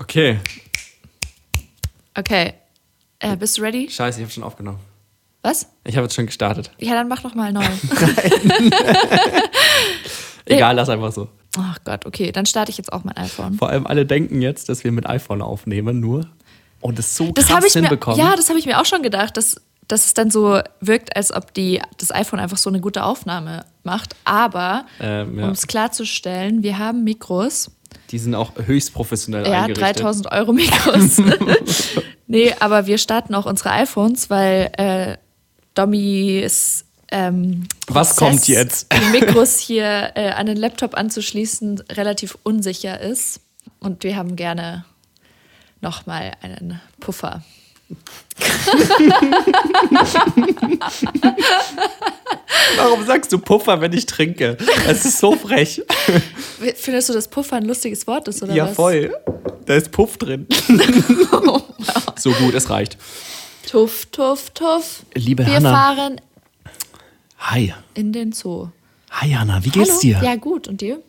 [0.00, 0.38] Okay.
[2.16, 2.54] Okay.
[3.18, 3.88] Äh, bist du ready?
[3.90, 4.78] Scheiße, ich habe schon aufgenommen.
[5.42, 5.66] Was?
[5.84, 6.70] Ich habe jetzt schon gestartet.
[6.78, 7.64] Ja, dann mach noch mal neu.
[10.46, 11.28] Egal, lass einfach so.
[11.58, 13.54] Ach Gott, okay, dann starte ich jetzt auch mein iPhone.
[13.54, 16.26] Vor allem alle denken jetzt, dass wir mit iPhone aufnehmen, nur.
[16.80, 18.18] Und es so Das krass habe ich mir, hinbekommen.
[18.18, 19.56] ja, das habe ich mir auch schon gedacht, dass,
[19.86, 23.64] dass es dann so wirkt, als ob die, das iPhone einfach so eine gute Aufnahme
[23.84, 24.16] macht.
[24.24, 25.46] Aber, Ähm, ja.
[25.46, 27.70] um es klarzustellen, wir haben Mikros.
[28.10, 30.00] Die sind auch höchst professionell Ja, eingerichtet.
[30.00, 31.20] 3000 Euro Mikros.
[32.26, 35.16] nee, aber wir starten auch unsere iPhones, weil äh,
[35.74, 38.92] Dommys ähm, Was kommt jetzt?
[38.92, 43.40] die Mikros hier äh, an den Laptop anzuschließen, relativ unsicher ist.
[43.80, 44.84] Und wir haben gerne
[45.80, 47.42] nochmal einen Puffer.
[52.76, 54.56] Warum sagst du Puffer, wenn ich trinke?
[54.86, 55.82] Das ist so frech.
[56.76, 58.74] Findest du, dass Puffer ein lustiges Wort ist, oder ja, was?
[58.74, 59.14] voll.
[59.66, 60.46] Da ist Puff drin.
[62.16, 62.96] so gut, es reicht.
[63.68, 65.02] Tuff, tuff, tuff.
[65.14, 65.70] Liebe Wir Hanna.
[65.72, 66.20] fahren
[67.38, 67.74] Hi.
[67.94, 68.68] in den Zoo.
[69.10, 70.00] Hi, Hanna, wie geht's Hallo?
[70.00, 70.20] dir?
[70.22, 70.66] Ja, gut.
[70.68, 71.00] Und dir?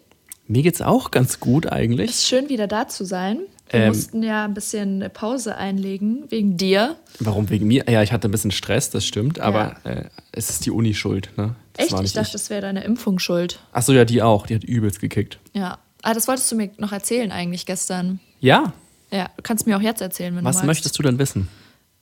[0.48, 2.10] Mir geht's auch ganz gut Es eigentlich.
[2.12, 3.40] ist schön, wieder da zu sein.
[3.72, 3.88] Wir Ähm.
[3.88, 6.98] mussten ja ein bisschen Pause einlegen, wegen dir.
[7.20, 7.86] Warum wegen mir?
[7.90, 11.30] Ja, ich hatte ein bisschen Stress, das stimmt, aber äh, es ist die Uni schuld.
[11.38, 11.56] Ne?
[11.74, 12.04] Das Echt?
[12.04, 13.60] Ich dachte, das wäre deine Impfung schuld.
[13.72, 14.46] Achso, ja, die auch.
[14.48, 15.40] Die hat übelst gekickt.
[15.54, 15.78] Ja.
[16.04, 18.20] Ah, das wolltest du mir noch erzählen eigentlich gestern.
[18.40, 18.74] Ja,
[19.12, 20.68] Ja, du kannst mir auch jetzt erzählen, wenn was du magst.
[20.68, 21.48] möchtest du denn wissen?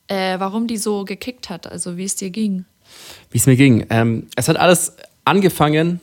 [0.08, 2.66] Äh, warum die so gekickt hat, also wie es dir ging.
[3.30, 3.86] Wie es mir ging.
[3.92, 4.94] Ähm, es hat alles
[5.26, 6.00] angefangen,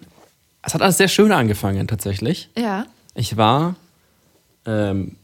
[0.62, 2.50] es hat alles sehr schön angefangen tatsächlich.
[2.56, 2.86] Ja.
[3.14, 3.74] Ich war
[4.66, 5.16] ähm,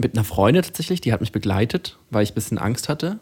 [0.00, 3.18] mit einer Freundin tatsächlich, die hat mich begleitet, weil ich ein bisschen Angst hatte.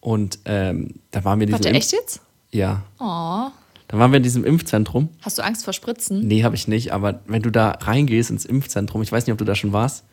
[0.00, 2.20] Und ähm, da waren wir in diesem Warte, echt jetzt?
[2.50, 2.82] Ja.
[2.98, 3.50] Oh.
[3.88, 5.10] Da waren wir in diesem Impfzentrum.
[5.20, 6.26] Hast du Angst vor Spritzen?
[6.26, 9.38] Nee, habe ich nicht, aber wenn du da reingehst ins Impfzentrum, ich weiß nicht, ob
[9.38, 10.04] du da schon warst,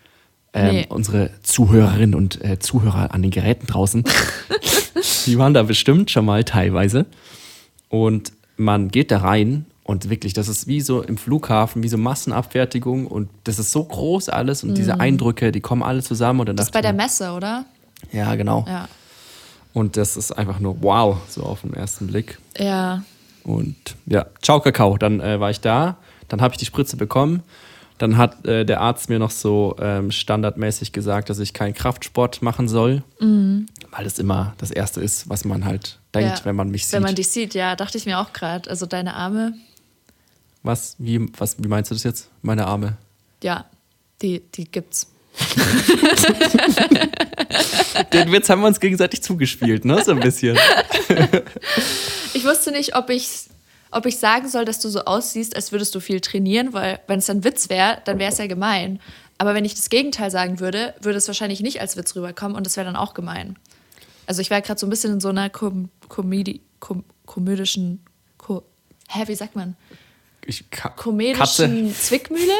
[0.53, 0.85] ähm, Nee.
[0.89, 4.03] unsere Zuhörerinnen und äh, Zuhörer an den Geräten draußen,
[5.25, 7.05] die waren da bestimmt schon mal teilweise.
[7.87, 11.97] Und man geht da rein und wirklich, das ist wie so im Flughafen, wie so
[11.97, 16.45] Massenabfertigung und das ist so groß alles und diese Eindrücke, die kommen alle zusammen und
[16.45, 16.57] dann Mhm.
[16.57, 17.65] Das ist bei der Messe, oder?
[18.11, 18.65] Ja, genau.
[18.67, 18.87] Ja.
[19.73, 22.37] Und das ist einfach nur wow, so auf den ersten Blick.
[22.55, 23.01] Ja.
[23.43, 24.97] Und ja, ciao Kakao.
[24.99, 27.41] Dann äh, war ich da, dann habe ich die Spritze bekommen.
[27.97, 32.41] Dann hat äh, der Arzt mir noch so ähm, standardmäßig gesagt, dass ich keinen Kraftsport
[32.43, 36.35] machen soll, weil das immer das Erste ist, was man halt denkt, Mhm.
[36.37, 36.45] ja.
[36.45, 36.93] wenn man mich sieht.
[36.93, 38.69] Wenn man dich sieht, ja, dachte ich mir auch gerade.
[38.69, 39.53] Also deine Arme,
[40.63, 42.29] was, wie, was, wie meinst du das jetzt?
[42.41, 42.97] Meine Arme.
[43.43, 43.65] ja,
[44.21, 45.07] die, die gibt's.
[48.13, 50.03] Den Witz haben wir uns gegenseitig zugespielt, ne?
[50.03, 50.57] So ein bisschen.
[52.33, 53.49] Ich wusste nicht, ob ich,
[53.89, 57.17] ob ich sagen soll, dass du so aussiehst, als würdest du viel trainieren, weil wenn
[57.19, 58.99] es ein Witz wäre, dann wäre es ja gemein.
[59.39, 62.65] Aber wenn ich das Gegenteil sagen würde, würde es wahrscheinlich nicht als Witz rüberkommen und
[62.67, 63.57] das wäre dann auch gemein.
[64.27, 68.01] Also ich war gerade so ein bisschen in so einer Kom Komödie, kom komödischen,
[68.37, 68.63] Ko
[69.09, 69.75] hä, wie sagt man?
[70.49, 72.51] Ich, Ka Komödischen Katze, Zwickmühle?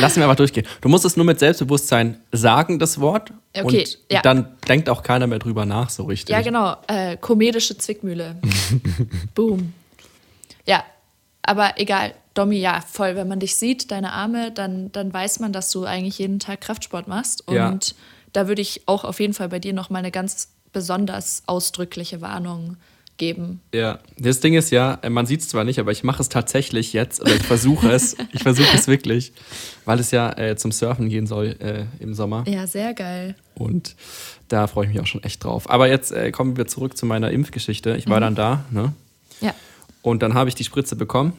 [0.00, 0.66] lass mir einfach durchgehen.
[0.80, 3.34] Du musst es nur mit Selbstbewusstsein sagen, das Wort.
[3.54, 4.22] Okay, und ja.
[4.22, 6.32] dann denkt auch keiner mehr drüber nach, so richtig.
[6.32, 6.76] Ja, genau.
[6.86, 8.36] Äh, komedische Zwickmühle.
[9.34, 9.74] Boom.
[10.64, 10.84] Ja,
[11.42, 12.14] aber egal.
[12.32, 13.14] Domi, ja, voll.
[13.14, 16.62] Wenn man dich sieht, deine Arme, dann, dann weiß man, dass du eigentlich jeden Tag
[16.62, 17.46] Kraftsport machst.
[17.46, 17.78] Und Ja.
[18.32, 22.78] da würde ich auch auf jeden Fall bei dir nochmal eine ganz besonders ausdrückliche Warnung
[23.20, 23.60] geben.
[23.72, 26.28] Ja, das Ding ist ja, äh, man sieht es zwar nicht, aber ich mache es
[26.28, 28.16] tatsächlich jetzt oder ich versuche es.
[28.32, 29.32] Ich versuche es wirklich,
[29.84, 32.44] weil es ja äh, zum Surfen gehen soll äh, im Sommer.
[32.48, 33.34] Ja, sehr geil.
[33.54, 33.96] Und
[34.48, 35.68] da freue ich mich auch schon echt drauf.
[35.68, 37.96] Aber jetzt äh, kommen wir zurück zu meiner Impfgeschichte.
[37.96, 38.94] Ich war dann da, ne?
[39.40, 39.54] Ja.
[40.02, 41.34] Und dann habe ich die Spritze bekommen.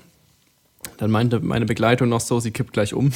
[0.97, 3.12] Dann meinte meine Begleitung noch so, sie kippt gleich um.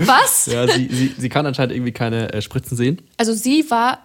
[0.00, 0.46] Was?
[0.46, 3.02] Ja, sie, sie, sie kann anscheinend irgendwie keine äh, Spritzen sehen.
[3.16, 3.98] Also sie war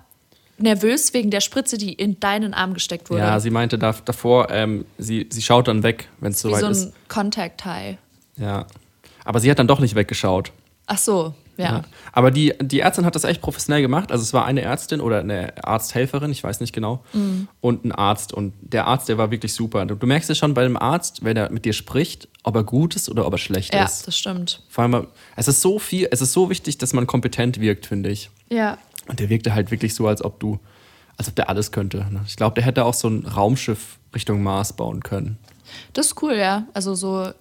[0.61, 3.21] nervös wegen der Spritze, die in deinen Arm gesteckt wurde.
[3.21, 6.61] Ja, sie meinte da, davor, ähm, sie, sie schaut dann weg, wenn es Wie soweit
[6.61, 6.85] so ist.
[6.87, 7.97] ein Contact High.
[8.37, 8.65] Ja.
[9.25, 10.51] Aber sie hat dann doch nicht weggeschaut.
[10.87, 11.65] Ach so, ja.
[11.65, 11.81] Ja.
[12.11, 14.11] Aber die, die Ärztin hat das echt professionell gemacht.
[14.11, 17.47] Also es war eine Ärztin oder eine Arzthelferin, ich weiß nicht genau, Mhm.
[17.61, 18.33] und ein Arzt.
[18.33, 19.85] Und der Arzt, der war wirklich super.
[19.85, 22.63] Du, du merkst es schon bei dem Arzt, wenn er mit dir spricht, ob er
[22.63, 24.07] gut ist oder ob er schlecht Ja, ist.
[24.07, 24.63] das stimmt.
[24.69, 28.09] Vor allem, es ist so viel, es ist so wichtig, dass man kompetent wirkt, finde
[28.09, 28.31] ich.
[28.49, 28.77] Ja.
[29.07, 30.59] Und der wirkte halt wirklich so, als ob du,
[31.17, 31.97] als ob der alles könnte.
[32.09, 32.21] ne?
[32.27, 35.37] Ich glaube, der hätte auch so ein Raumschiff Richtung Mars bauen können.
[35.93, 36.65] Das ist cool, ja.
[36.73, 37.31] Also so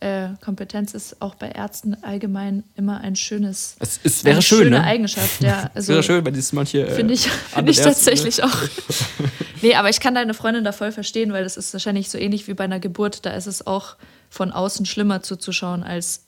[0.00, 3.76] äh, Kompetenz ist auch bei Ärzten allgemein immer ein schönes.
[3.80, 4.84] Es, es wäre eine schön, schöne ne?
[4.84, 5.64] Eigenschaft, ja.
[5.70, 6.86] Es Also wäre schön, wenn es manche.
[6.86, 8.62] äh, finde ich, find ich Ärzte- tatsächlich auch.
[9.62, 12.46] nee, aber ich kann deine Freundin da voll verstehen, weil das ist wahrscheinlich so ähnlich
[12.48, 13.24] wie bei einer Geburt.
[13.26, 13.96] Da ist es auch
[14.30, 16.24] von außen schlimmer zuzuschauen als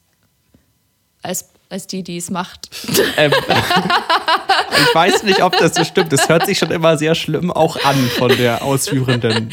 [1.23, 2.69] als, als die, die es macht.
[3.17, 3.33] Ähm,
[4.89, 6.13] ich weiß nicht, ob das so stimmt.
[6.13, 9.51] Das hört sich schon immer sehr schlimm auch an von der ausführenden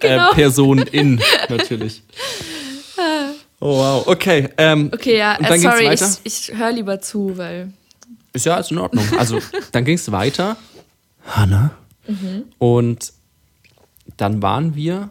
[0.00, 0.30] Genau.
[0.30, 2.02] äh, Person in, natürlich.
[3.60, 4.48] Oh wow, okay.
[4.56, 7.72] Ähm, Okay, ja, äh, sorry, ich, ich höre lieber zu, weil.
[8.32, 9.04] Ist ja alles in Ordnung.
[9.18, 9.40] Also,
[9.72, 10.56] dann ging es weiter.
[11.26, 11.72] Hanna.
[12.58, 13.12] Und
[14.16, 15.10] dann waren wir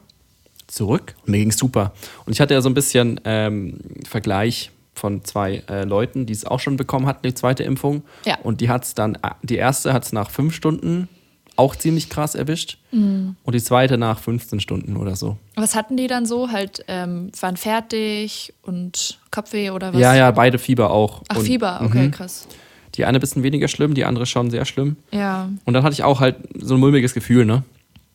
[0.65, 1.93] zurück und mir ging super.
[2.25, 3.79] Und ich hatte ja so ein bisschen ähm,
[4.09, 8.03] Vergleich von zwei äh, Leuten, die es auch schon bekommen hatten, die zweite Impfung.
[8.25, 8.37] Ja.
[8.43, 11.07] Und die hat es dann, äh, die erste hat es nach fünf Stunden
[11.57, 12.77] auch ziemlich krass erwischt.
[12.91, 15.37] Und die zweite nach 15 Stunden oder so.
[15.55, 16.51] Was hatten die dann so?
[16.51, 19.99] Halt, ähm, waren fertig und Kopfweh oder was?
[19.99, 21.23] Ja, ja, beide Fieber auch.
[21.27, 22.47] Ach, Und Fieber, okay, krass.
[22.95, 24.97] Die eine ein bisschen weniger schlimm, die andere schon sehr schlimm.
[25.11, 27.63] Ja, Und dann hatte ich auch halt so ein mulmiges Gefühl, ne?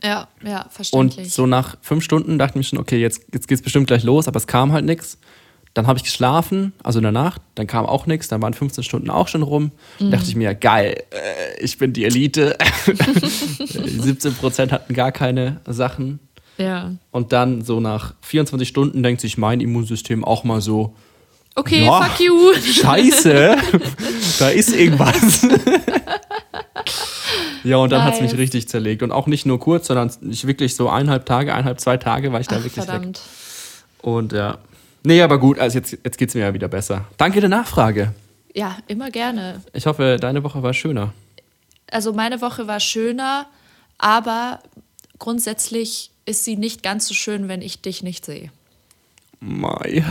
[0.02, 1.32] ja, ja, Und verständlich.
[1.32, 4.02] so nach fünf Stunden dachte ich mir schon, okay, jetzt, jetzt geht es bestimmt gleich
[4.02, 5.18] los, aber es kam halt nichts.
[5.74, 8.84] Dann habe ich geschlafen, also in der Nacht, dann kam auch nichts, dann waren 15
[8.84, 9.70] Stunden auch schon rum.
[9.98, 12.56] Dann dachte ich mir, geil, äh, ich bin die Elite.
[13.64, 16.18] 17 Prozent hatten gar keine Sachen.
[16.58, 16.92] ja.
[17.10, 20.94] Und dann so nach 24 Stunden denkt sich mein Immunsystem auch mal so,
[21.54, 22.02] Okay, Ja.
[22.02, 22.52] fuck you.
[22.82, 23.56] Scheiße,
[24.38, 25.46] da ist irgendwas.
[27.64, 28.40] ja, und dann hat es mich Nice.
[28.40, 29.02] richtig zerlegt.
[29.02, 32.40] Und auch nicht nur kurz, sondern ich wirklich so eineinhalb Tage, eineinhalb, zwei Tage war
[32.40, 32.84] ich da Ach, wirklich weg.
[32.86, 33.20] verdammt.
[34.00, 34.58] Und ja.
[35.04, 37.06] Nee, aber gut, also jetzt, jetzt geht es mir ja wieder besser.
[37.16, 38.14] Danke der Nachfrage.
[38.54, 39.62] Ja, immer gerne.
[39.72, 41.12] Ich hoffe, deine Woche war schöner.
[41.90, 43.46] Also meine Woche war schöner,
[43.98, 44.60] aber
[45.18, 48.50] grundsätzlich ist sie nicht ganz so schön, wenn ich dich nicht sehe.
[49.40, 50.04] Mai.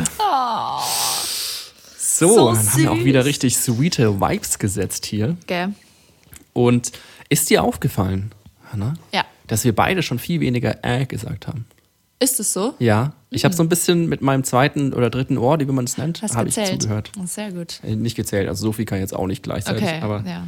[1.98, 2.54] So, Oh.
[2.54, 3.06] So dann haben wir auch süß.
[3.06, 5.38] wieder richtig sweete Vibes gesetzt hier.
[5.48, 5.74] Gell?
[6.54, 6.92] Und
[7.30, 8.32] ist dir aufgefallen,
[8.72, 9.24] Hanna, Ja.
[9.48, 11.66] dass wir beide schon viel weniger äh gesagt haben?
[12.22, 12.76] Ist es so?
[12.78, 15.98] Ja, ich habe so ein bisschen mit meinem zweiten oder dritten Ohr, wie man es
[15.98, 17.12] nennt, habe ich zugehört.
[17.20, 17.80] Oh, Sehr gut.
[17.84, 19.82] Äh, Nicht gezählt, also so viel kann ich jetzt auch nicht gleichzeitig.
[19.84, 20.46] Okay, aber ja.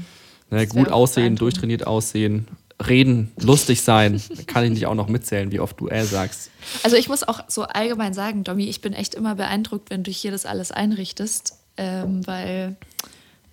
[0.51, 2.47] ne, gut aussehen, durchtrainiert aussehen,
[2.87, 6.51] reden, lustig sein, kann ich nicht auch noch mitzählen, wie oft du äh sagst.
[6.83, 10.11] Also ich muss auch so allgemein sagen, Domi, ich bin echt immer beeindruckt, wenn du
[10.11, 12.75] hier das alles einrichtest, ähm, weil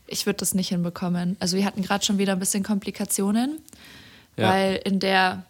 [0.06, 1.37] ich würde das nicht hinbekommen.
[1.40, 3.61] Also wir hatten gerade schon wieder ein bisschen Komplikationen,
[4.37, 4.50] Ja.
[4.50, 5.44] weil in der,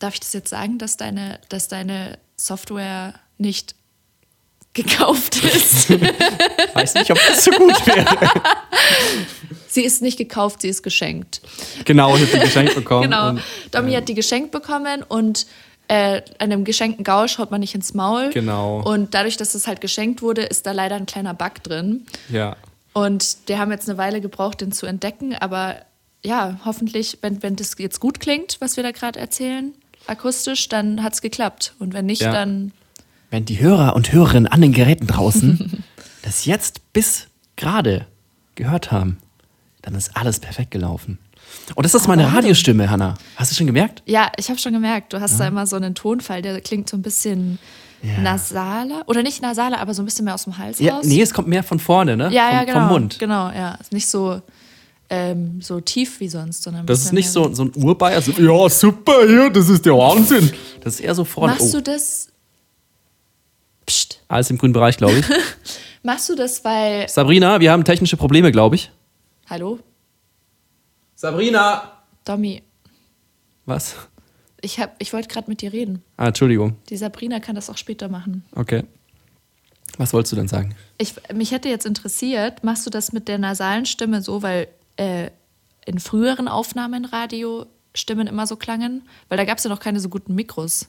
[0.00, 3.74] darf ich das jetzt sagen, dass deine, dass deine Software nicht
[4.72, 5.90] gekauft ist?
[6.74, 8.06] Weiß nicht, ob das so gut wäre.
[9.68, 11.40] sie ist nicht gekauft, sie ist geschenkt.
[11.84, 13.04] genau, ich habe die geschenkt bekommen.
[13.04, 13.28] Genau.
[13.30, 13.42] Und,
[13.72, 15.46] Domi hat die geschenkt bekommen und
[15.88, 18.30] äh, einem geschenkten Gaul schaut man nicht ins Maul.
[18.30, 18.80] Genau.
[18.82, 22.06] Und dadurch, dass es halt geschenkt wurde, ist da leider ein kleiner Bug drin.
[22.28, 22.56] ja.
[22.92, 25.36] Und die haben jetzt eine Weile gebraucht, den zu entdecken.
[25.36, 25.76] Aber
[26.24, 29.72] ja, hoffentlich, wenn, wenn das jetzt gut klingt, was wir da gerade erzählen,
[30.10, 31.74] akustisch, dann hat es geklappt.
[31.78, 32.32] Und wenn nicht, Ja.
[32.32, 32.72] dann
[33.30, 35.84] Wenn die Hörer und Hörerinnen an den Geräten draußen
[36.22, 38.06] das jetzt bis gerade
[38.56, 39.18] gehört haben,
[39.82, 41.18] dann ist alles perfekt gelaufen.
[41.74, 43.14] Und das ist meine Radiostimme, Hanna.
[43.36, 44.02] Hast du schon gemerkt?
[44.06, 46.96] Ja, ich habe schon gemerkt, du hast da immer so einen Tonfall, der klingt so
[46.96, 47.58] ein bisschen
[48.02, 48.18] Ja.
[48.20, 49.02] nasaler.
[49.06, 51.06] Oder nicht nasaler, aber so ein bisschen mehr aus dem Hals Ja, raus.
[51.06, 52.30] nee, es kommt mehr von vorne, ne?
[52.32, 52.78] ja, vom, ja, genau.
[52.80, 53.18] vom Mund.
[53.18, 53.74] Genau, ja.
[53.80, 54.40] Ist nicht so,
[55.10, 58.68] ähm, so tief wie sonst, sondern Das ist nicht so, so ein Urbayer, so, ja,
[58.68, 60.50] super, hier, das ist der Wahnsinn.
[60.82, 61.52] Das ist eher so vorne.
[61.54, 62.28] Machst Oh, du das.
[63.86, 64.22] Psst.
[64.28, 65.26] alles im grünen Bereich, glaube ich.
[66.02, 67.08] Machst du das, weil.
[67.08, 68.90] Sabrina, wir haben technische Probleme, glaube ich.
[69.48, 69.80] Hallo?
[71.16, 71.92] Sabrina!
[72.24, 72.62] Domi,
[73.66, 73.96] Was?
[74.60, 76.02] ich, hab- ich wollte gerade mit dir reden.
[76.16, 76.76] Ah, Entschuldigung.
[76.88, 78.44] Die Sabrina kann das auch später machen.
[78.54, 78.84] Okay.
[79.98, 80.74] Was wolltest du denn sagen?
[80.98, 85.30] Ich, mich hätte jetzt interessiert, machst du das mit der nasalen Stimme so, weil äh,
[85.86, 89.02] in früheren Aufnahmen Radiostimmen immer so klangen?
[89.28, 90.88] Weil da gab es ja noch keine so guten Mikros.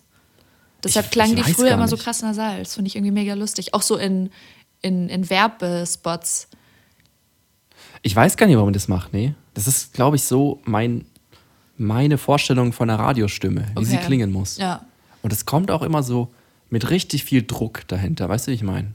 [0.83, 2.59] Deshalb Ich- klangen ich die früher immer so krass nasal.
[2.59, 3.73] Das finde ich irgendwie mega lustig.
[3.73, 4.29] Auch so in,
[4.81, 6.47] in, in Werbespots.
[8.01, 9.35] Ich weiß gar nicht, warum man das macht, nee.
[9.53, 11.05] Das ist, glaube ich, so mein,
[11.77, 14.05] meine Vorstellung von einer Radiostimme, wie sie Okay.
[14.05, 14.57] klingen muss.
[14.57, 14.85] Ja.
[15.21, 16.33] Und es kommt auch immer so
[16.69, 18.93] mit richtig viel Druck dahinter, weißt du, wie ich meine?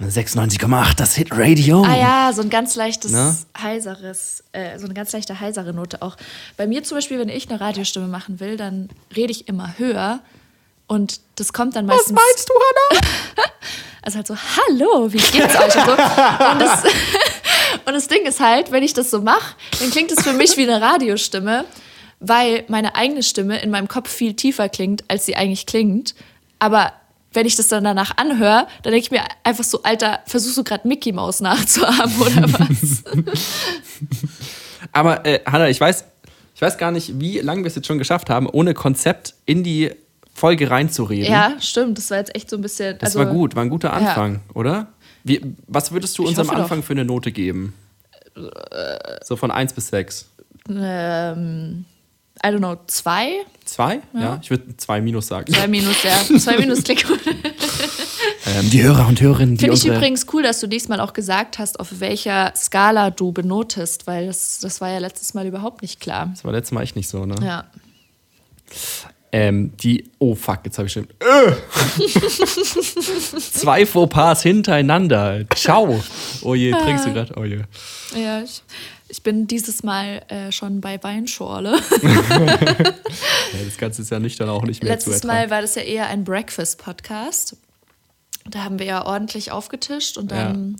[0.00, 1.82] 96,8, das Hit Radio.
[1.82, 3.34] Ah ja, so ein ganz leichtes, Ne?
[3.58, 6.16] heiseres, äh, so eine ganz leichte heisere Note auch.
[6.56, 10.20] Bei mir zum Beispiel, wenn ich eine Radiostimme machen will, dann rede ich immer höher
[10.86, 12.16] und das kommt dann Was meistens.
[12.16, 13.50] meinst du, Hannah?
[14.02, 15.64] Also halt so, hallo, wie geht's euch?
[15.64, 15.80] Und, so.
[15.90, 16.84] und, das,
[17.86, 20.56] und das Ding ist halt, wenn ich das so mache, dann klingt es für mich
[20.56, 21.64] wie eine Radiostimme,
[22.20, 26.14] weil meine eigene Stimme in meinem Kopf viel tiefer klingt, als sie eigentlich klingt.
[26.60, 26.92] Aber
[27.36, 30.64] wenn ich das dann danach anhöre, dann denke ich mir einfach so, Alter, versuchst du
[30.64, 33.04] gerade Mickey Maus nachzuahmen oder was?
[34.92, 36.04] Aber äh, Hanna, ich weiß,
[36.54, 39.62] ich weiß gar nicht, wie lange wir es jetzt schon geschafft haben, ohne Konzept in
[39.62, 39.92] die
[40.32, 41.30] Folge reinzureden.
[41.30, 41.98] ja, stimmt.
[41.98, 42.98] Das war jetzt echt so ein bisschen.
[42.98, 44.88] Das also, war gut, war ein guter Anfang, oder?
[45.24, 46.62] Wie, was würdest du Ich unserem hoffe doch.
[46.64, 47.74] Anfang für eine Note geben?
[49.24, 50.30] So von 1 bis 6.
[50.68, 51.86] Ähm,
[52.44, 53.44] I don't know, zwei?
[53.64, 54.00] 2?
[54.14, 54.38] Ja.
[54.42, 55.52] ich würde 2 minus sagen.
[55.52, 56.38] Zwei Minus, ja.
[56.38, 57.20] Zwei Minus gut.
[58.46, 59.96] Ähm, die Hörer und Hörerinnen, die Finde ich unsere...
[59.96, 64.60] übrigens cool, dass du diesmal auch gesagt hast, auf welcher Skala du benotest, weil das,
[64.60, 66.28] das war ja letztes Mal überhaupt nicht klar.
[66.32, 67.34] Das war letztes Mal echt nicht so, ne?
[67.42, 67.64] Ja.
[69.32, 70.08] Ähm, die...
[70.18, 71.08] Oh, fuck, jetzt habe ich schon...
[71.20, 71.52] Äh!
[73.40, 75.44] Zwei Fauxpas hintereinander.
[75.54, 76.00] Ciao.
[76.42, 77.34] Oh je, trinkst du gerade?
[77.36, 77.62] Oh je.
[78.14, 78.62] Ja, ich,
[79.08, 81.78] ich bin dieses Mal äh, schon bei Weinschorle.
[83.52, 85.82] Ja, das Ganze ist ja nüchtern auch nicht mehr Letztes zu Mal war das ja
[85.82, 87.56] eher ein Breakfast-Podcast.
[88.50, 90.76] Da haben wir ja ordentlich aufgetischt und dann.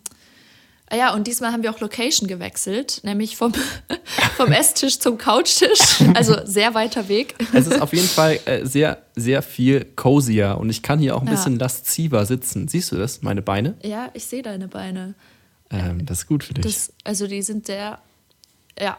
[0.88, 3.52] Ah ja, und diesmal haben wir auch Location gewechselt, nämlich vom,
[4.36, 6.00] vom Esstisch zum Couchtisch.
[6.14, 7.34] Also sehr weiter Weg.
[7.52, 11.22] Es ist auf jeden Fall äh, sehr, sehr viel cozier und ich kann hier auch
[11.22, 11.32] ein Ja.
[11.32, 12.68] bisschen lasziver sitzen.
[12.68, 13.74] Siehst du das, meine Beine?
[13.82, 15.14] Ja, ich sehe deine Beine.
[15.70, 16.62] Ähm, das ist gut für dich.
[16.64, 17.98] Das, also die sind sehr.
[18.80, 18.98] Ja,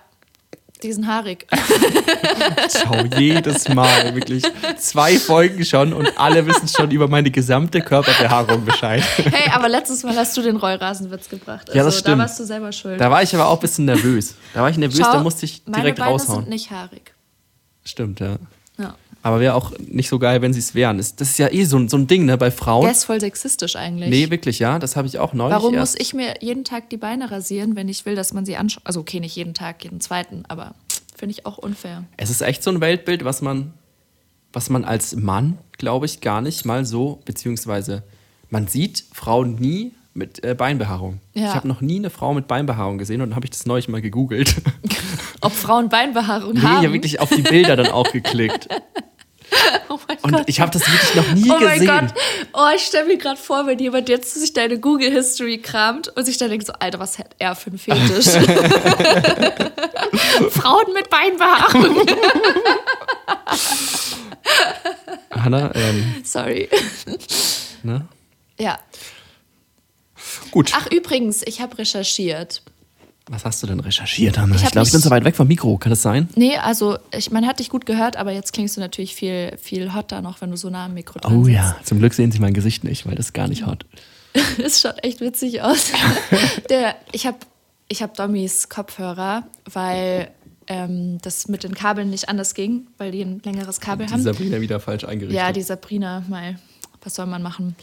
[0.84, 1.48] die sind haarig.
[2.84, 4.44] Schau jedes Mal, wirklich.
[4.78, 9.04] Zwei Folgen schon und alle wissen schon über meine gesamte Körperbehaarung Bescheid.
[9.18, 11.68] Hey, aber letztes Mal hast du den Rollrasenwitz gebracht.
[11.70, 12.20] Also Ja, das da stimmt.
[12.22, 13.00] warst du selber schuld.
[13.02, 14.36] Da war ich aber auch ein bisschen nervös.
[14.54, 16.42] Da war ich nervös, da musste ich meine direkt Beine raushauen.
[16.42, 17.14] sind nicht haarig.
[17.84, 18.38] Stimmt, ja.
[19.28, 21.00] Aber wäre auch nicht so geil, wenn sie es wären.
[21.00, 22.84] Das das ist ja eh so, ein- so ein Ding, ne, bei Frauen.
[22.84, 24.10] Der ist voll sexistisch eigentlich.
[24.10, 24.80] Nee, wirklich, ja.
[24.80, 25.96] Das habe ich auch neulich Warum erst.
[25.96, 28.84] muss ich mir jeden Tag die Beine rasieren, wenn ich will, dass man sie anschaut?
[28.86, 30.76] Also okay, nicht jeden Tag, jeden zweiten, aber
[31.18, 32.06] finde ich auch unfair.
[32.16, 33.74] Es ist echt so ein Weltbild, was man,
[34.54, 38.04] was man als Mann, glaube ich, gar nicht mal so, beziehungsweise
[38.50, 41.20] man sieht Frauen nie mit äh, Beinbehaarung.
[41.34, 41.50] Ja.
[41.50, 43.90] Ich habe noch nie eine Frau mit Beinbehaarung gesehen und dann habe ich das neulich
[43.90, 44.56] mal gegoogelt.
[45.42, 46.78] Ob Frauen Beinbehaarung nee, haben?
[46.80, 48.68] ich habe wirklich auf die Bilder dann auch geklickt.
[49.90, 50.44] oh mein Und Gott.
[50.48, 51.88] ich habe das wirklich noch nie Oh mein gesehen.
[51.88, 52.14] Gott.
[52.54, 56.26] Oh, ich stelle mir gerade vor, wenn jemand jetzt sich deine Google History kramt und
[56.26, 58.26] sich dann denkt so, Alter, was hat er für einen Fetisch?
[60.52, 62.06] Frauen mit Beinbehaarung.
[65.32, 66.70] Hanna, ähm, Sorry.
[67.84, 68.06] ne?
[68.60, 68.80] Ja.
[70.52, 70.72] Gut.
[70.74, 72.62] Ach, übrigens, ich habe recherchiert.
[73.30, 74.56] Was hast du denn recherchiert, Hanna?
[74.56, 75.78] Ich Ich, glaube, ich bin so weit weg vom Mikro.
[75.78, 76.30] Kann das sein?
[76.36, 79.94] Nee, also ich, man hat dich gut gehört, aber jetzt klingst du natürlich viel, viel
[79.94, 81.56] hotter noch, wenn du so nah am Mikro dran Oh sitzt.
[81.56, 81.76] ja.
[81.84, 83.86] Zum Glück sehen sie mein Gesicht nicht, weil das ist gar nicht hot.
[84.64, 85.92] Es schaut echt witzig aus.
[86.70, 87.38] Der, ich habe
[87.90, 90.30] ich hab Dommys Kopfhörer, weil
[90.68, 94.22] ähm, das mit den Kabeln nicht anders ging, weil die ein längeres Kabel Die haben.
[94.22, 95.36] Sabrina wieder falsch eingerichtet.
[95.38, 96.60] Ja, die Sabrina, mal,
[97.04, 97.76] was soll man machen?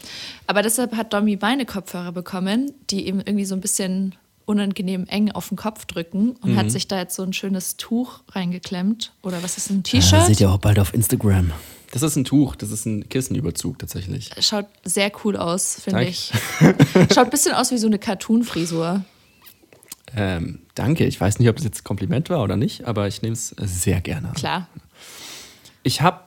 [0.47, 5.31] Aber deshalb hat Dommy meine Kopfhörer bekommen, die ihm irgendwie so ein bisschen unangenehm eng
[5.31, 6.57] auf den Kopf drücken und Mhm.
[6.57, 9.13] hat sich da jetzt so ein schönes Tuch reingeklemmt.
[9.23, 10.25] Oder was ist ein Ah, T-Shirt?
[10.27, 11.51] seht ihr auch bald auf Instagram.
[11.91, 14.29] Das ist ein Tuch, das ist ein Kissenüberzug tatsächlich.
[14.39, 16.31] Schaut sehr cool aus, finde ich.
[17.13, 19.03] Schaut ein bisschen aus wie so eine Cartoon-Frisur.
[20.15, 21.05] Ähm, danke.
[21.05, 23.49] Ich weiß nicht, ob das jetzt ein Kompliment war oder nicht, aber ich nehme es
[23.59, 24.29] sehr gerne.
[24.29, 24.33] an.
[24.35, 24.67] Klar.
[25.83, 26.19] Ich habe,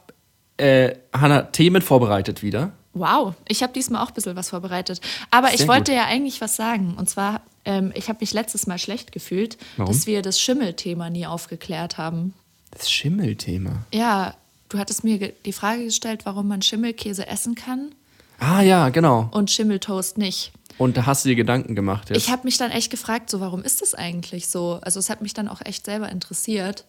[0.56, 2.72] äh, Hanna, Themen vorbereitet wieder.
[2.98, 5.00] Wow, ich habe diesmal auch ein bisschen was vorbereitet.
[5.30, 5.98] Aber ich Sehr wollte gut.
[5.98, 6.94] ja eigentlich was sagen.
[6.98, 9.92] Und zwar, ähm, ich habe mich letztes Mal schlecht gefühlt, Warum?
[9.92, 12.34] dass wir das Schimmelthema nie aufgeklärt haben.
[12.70, 13.84] Das Schimmelthema.
[13.92, 14.34] Ja,
[14.68, 17.92] du hattest mir die Frage gestellt, warum man Schimmelkäse essen kann
[18.40, 19.28] Ah ja, genau.
[19.32, 20.52] und Schimmeltoast nicht.
[20.76, 22.08] Und da hast du dir Gedanken gemacht.
[22.10, 22.18] Jetzt.
[22.18, 24.78] Ich habe mich dann echt gefragt, so warum ist das eigentlich so?
[24.82, 26.84] Also es hat mich dann auch echt selber interessiert.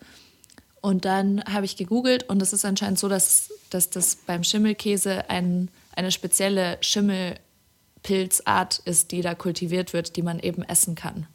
[0.82, 5.30] Und dann habe ich gegoogelt und es ist anscheinend so, dass, dass das beim Schimmelkäse
[5.30, 11.28] ein, eine spezielle Schimmelpilzart ist, die da kultiviert wird, die man eben essen kann.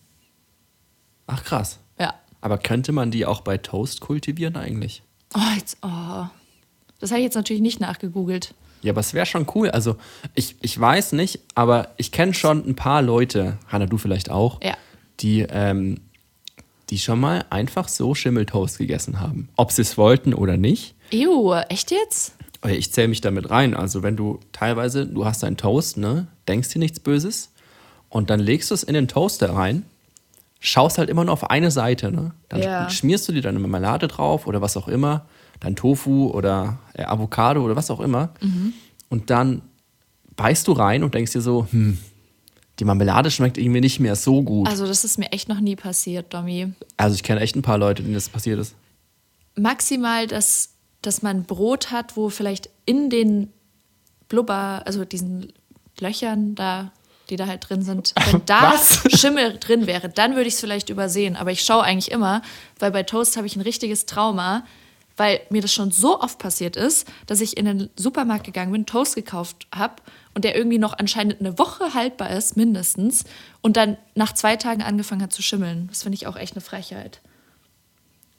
[1.26, 1.78] Ach krass.
[1.98, 2.14] Ja.
[2.40, 5.02] Aber könnte man die auch bei Toast kultivieren eigentlich?
[5.34, 6.26] Oh, jetzt, oh.
[7.00, 8.54] Das habe ich jetzt natürlich nicht nachgegoogelt.
[8.82, 9.70] Ja, aber es wäre schon cool.
[9.70, 9.96] Also
[10.34, 14.62] ich, ich weiß nicht, aber ich kenne schon ein paar Leute, Hanna, du vielleicht auch,
[14.62, 14.76] Ja.
[15.20, 16.00] die, ähm,
[16.90, 19.48] die schon mal einfach so Schimmeltoast gegessen haben.
[19.56, 20.94] Ob sie es wollten oder nicht.
[21.12, 22.34] Ew, echt jetzt?
[22.64, 23.74] Aber Ich zähle mich damit rein.
[23.74, 27.50] Also wenn du teilweise, du hast einen Toast, ne, denkst dir nichts Böses
[28.08, 29.84] und dann legst du es in den Toaster rein,
[30.60, 32.32] schaust halt immer nur auf eine Seite, ne?
[32.48, 32.88] Dann Ja.
[32.88, 35.26] schmierst du dir deine Marmelade drauf oder was auch immer,
[35.60, 38.30] dein Tofu oder äh, Avocado oder was auch immer
[39.10, 39.60] und dann
[40.36, 41.98] beißt du rein und denkst dir so, hm,
[42.78, 44.66] die Marmelade schmeckt irgendwie nicht mehr so gut.
[44.68, 46.72] Also das ist mir echt noch nie passiert, Domi.
[46.96, 48.74] Also ich kenne echt ein paar Leute, denen das passiert ist.
[49.54, 50.70] maximal, dass,
[51.06, 53.52] dass man Brot hat, wo vielleicht in den
[54.28, 55.52] Blubber, also diesen
[56.00, 56.92] Löchern da,
[57.30, 59.02] die da halt drin sind, wenn da Was?
[59.18, 61.36] Schimmel drin wäre, dann würde ich es vielleicht übersehen.
[61.36, 62.42] Aber ich schaue eigentlich immer,
[62.78, 64.64] weil bei Toast habe ich ein richtiges Trauma,
[65.16, 68.86] weil mir das schon so oft passiert ist, dass ich in den Supermarkt gegangen bin,
[68.86, 70.02] Toast gekauft habe
[70.34, 73.24] und der irgendwie noch anscheinend eine Woche haltbar ist, mindestens,
[73.60, 75.86] und dann nach zwei Tagen angefangen hat zu schimmeln.
[75.88, 77.20] Das finde ich auch echt eine Frechheit.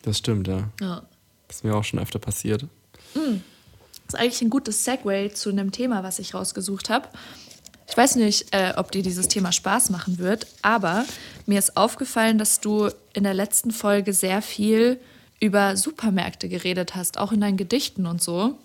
[0.01, 0.69] Das stimmt, ja.
[0.81, 1.03] Ja.
[1.47, 2.65] Das ist mir auch schon öfter passiert.
[3.13, 3.23] Das
[4.09, 7.07] ist eigentlich ein gutes Segway zu einem Thema, was ich rausgesucht habe.
[7.87, 11.05] Ich weiß nicht, äh, ob dir dieses Thema Spaß machen wird, aber
[11.45, 14.99] mir ist aufgefallen, dass du in der letzten Folge sehr viel
[15.39, 18.57] über Supermärkte geredet hast, auch in deinen Gedichten und so.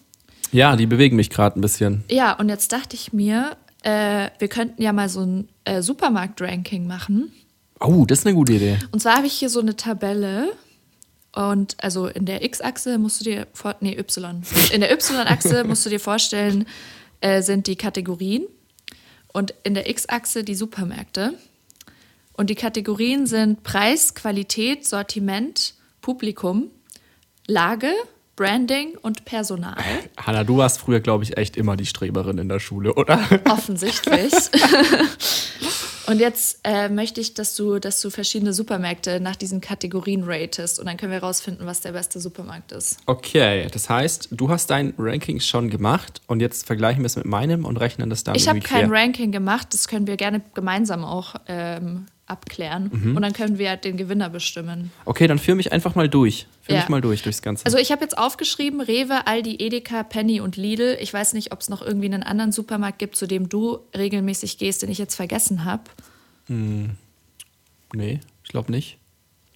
[0.52, 2.04] Ja, die bewegen mich gerade ein bisschen.
[2.10, 6.86] Ja, und jetzt dachte ich mir, äh, wir könnten ja mal so ein äh, Supermarkt-Ranking
[6.86, 7.32] machen.
[7.80, 8.78] Oh, das ist eine gute Idee.
[8.90, 10.52] Und zwar habe ich hier so eine Tabelle.
[11.32, 14.42] Und also in der X-Achse musst du dir vor, nee, Y.
[14.72, 16.66] In der Y-Achse musst du dir vorstellen,
[17.20, 18.44] äh, sind die Kategorien
[19.32, 21.34] und in der X-Achse die Supermärkte.
[22.32, 26.70] Und die Kategorien sind Preis, Qualität, Sortiment, Publikum,
[27.46, 27.92] Lage,
[28.34, 29.76] Branding und Personal.
[30.16, 33.20] Hanna, du warst früher, glaube ich, echt immer die Streberin in der Schule, oder?
[33.48, 34.32] Offensichtlich.
[36.10, 40.80] Und jetzt äh, möchte ich, dass du, dass du verschiedene Supermärkte nach diesen Kategorien ratest
[40.80, 42.98] und dann können wir herausfinden, was der beste Supermarkt ist.
[43.06, 47.26] Okay, das heißt, du hast dein Ranking schon gemacht und jetzt vergleichen wir es mit
[47.26, 48.90] meinem und rechnen das dann Ich habe kein.
[48.90, 53.16] Ranking gemacht, das können wir gerne gemeinsam auch ähm, abklären Mhm.
[53.16, 54.90] und dann können wir den Gewinner bestimmen.
[55.04, 56.46] Okay, dann führ mich einfach mal durch.
[56.62, 56.80] Führ Ja.
[56.82, 57.66] mich mal durch durchs Ganze.
[57.66, 60.96] Also ich habe jetzt aufgeschrieben, Rewe, Aldi, Edeka, Penny und Lidl.
[61.00, 64.56] Ich weiß nicht, ob es noch irgendwie einen anderen Supermarkt gibt, zu dem du regelmäßig
[64.58, 65.82] gehst, den ich jetzt vergessen habe.
[67.92, 68.98] nee, ich glaube nicht.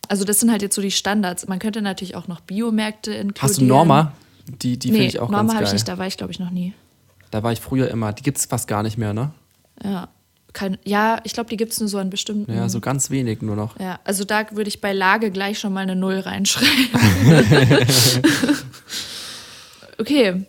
[0.09, 1.49] Also das sind halt jetzt so die Standards.
[1.49, 3.43] Man könnte natürlich auch noch Biomärkte inkludieren.
[3.43, 4.12] Hast du Norma?
[4.47, 5.69] Die, die finde nee, ich auch Norma ganz habe geil.
[5.69, 6.75] ich nicht, da war ich glaube ich noch nie.
[7.31, 8.12] Da war ich früher immer.
[8.12, 9.33] Die gibt es fast gar nicht mehr, ne?
[9.83, 10.09] Ja,
[10.54, 12.50] Kein, ja ich glaube, die gibt es nur so an bestimmten.
[12.54, 13.78] Ja, so ganz wenig nur noch.
[13.78, 16.88] Ja, also da würde ich bei Lage gleich schon mal eine Null reinschreiben.
[19.99, 20.46] okay,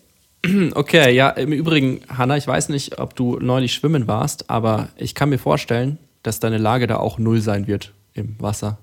[0.74, 5.16] Okay, ja, im Übrigen, Hanna, ich weiß nicht, ob du neulich schwimmen warst, aber ich
[5.16, 8.78] kann mir vorstellen, dass deine Lage da auch null sein wird im Wasser.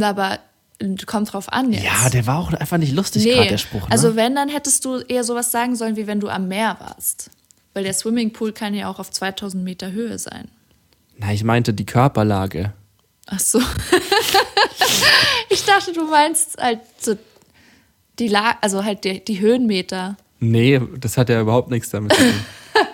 [0.00, 0.38] aber
[0.78, 1.84] äh, kommt drauf an jetzt.
[1.84, 3.82] Ja, der war auch einfach nicht lustig nee, gerade, der Spruch.
[3.82, 3.90] Ne?
[3.90, 7.30] also wenn, dann hättest du eher sowas sagen sollen, wie wenn du am Meer warst.
[7.76, 10.48] Weil der Swimmingpool kann ja auch auf 2000 Meter Höhe sein.
[11.18, 12.72] Na, ich meinte die Körperlage.
[13.26, 13.60] Ach so.
[15.50, 17.18] ich dachte, du meinst halt so
[18.18, 20.16] die La also halt die, die Höhenmeter.
[20.40, 22.46] Nee, das hat ja überhaupt nichts damit zu tun.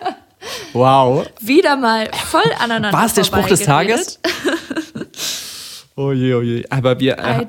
[0.73, 1.29] wow.
[1.41, 3.61] Wieder mal voll aneinander War es der Spruch des.
[3.61, 4.19] Tages?
[5.95, 6.65] Oh je, oh je.
[6.71, 7.47] Aber wir, äh,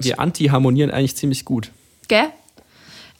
[0.00, 1.70] wir anti-harmonieren eigentlich ziemlich gut.
[2.08, 2.28] Gell?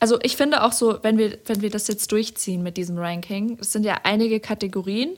[0.01, 3.59] Also ich finde auch so, wenn wir, wenn wir das jetzt durchziehen mit diesem Ranking,
[3.61, 5.11] es sind ja einige Kategorien,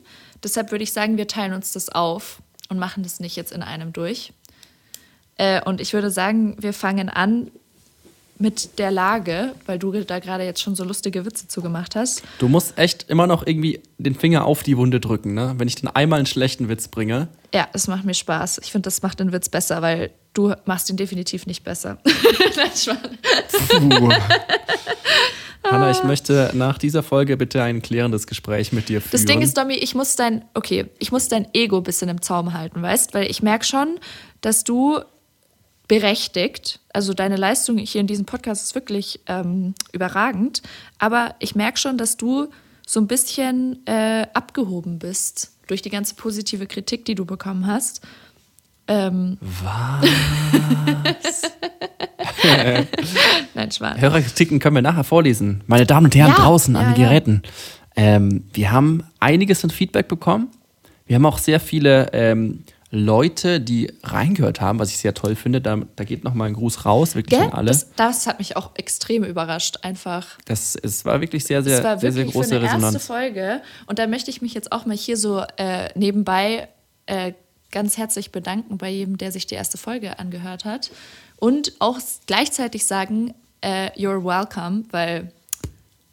[0.42, 3.62] deshalb würde ich sagen, wir teilen uns das auf und machen das nicht jetzt in
[3.62, 4.33] einem durch.
[5.37, 7.51] Äh, und ich würde sagen, wir fangen an
[8.38, 12.23] mit der Lage, weil du da gerade jetzt schon so lustige Witze zugemacht hast.
[12.40, 15.55] Du musst echt immer noch irgendwie den Finger auf die Wunde drücken, ne?
[15.59, 17.29] Wenn ich dann einmal einen schlechten Witz bringe.
[17.55, 18.59] Ja, es macht mir Spaß.
[18.64, 21.99] Ich finde, das macht den Witz besser, weil du machst ihn definitiv nicht besser.
[22.57, 24.18] Nein.
[25.64, 29.12] Hanna, ich möchte nach dieser Folge bitte ein klärendes Gespräch mit dir führen.
[29.12, 32.21] Das Ding ist, Domi, ich muss dein, okay, ich muss dein Ego ein bisschen im
[32.21, 33.14] Zaum halten, weißt?
[33.14, 33.99] Weil ich merke schon,
[34.40, 35.01] dass du
[35.88, 40.62] berechtigt, also deine Leistung hier in diesem Podcast ist wirklich ähm, überragend,
[40.99, 42.49] aber ich merke schon, dass du
[42.87, 48.03] so ein bisschen äh, abgehoben bist durch die ganze positive Kritik, die du bekommen hast.
[48.88, 50.09] Ähm, Was?
[53.55, 54.01] nein, Schwan.
[54.01, 55.62] Hörerkritiken können wir nachher vorlesen.
[55.66, 57.09] Meine Damen und Herren Ja, draußen an ja, den ja.
[57.09, 57.42] Geräten.
[57.95, 60.49] Ähm, wir haben einiges an Feedback bekommen.
[61.07, 65.61] Wir haben auch sehr viele ähm, Leute, die reingehört haben, was ich sehr toll finde.
[65.61, 67.49] Da, da geht nochmal ein Gruß raus, wirklich Gell?
[67.49, 67.68] an alle.
[67.68, 70.38] Das, das hat mich auch extrem überrascht, einfach.
[70.45, 72.95] Das, es war wirklich sehr, sehr, sehr, wirklich sehr große für eine Resonanz.
[72.95, 73.62] erste Folge.
[73.87, 76.68] Und da möchte ich mich jetzt auch mal hier so äh, nebenbei
[77.07, 77.33] äh,
[77.72, 80.90] ganz herzlich bedanken bei jedem, der sich die erste Folge angehört hat.
[81.37, 85.32] Und auch gleichzeitig sagen, äh, you're welcome, weil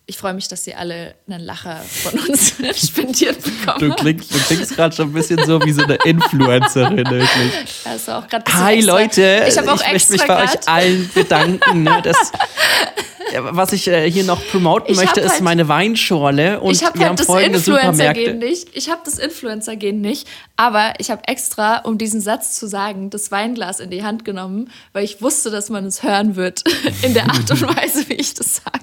[0.10, 2.54] ich freue mich, dass ihr alle einen Lacher von uns
[2.88, 6.98] spendiert bekommen Du klingst, du klingst gerade schon ein bisschen so wie so eine Influencerin,
[6.98, 7.52] wirklich.
[7.86, 8.92] Also auch bisschen Hi extra.
[9.00, 11.84] Leute, ich auch möchte mich bei grad- euch allen bedanken.
[11.84, 12.32] Ne, dass,
[13.42, 16.84] was ich äh, hier noch promoten Ich hab möchte, ist halt- meine Weinschorle und ich
[16.84, 17.96] habe wir haben halt das folgende Influencer-Gen
[18.26, 18.34] Supermärkte.
[18.34, 18.68] nicht.
[18.76, 20.28] Ich habe das Influencer-Gen nicht.
[20.56, 24.72] Aber ich habe extra, um diesen Satz zu sagen, das Weinglas in die Hand genommen,
[24.94, 26.64] weil ich wusste, dass man es hören wird.
[27.04, 28.79] In der Art und Weise, wie ich das sage.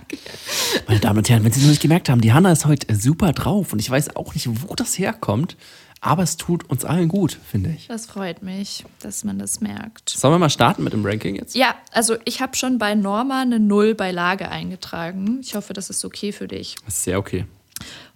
[1.07, 3.31] Damen und Herren, wenn Sie es noch nicht gemerkt haben, die Hanna ist heute super
[3.31, 5.57] drauf und ich weiß auch nicht, wo das herkommt,
[6.01, 7.87] aber es tut uns allen gut, finde ich.
[7.87, 10.11] Das freut mich, dass man das merkt.
[10.11, 11.55] Sollen wir mal starten mit dem Ranking jetzt?
[11.55, 15.39] Ja, also ich habe schon bei Norma eine Null bei Lage eingetragen.
[15.43, 16.75] Ich hoffe, das ist okay für dich.
[16.85, 17.45] Das ist sehr okay.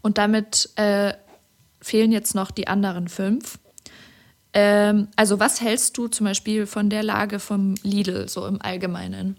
[0.02, 1.12] Und damit äh,
[1.80, 3.60] fehlen jetzt noch die anderen fünf.
[4.52, 9.36] Ähm, also was hältst du zum Beispiel von der Lage vom Lidl so im Allgemeinen?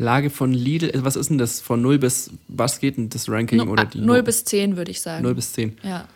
[0.00, 3.58] Lage von Lidl, was ist denn das von 0 bis, was geht denn das Ranking?
[3.58, 5.22] No, oder ah, die 0 bis 10 würde ich sagen.
[5.22, 5.76] 0 bis 10.
[5.82, 6.08] Ja.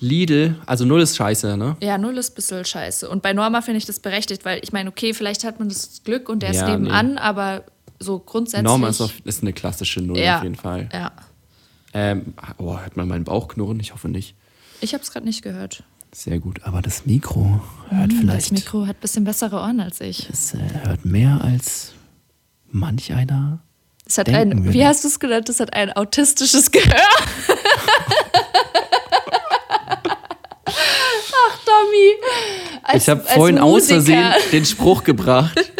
[0.00, 1.76] Lidl, also 0 ist scheiße, ne?
[1.82, 3.08] Ja, 0 ist ein bisschen scheiße.
[3.10, 6.00] Und bei Norma finde ich das berechtigt, weil ich meine, okay, vielleicht hat man das
[6.02, 7.64] Glück und der ist Ja, nebenan, aber
[7.98, 8.64] so grundsätzlich.
[8.64, 10.88] Norma ist, auf, ist eine klassische 0 ja, auf jeden Fall.
[10.90, 11.12] Ja.
[11.92, 13.78] Ähm, oh, hört man meinen Bauch knurren?
[13.80, 14.34] Ich hoffe nicht.
[14.80, 15.82] Ich habe es gerade nicht gehört.
[16.12, 18.46] Sehr gut, aber das Mikro hört Hm, vielleicht.
[18.46, 20.30] Das Mikro hat ein bisschen bessere Ohren als ich.
[20.30, 21.92] Es äh, hört mehr als
[22.70, 23.60] manch einer.
[24.06, 24.72] Es hat ein, würde.
[24.72, 25.48] wie hast du es genannt?
[25.48, 26.94] Es hat ein autistisches Gehör.
[30.66, 32.14] Ach, Tommy.
[32.82, 34.02] Als, ich habe vorhin aus Musiker.
[34.02, 35.72] Versehen den Spruch gebracht,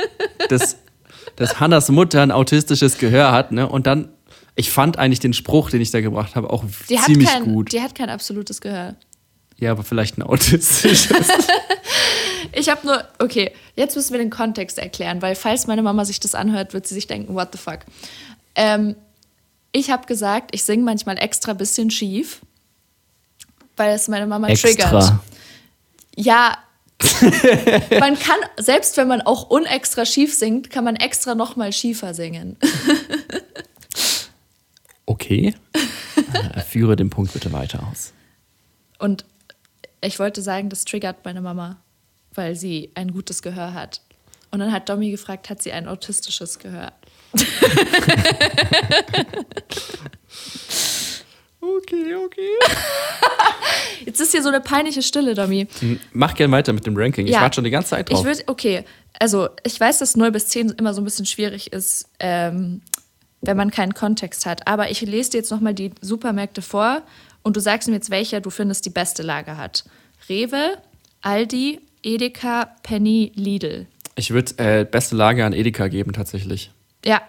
[0.48, 0.76] dass,
[1.37, 3.53] dass Hannas Mutter ein autistisches Gehör hat.
[3.53, 3.68] Ne?
[3.68, 4.09] Und dann,
[4.55, 7.72] ich fand eigentlich den Spruch, den ich da gebracht habe, auch Die ziemlich kein, gut.
[7.72, 8.94] die hat kein absolutes Gehör.
[9.61, 11.29] Ja, aber vielleicht ein autistisches.
[12.53, 16.20] Ich habe nur, okay, jetzt müssen wir den Kontext erklären, weil falls meine Mama sich
[16.20, 17.81] das anhört, wird sie sich denken, what the fuck.
[18.55, 18.96] Ähm,
[19.73, 22.40] ich habe gesagt, ich singe manchmal extra bisschen schief,
[23.77, 24.92] weil es meine Mama triggert.
[24.92, 25.20] Extra.
[26.16, 26.59] Ja,
[28.01, 32.57] man kann, selbst wenn man auch unextra schief singt, kann man extra nochmal schiefer singen.
[35.07, 35.55] Okay.
[36.33, 38.12] Äh, Führe den Punkt bitte weiter aus.
[38.99, 39.25] Und
[40.02, 41.76] ich wollte sagen, das triggert meine Mama,
[42.34, 44.00] weil sie ein gutes Gehör hat.
[44.50, 46.92] Und dann hat Domi gefragt, hat sie ein autistisches Gehör?
[51.62, 52.48] Okay, okay.
[54.06, 55.66] Jetzt ist hier so eine peinliche Stille, Domi.
[56.12, 57.26] Mach gerne weiter mit dem Ranking.
[57.26, 57.42] Ich Ja.
[57.42, 58.20] warte schon die ganze Zeit drauf.
[58.20, 58.84] Ich würde, okay,
[59.18, 62.80] also ich weiß, dass 0 bis 10 immer so ein bisschen schwierig ist, ähm,
[63.42, 64.66] wenn man keinen Kontext hat.
[64.66, 67.02] Aber ich lese dir jetzt nochmal die Supermärkte vor
[67.42, 69.85] und du sagst mir jetzt, welcher du findest die beste Lage hat.
[70.29, 70.79] Rewe,
[71.22, 73.87] Aldi, Edeka, Penny, Lidl.
[74.16, 76.70] Ich würde äh, beste Lage an Edeka geben, tatsächlich.
[77.05, 77.22] Ja.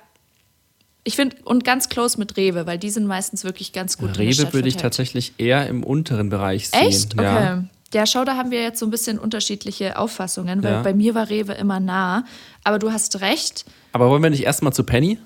[1.03, 4.53] Ich finde, und ganz close mit Rewe, weil die sind meistens wirklich ganz gut Rewe
[4.53, 6.87] würde ich tatsächlich eher im unteren Bereich sehen.
[6.87, 7.13] Echt?
[7.13, 7.23] Okay.
[7.23, 7.63] Ja.
[7.93, 8.05] Ja.
[8.05, 10.81] schau, da haben wir jetzt so ein bisschen unterschiedliche Auffassungen, weil Ja.
[10.83, 12.23] bei mir war Rewe immer nah.
[12.63, 15.17] Aber du hast recht, Aber wollen wir nicht erstmal zu Penny?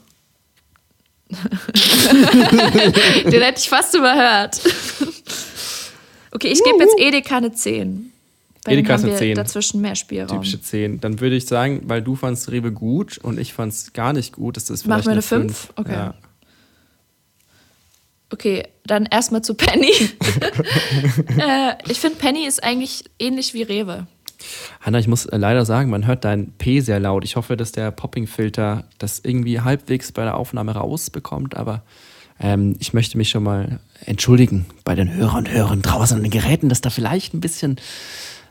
[3.32, 4.62] Den hätte ich fast überhört.
[6.32, 8.12] Okay, ich gebe jetzt Edeka eine 10.
[8.66, 9.36] Weil Edeka ist eine wir 10.
[9.36, 10.38] dazwischen mehr Spielraum.
[10.38, 11.00] Typische 10.
[11.00, 14.34] Dann würde ich sagen, weil du fandst Rewe gut und ich fand es gar nicht
[14.34, 15.68] gut, ist das Machen vielleicht wir eine eine fünf?
[15.68, 15.74] 5.
[15.78, 15.94] Okay.
[15.94, 16.14] Ja.
[18.32, 19.92] Okay, dann erstmal zu Penny.
[21.38, 24.08] äh, ich finde, Penny ist eigentlich ähnlich wie Rewe.
[24.82, 27.24] Hanna, ich muss äh, leider sagen, man hört dein P sehr laut.
[27.24, 31.84] Ich hoffe, dass der Popping-Filter das irgendwie halbwegs bei der Aufnahme rausbekommt, aber
[32.40, 36.32] ähm, ich möchte mich schon mal entschuldigen bei den Hörern und Hörern draußen an den
[36.32, 37.78] Geräten, dass da vielleicht ein bisschen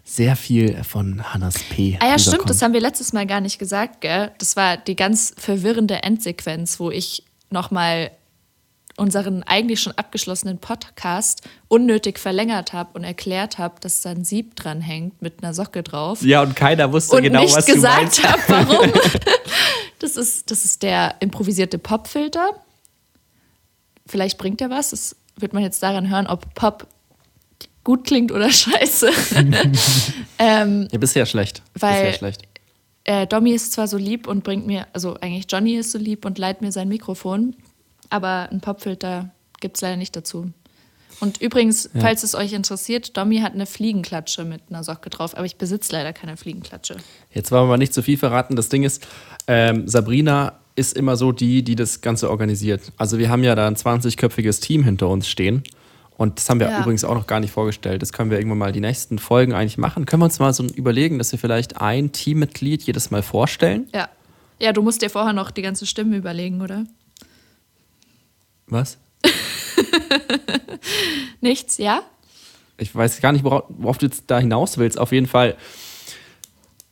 [0.04, 1.98] sehr viel von Hannas P.
[2.00, 2.50] Ah ja, stimmt, rüberkommt.
[2.50, 4.30] das haben wir letztes Mal gar nicht gesagt, gell?
[4.38, 8.10] Das war die ganz verwirrende Endsequenz, wo ich nochmal
[8.96, 14.54] unseren eigentlich schon abgeschlossenen Podcast unnötig verlängert habe und erklärt habe, dass da ein Sieb
[14.56, 16.22] dran hängt mit einer Socke drauf.
[16.22, 18.22] Ja, und keiner wusste und genau, nicht was du gesagt meinst.
[18.22, 18.92] habe, warum.
[19.98, 22.50] das, ist, das ist der improvisierte Popfilter.
[24.06, 24.90] Vielleicht bringt er was.
[24.90, 26.86] Das wird man jetzt daran hören, ob Pop
[27.82, 29.10] gut klingt oder scheiße.
[30.38, 31.62] ähm, Ja, bisher schlecht.
[31.78, 32.42] Weil- bisher schlecht.
[33.04, 36.24] äh, Domi ist zwar so lieb und bringt mir, also eigentlich Johnny ist so lieb
[36.24, 37.56] und leiht mir sein Mikrofon,
[38.10, 40.50] aber einen Popfilter gibt es leider nicht dazu.
[41.20, 45.46] Und übrigens, falls es euch interessiert, Domi hat eine Fliegenklatsche mit einer Socke drauf, aber
[45.46, 46.96] ich besitze leider keine Fliegenklatsche.
[47.32, 48.56] Jetzt wollen wir mal nicht zu viel verraten.
[48.56, 49.06] Das Ding ist,
[49.46, 52.92] ähm, Sabrina ist immer so die, die das Ganze organisiert.
[52.96, 55.62] Also wir haben ja da ein 20-köpfiges Team hinter uns stehen.
[56.16, 56.80] Und das haben wir Ja.
[56.80, 58.02] übrigens auch noch gar nicht vorgestellt.
[58.02, 60.06] Das können wir irgendwann mal die nächsten Folgen eigentlich machen.
[60.06, 63.88] Können wir uns mal so überlegen, dass wir vielleicht ein Teammitglied jedes Mal vorstellen?
[63.94, 64.08] Ja.
[64.60, 66.84] Ja, du musst dir vorher noch die ganze Stimme überlegen, oder?
[68.66, 68.98] Was?
[71.40, 72.02] Nichts, ja?
[72.78, 74.98] Ich weiß gar nicht, worauf, worauf du jetzt da hinaus willst.
[74.98, 75.56] Auf jeden Fall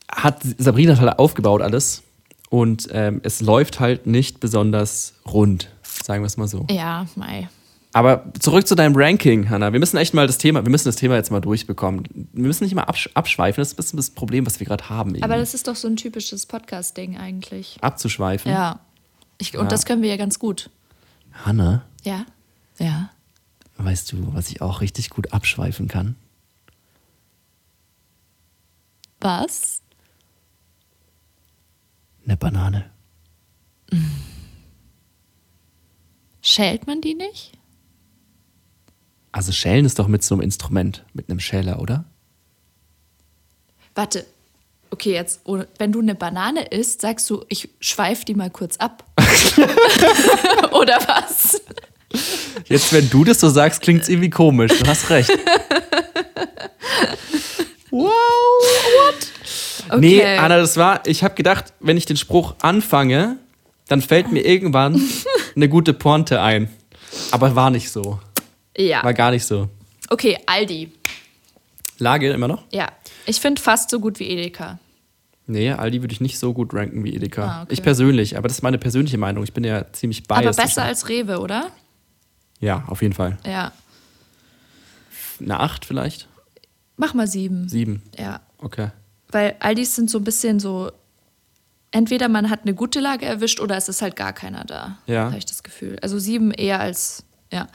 [0.09, 2.03] hat Sabrina halt aufgebaut alles.
[2.49, 5.69] Und ähm, es läuft halt nicht besonders rund,
[6.03, 6.65] sagen wir es mal so.
[6.69, 7.49] Ja, Mai.
[7.93, 9.71] Aber zurück zu deinem Ranking, Hanna.
[9.73, 12.03] Wir müssen echt mal das Thema, wir müssen das Thema jetzt mal durchbekommen.
[12.33, 14.87] Wir müssen nicht mal absch abschweifen, das ist ein bisschen das Problem, was wir gerade
[14.89, 15.09] haben.
[15.09, 15.39] Aber irgendwie.
[15.39, 17.77] das ist doch so ein typisches Podcast-Ding eigentlich.
[17.81, 18.51] Abzuschweifen.
[18.51, 18.79] Ja.
[19.39, 19.69] Ich, und Ja.
[19.69, 20.69] das können wir ja ganz gut.
[21.33, 22.25] Hanna, Ja?
[22.79, 23.09] Ja.
[23.77, 26.15] weißt du, was ich auch richtig gut abschweifen kann?
[29.19, 29.81] Was?
[32.25, 32.89] Eine Banane.
[36.41, 37.53] Schält man die nicht?
[39.31, 42.05] Also schälen ist doch mit so einem Instrument, mit einem Schäler, oder?
[43.95, 44.25] Warte.
[44.93, 48.77] Okay, jetzt, oh, wenn du eine Banane isst, sagst du, ich schweif die mal kurz
[48.77, 49.03] ab.
[50.71, 51.59] Oder was?
[52.67, 54.71] Jetzt, wenn du das so sagst, klingt es irgendwie komisch.
[54.77, 55.31] Du hast recht.
[57.89, 59.15] wow, what?
[59.89, 59.99] Okay.
[59.99, 63.37] Nee, Anna, das war, ich habe gedacht, wenn ich den Spruch anfange,
[63.87, 65.01] dann fällt mir irgendwann
[65.55, 66.69] eine gute Pointe ein.
[67.31, 68.19] Aber war nicht so.
[68.77, 69.03] Ja.
[69.03, 69.69] War gar nicht so.
[70.11, 70.91] Okay, Aldi.
[71.97, 72.61] Lage immer noch?
[72.71, 72.91] Ja.
[73.25, 74.77] Ich finde fast so gut wie Edeka.
[75.45, 77.45] Nee, Aldi würde ich nicht so gut ranken wie Edeka.
[77.45, 77.73] Ah, okay.
[77.73, 79.43] Ich persönlich, aber das ist meine persönliche Meinung.
[79.43, 80.47] Ich bin ja ziemlich biased.
[80.47, 81.69] Aber besser als Rewe, oder?
[82.59, 83.37] Ja, auf jeden Fall.
[83.45, 83.73] Ja.
[85.41, 86.29] Eine 8 vielleicht?
[86.95, 87.67] Mach mal sieben.
[87.67, 88.01] 7.
[88.17, 88.39] Ja.
[88.59, 88.91] Okay.
[89.29, 90.91] Weil Aldis sind so ein bisschen so.
[91.91, 94.97] Entweder man hat eine gute Lage erwischt oder es ist halt gar keiner da.
[95.05, 95.25] Ja.
[95.25, 95.97] Habe ich das Gefühl.
[96.01, 97.25] Also sieben eher als.
[97.51, 97.67] Ja.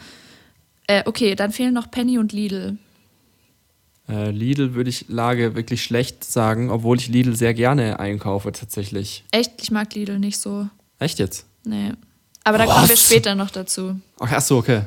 [0.86, 2.78] Äh, okay, dann fehlen noch Penny und Lidl.
[4.08, 9.24] Äh, Lidl würde ich Lage wirklich schlecht sagen, obwohl ich Lidl sehr gerne einkaufe tatsächlich.
[9.30, 10.68] Echt, ich mag Lidl nicht so.
[10.98, 11.46] Echt jetzt?
[11.64, 11.92] Nee.
[12.44, 13.04] Aber da kommen wir Was?
[13.04, 14.00] später noch dazu.
[14.18, 14.82] Ach, ach so, okay.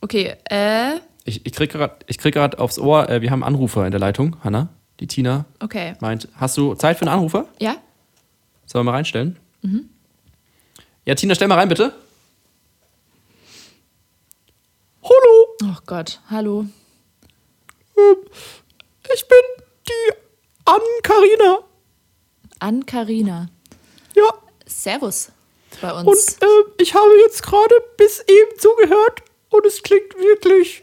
[0.00, 3.84] Okay, äh, Ich, ich krieg gerade krieg grad aufs Ohr, äh, wir haben einen Anrufer
[3.84, 4.68] in der Leitung, Hanna.
[5.00, 5.94] Die Tina okay.
[6.00, 7.46] meint, hast du Zeit für einen Anrufer?
[7.60, 7.76] Ja?
[8.66, 9.36] Sollen wir mal reinstellen?
[11.04, 11.94] Ja, Tina, stell mal rein, bitte.
[15.02, 16.66] Hallo, Oh Gott, hallo.
[19.14, 19.38] Ich bin
[19.88, 20.12] die
[20.64, 21.60] Ann-Karina.
[22.60, 23.48] An Karina.
[24.14, 24.34] Ja,
[24.66, 25.30] Servus
[25.80, 26.34] bei und uns.
[26.40, 26.46] äh,
[26.78, 30.82] ich habe jetzt gerade bis eben zugehört und es klingt wirklich,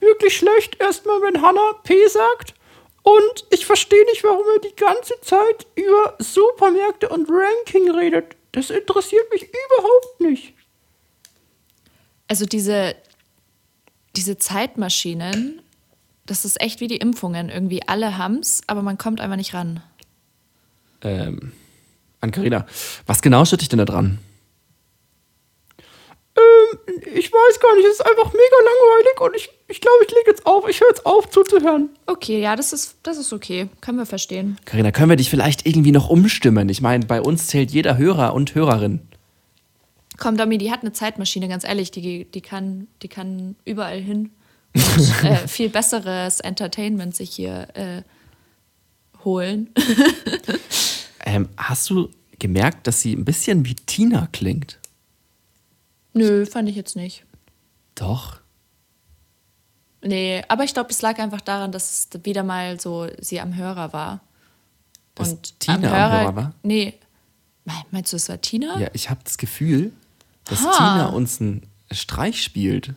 [0.00, 2.54] wirklich schlecht, erstmal, wenn Hanna P sagt.
[3.02, 8.34] Und ich verstehe nicht, warum er die ganze Zeit über Supermärkte und Ranking redet.
[8.52, 10.54] Das interessiert mich überhaupt nicht.
[12.28, 12.94] Also diese,
[14.16, 15.60] diese Zeitmaschinen,
[16.26, 17.48] das ist echt wie die Impfungen.
[17.48, 19.82] Irgendwie alle haben's, aber man kommt einfach nicht ran.
[21.02, 21.52] Ähm,
[22.20, 22.66] an Carina,
[23.06, 24.18] was genau stört dich denn da dran?
[26.36, 26.78] Ähm,
[27.14, 30.30] ich weiß gar nicht, es ist einfach mega langweilig und ich, ich glaube, ich lege
[30.30, 30.68] jetzt auf.
[30.68, 31.90] Ich höre jetzt auf zuzuhören.
[32.06, 33.68] Okay, ja, das ist, das ist okay.
[33.80, 34.56] Können wir verstehen.
[34.64, 36.68] Carina, können wir dich vielleicht irgendwie noch umstimmen?
[36.70, 39.00] Ich meine, bei uns zählt jeder Hörer und Hörerin.
[40.16, 44.30] Komm, Domi, die hat eine Zeitmaschine, ganz ehrlich, die, die, kann, die kann überall hin
[45.22, 48.02] äh, viel besseres Entertainment sich hier äh,
[49.24, 49.70] holen.
[51.26, 54.78] Ähm, hast du gemerkt, dass sie ein bisschen wie Tina klingt?
[56.12, 57.24] Nö, fand ich jetzt nicht.
[57.94, 58.40] Doch.
[60.02, 63.56] Nee, aber ich glaube, es lag einfach daran, dass es wieder mal so sie am
[63.56, 64.20] Hörer war.
[65.14, 66.52] Dass Tina am Hörer war?
[66.62, 66.92] Nee.
[67.64, 68.78] Me- Meinst du, es war Tina?
[68.78, 69.90] Ja, ich habe das Gefühl,
[70.44, 70.72] dass Ha.
[70.76, 72.88] Tina uns einen Streich spielt.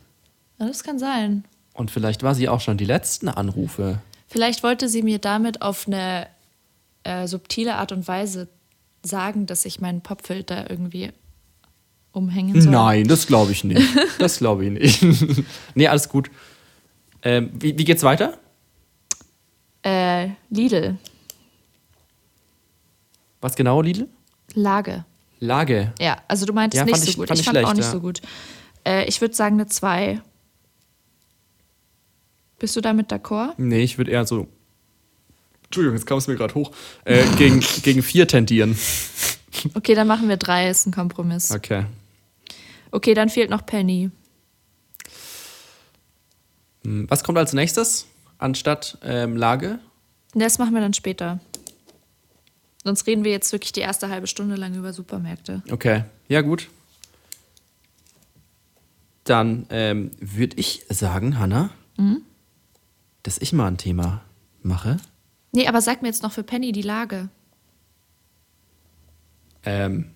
[0.60, 1.46] Ja, das kann sein.
[1.78, 4.00] Und vielleicht war sie auch schon die letzten Anrufe.
[4.28, 6.28] Vielleicht wollte sie mir damit auf eine
[7.04, 8.48] äh, subtile Art und Weise
[9.04, 11.12] sagen, dass ich meinen Popfilter irgendwie
[12.12, 12.72] umhängen soll.
[12.72, 13.88] Nein, das glaube ich nicht.
[14.20, 15.46] Das glaube ich nicht.
[15.76, 16.30] nee, alles gut.
[17.22, 18.38] Ähm, wie, wie geht's weiter?
[19.84, 20.98] Äh, Lidl.
[23.42, 24.08] Was genau, Lidl?
[24.56, 25.06] Lage.
[25.40, 25.94] Lage.
[26.00, 27.28] Ja, also du meintest Ja, nicht so ich- gut.
[27.28, 27.92] fand Ich ich fand auch schlecht, nicht ja.
[27.92, 28.22] so gut.
[28.84, 30.20] Äh, ich würde sagen eine 2.
[32.60, 33.54] Bist du damit d'accord?
[33.58, 34.48] Nee, ich würde eher so.
[35.66, 36.72] Entschuldigung, jetzt kam es mir gerade hoch.
[37.06, 38.78] Äh, gegen, gegen vier tendieren.
[39.74, 41.52] Okay, dann machen wir 3, ist ein Kompromiss.
[41.52, 41.86] Okay.
[42.92, 44.12] Okay, dann fehlt noch Penny.
[46.84, 49.80] Hm, Was kommt als nächstes anstatt ähm, Lage?
[50.34, 51.40] Das machen wir dann später.
[52.84, 55.62] Sonst reden wir jetzt wirklich die erste halbe Stunde lang über Supermärkte.
[55.70, 56.06] Okay.
[56.30, 56.70] Ja, gut.
[59.26, 61.72] Dann ähm, würde ich sagen, Hanna,
[63.28, 64.22] dass ich mal ein Thema
[64.64, 64.96] mache.
[65.52, 67.28] Nee, aber sag mir jetzt noch für Penny die Lage.
[69.66, 70.12] Ähm,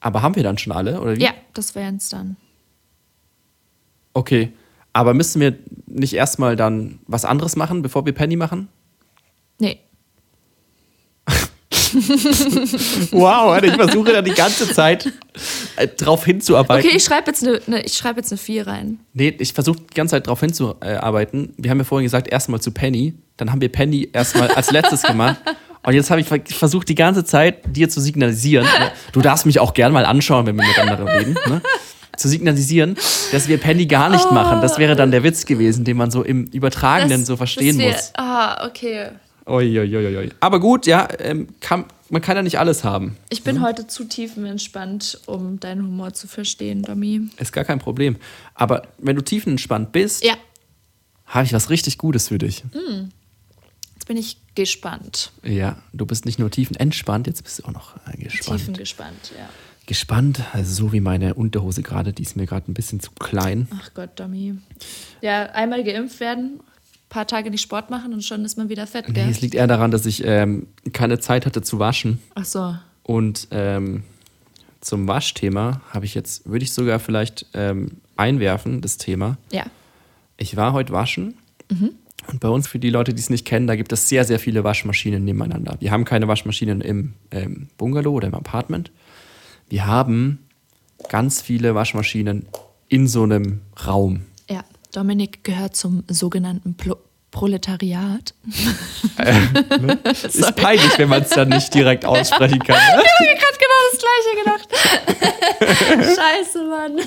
[0.00, 1.22] aber haben wir dann schon alle, oder wie?
[1.22, 2.38] Ja, das wären's dann.
[4.14, 4.50] Okay.
[4.94, 8.68] Aber müssen wir nicht erstmal dann was anderes machen, bevor wir Penny machen?
[9.58, 9.78] Nee.
[13.12, 15.10] Wow, Alter, ich versuche da die ganze Zeit
[15.76, 16.86] äh, drauf hinzuarbeiten.
[16.86, 18.98] Okay, ich schreibe jetzt eine ne, ich schreib jetzt eine 4 rein.
[19.12, 21.54] Nee, ich versuche die ganze Zeit drauf hinzuarbeiten.
[21.56, 23.14] Wir haben ja vorhin gesagt, erstmal zu Penny.
[23.36, 25.36] Dann haben wir Penny erstmal als letztes gemacht.
[25.84, 28.66] Und jetzt habe ich ver- versucht, die ganze Zeit dir zu signalisieren.
[28.66, 28.90] Ne?
[29.12, 31.34] Du darfst mich auch gern mal anschauen, wenn wir miteinander reden.
[31.46, 31.62] Ne?
[32.16, 32.96] Zu signalisieren,
[33.30, 34.60] dass wir Penny gar nicht machen.
[34.60, 37.92] Das wäre dann der Witz gewesen, den man so im Übertragenen so verstehen das wär-
[37.92, 38.12] muss.
[38.16, 39.06] Ah, okay.
[39.48, 40.30] Oi.
[40.40, 43.16] Aber gut, ja, ähm, kann, man kann ja nicht alles haben.
[43.30, 47.28] Ich bin heute zu tiefenentspannt, um deinen Humor zu verstehen, Domi.
[47.38, 48.16] Ist gar kein Problem.
[48.54, 50.34] Aber wenn du tiefenentspannt bist, Ja,
[51.26, 52.62] habe ich was richtig Gutes für dich.
[53.94, 55.32] jetzt bin ich gespannt.
[55.42, 58.60] Ja, du bist nicht nur tiefenentspannt, jetzt bist du auch noch äh, gespannt.
[58.60, 59.48] Tiefengespannt, ja.
[59.86, 63.68] Gespannt, also so wie meine Unterhose gerade, die ist mir gerade ein bisschen zu klein.
[63.74, 64.56] Ach Gott, Domi.
[65.22, 66.60] Ja, einmal geimpft werden,
[67.08, 69.28] paar Tage nicht Sport machen und schon ist man wieder fett, Nee, gell?
[69.30, 72.20] es liegt eher daran, dass ich ähm, keine Zeit hatte zu waschen.
[72.34, 72.74] Ach so.
[73.02, 74.02] Und ähm,
[74.80, 79.38] zum Waschthema habe ich jetzt, würde ich sogar vielleicht ähm, einwerfen, das Thema.
[79.50, 79.64] Ja.
[80.36, 81.34] Ich war heute waschen.
[81.70, 84.38] Und bei uns, für die Leute, die es nicht kennen, da gibt es sehr, sehr
[84.38, 85.76] viele Waschmaschinen nebeneinander.
[85.80, 88.90] Wir haben keine Waschmaschinen im ähm, Bungalow oder im Apartment.
[89.68, 90.38] Wir haben
[91.08, 92.46] ganz viele Waschmaschinen
[92.88, 94.22] in so einem Raum.
[94.92, 96.96] Dominik gehört zum sogenannten Plo
[97.30, 98.32] Proletariat.
[100.24, 102.76] Ist peinlich, wenn man es dann nicht direkt aussprechen kann.
[102.96, 103.02] Ne?
[103.20, 104.32] Ich habe gerade genau das Gleiche
[106.00, 106.16] gedacht.
[106.18, 106.98] Scheiße, Mann.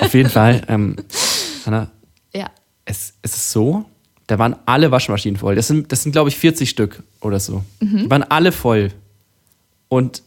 [0.00, 0.96] Auf jeden Fall, ähm,
[1.66, 1.90] Hanna,
[2.32, 2.48] Ja.
[2.84, 3.84] es, es ist so,
[4.28, 5.56] da waren alle Waschmaschinen voll.
[5.56, 7.64] Das sind, das sind glaube ich, 40 Stück oder so.
[7.80, 8.92] Die waren alle voll.
[9.88, 10.22] Und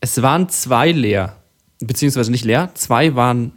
[0.00, 1.36] es waren zwei leer.
[1.80, 3.52] Beziehungsweise nicht leer, zwei waren,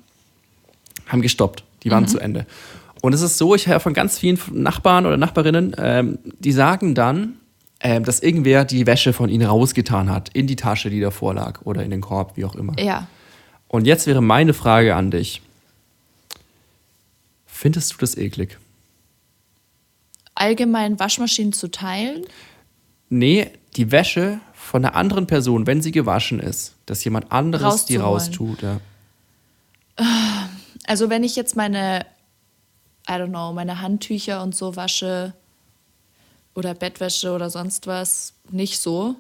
[1.08, 1.64] haben gestoppt.
[1.84, 2.46] Die waren zu Ende.
[3.02, 6.96] Und es ist so, ich höre von ganz vielen Nachbarn oder Nachbarinnen, ähm, die sagen
[6.96, 7.36] dann,
[7.80, 11.62] ähm, dass irgendwer die Wäsche von ihnen rausgetan hat, in die Tasche, die davor lag
[11.62, 12.78] oder in den Korb, wie auch immer.
[12.80, 13.08] Ja.
[13.68, 15.42] Und jetzt wäre meine Frage an dich.
[17.46, 18.58] Findest du das eklig?
[20.36, 22.26] Allgemein Waschmaschinen zu teilen.
[23.10, 27.98] Nee, die Wäsche von einer anderen Person, wenn sie gewaschen ist, dass jemand anderes die
[27.98, 28.62] raustut.
[28.62, 28.80] Ja.
[30.88, 32.06] Also wenn ich jetzt meine,
[33.08, 35.34] I don't know, meine Handtücher und so wasche
[36.56, 39.16] oder Bettwäsche oder sonst was, nicht so.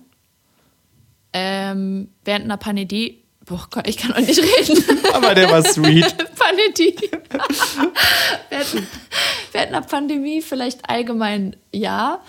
[1.33, 4.83] Ähm, während einer Pandemie, boah Gott, ich kann auch nicht reden.
[5.13, 6.15] Aber der war sweet.
[6.35, 6.95] Pandemie.
[8.49, 8.87] während,
[9.51, 12.21] während einer Pandemie vielleicht allgemein ja,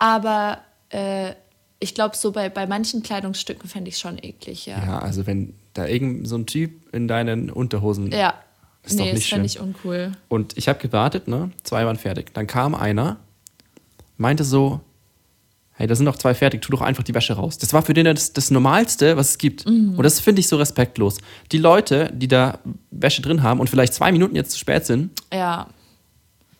[0.00, 1.34] aber äh,
[1.78, 4.78] ich glaube, so bei, bei manchen Kleidungsstücken fände ich schon eklig, ja.
[4.84, 8.10] Ja, also wenn da irgend so ein Typ in deinen Unterhosen.
[8.10, 8.34] Ja.
[8.90, 10.12] Ist doch nee, nicht das fände ich uncool.
[10.28, 11.50] Und ich habe gewartet, ne?
[11.62, 12.32] Zwei waren fertig.
[12.34, 13.16] Dann kam einer,
[14.16, 14.80] meinte so,
[15.72, 17.56] hey, da sind noch zwei fertig, tu doch einfach die Wäsche raus.
[17.58, 19.66] Das war für den das, das Normalste, was es gibt.
[19.68, 19.94] Mhm.
[19.96, 21.18] Und das finde ich so respektlos.
[21.52, 22.58] Die Leute, die da
[22.90, 25.68] Wäsche drin haben und vielleicht zwei Minuten jetzt zu spät sind, Ja.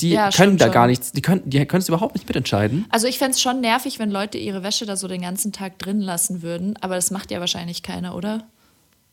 [0.01, 0.73] die Ja, können da schon.
[0.73, 2.87] gar nichts, die können die können es überhaupt nicht mitentscheiden.
[2.89, 5.79] Also ich fände es schon nervig, wenn Leute ihre Wäsche da so den ganzen Tag
[5.79, 8.45] drin lassen würden, aber das macht ja wahrscheinlich keiner, oder?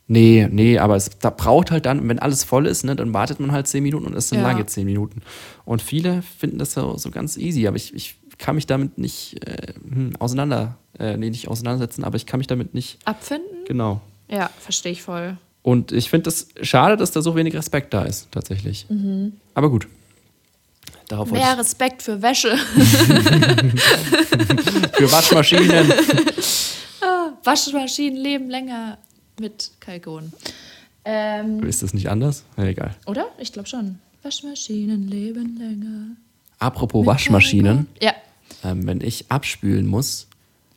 [0.10, 3.39] Nee, nee, aber es da braucht halt dann, wenn alles voll ist, ne, dann wartet
[3.41, 4.46] man halt zehn Minuten und es sind Ja.
[4.48, 5.22] lange zehn Minuten.
[5.65, 9.46] Und viele finden das so, so ganz easy, aber ich, ich kann mich damit nicht
[9.46, 13.65] äh, hm, auseinander, äh, nee, nicht auseinandersetzen, aber ich kann mich damit nicht, Abfinden?
[13.65, 14.00] genau.
[14.30, 15.38] Ja, verstehe ich voll.
[15.62, 18.86] Und ich finde es das schade, dass da so wenig Respekt da ist, tatsächlich.
[19.54, 19.88] Aber gut.
[21.10, 22.56] Darauf Mehr Respekt für Wäsche.
[24.93, 25.91] Für Waschmaschinen.
[27.43, 28.98] Waschmaschinen leben länger
[29.39, 30.32] mit Kalkon.
[31.06, 32.43] Ähm, ist das nicht anders?
[32.58, 32.95] Ja, egal.
[33.06, 33.28] oder?
[33.38, 34.00] Ich glaube schon.
[34.23, 36.17] Waschmaschinen leben länger.
[36.60, 37.88] Apropos mit Waschmaschinen.
[38.00, 38.02] Kalkon.
[38.02, 38.13] Ja.
[38.63, 40.28] Ähm, wenn ich abspülen muss,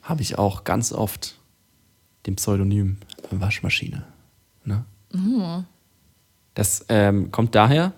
[0.03, 1.37] habe ich auch ganz oft
[2.27, 2.99] den Pseudonym
[3.31, 4.05] Waschmaschine.
[4.65, 4.85] Ne?
[6.55, 7.93] Das ähm, kommt daher,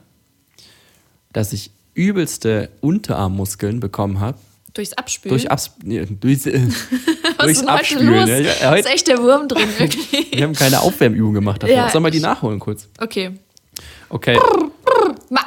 [1.33, 4.39] dass ich übelste Unterarmmuskeln bekommen habe.
[4.75, 5.37] Durchs Abspülen.
[5.37, 6.53] Durch, Abs nee, durch, äh,
[7.37, 8.07] Was durchs ist denn heute Abspülen.
[8.15, 8.29] los?
[8.29, 10.33] Ja, ja, ist heute, echt der Wurm drin, wirklich.
[10.33, 11.77] wir haben keine Aufwärmübung gemacht dafür.
[11.77, 12.89] Ja, Sollen wir die nachholen kurz?
[12.99, 13.33] Okay.
[14.09, 14.39] Okay.
[15.31, 15.41] Ma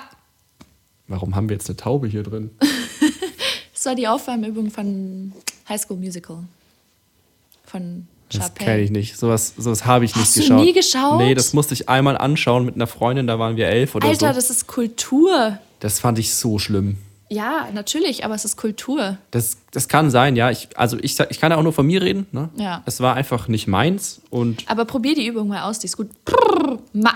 [1.07, 2.51] Warum haben wir jetzt eine Taube hier drin?
[3.73, 5.33] das war die Aufwärmübung von
[5.69, 6.38] High School Musical.
[7.65, 8.81] Von Das kenne Chappelle.
[8.83, 9.17] ich nicht.
[9.17, 10.63] Sowas, sowas habe ich nicht Hast du geschaut.
[10.63, 11.17] nie geschaut?
[11.19, 14.29] Nee, das musste ich einmal anschauen mit einer Freundin, da waren wir elf oder Alter,
[14.29, 14.35] so.
[14.35, 15.59] das ist Kultur.
[15.79, 16.97] Das fand ich so schlimm.
[17.29, 19.17] Ja, natürlich, aber es ist Kultur.
[19.31, 20.51] Das, das kann sein, ja.
[20.51, 22.27] Ich, also ich, ich kann ja auch nur von mir reden.
[22.31, 22.49] Ne?
[22.55, 22.83] Ja.
[22.85, 26.10] Es war einfach nicht meins und Aber probier die Übung mal aus, die ist gut.
[26.23, 27.13] Prrr, Ma.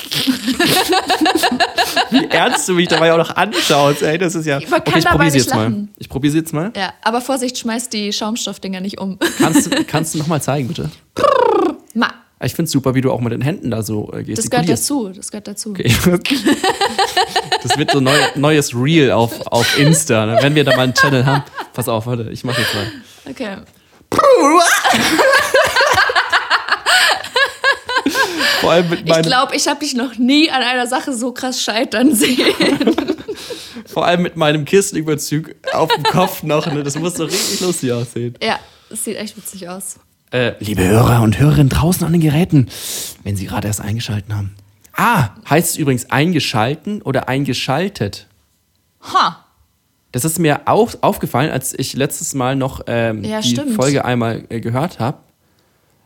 [2.10, 4.58] wie ernst du mich dabei auch noch anschaust, ey, das ist ja.
[4.68, 5.62] Man okay, ich probiere sie jetzt mal.
[5.64, 5.94] lachen.
[5.98, 6.72] Ich probiere sie jetzt mal.
[6.76, 9.18] Ja, aber Vorsicht, schmeiß die Schaumstoffdinger nicht um.
[9.38, 10.90] Kannst, du- kannst du noch mal zeigen, bitte?
[11.16, 11.24] Ma.
[12.44, 14.66] Ich finde es super, wie du auch mit den Händen da so äh, Das gehört
[14.66, 14.90] gestikulierst.
[14.90, 15.08] dazu.
[15.14, 15.70] Das gehört dazu.
[15.70, 15.94] Okay.
[17.62, 20.38] Das wird so neu, neues Reel auf, auf Insta, ne?
[20.42, 21.44] wenn wir da mal einen Channel haben.
[21.72, 22.86] Pass auf, warte, ich mache jetzt mal.
[23.30, 23.56] Okay.
[28.60, 29.22] Vor allem mit Ich meinem.
[29.22, 32.54] glaube, ich habe dich noch nie an einer Sache so krass scheitern sehen.
[33.86, 36.66] Vor allem mit meinem Kissenüberzug auf dem Kopf noch.
[36.66, 36.82] Ne?
[36.82, 38.34] Das muss doch richtig lustig aussehen.
[38.42, 38.58] Ja,
[38.90, 39.96] es sieht echt witzig aus.
[40.34, 42.68] Äh, liebe Hörer und Hörerinnen draußen an den Geräten,
[43.22, 44.56] wenn Sie gerade erst eingeschalten haben.
[44.92, 48.26] Ah, heißt es übrigens eingeschalten oder eingeschaltet?
[49.12, 49.46] Ha!
[50.10, 53.76] Das ist mir auch aufgefallen, als ich letztes Mal noch ähm, Ja, die stimmt.
[53.76, 55.18] Folge einmal äh, gehört habe.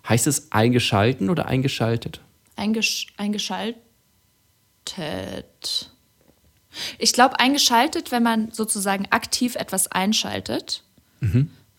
[0.06, 2.20] Heißt es eingeschalten oder eingeschaltet?
[2.54, 3.76] Eingesch eingeschaltet.
[6.98, 10.84] Ich glaube, eingeschaltet, wenn man sozusagen aktiv etwas einschaltet,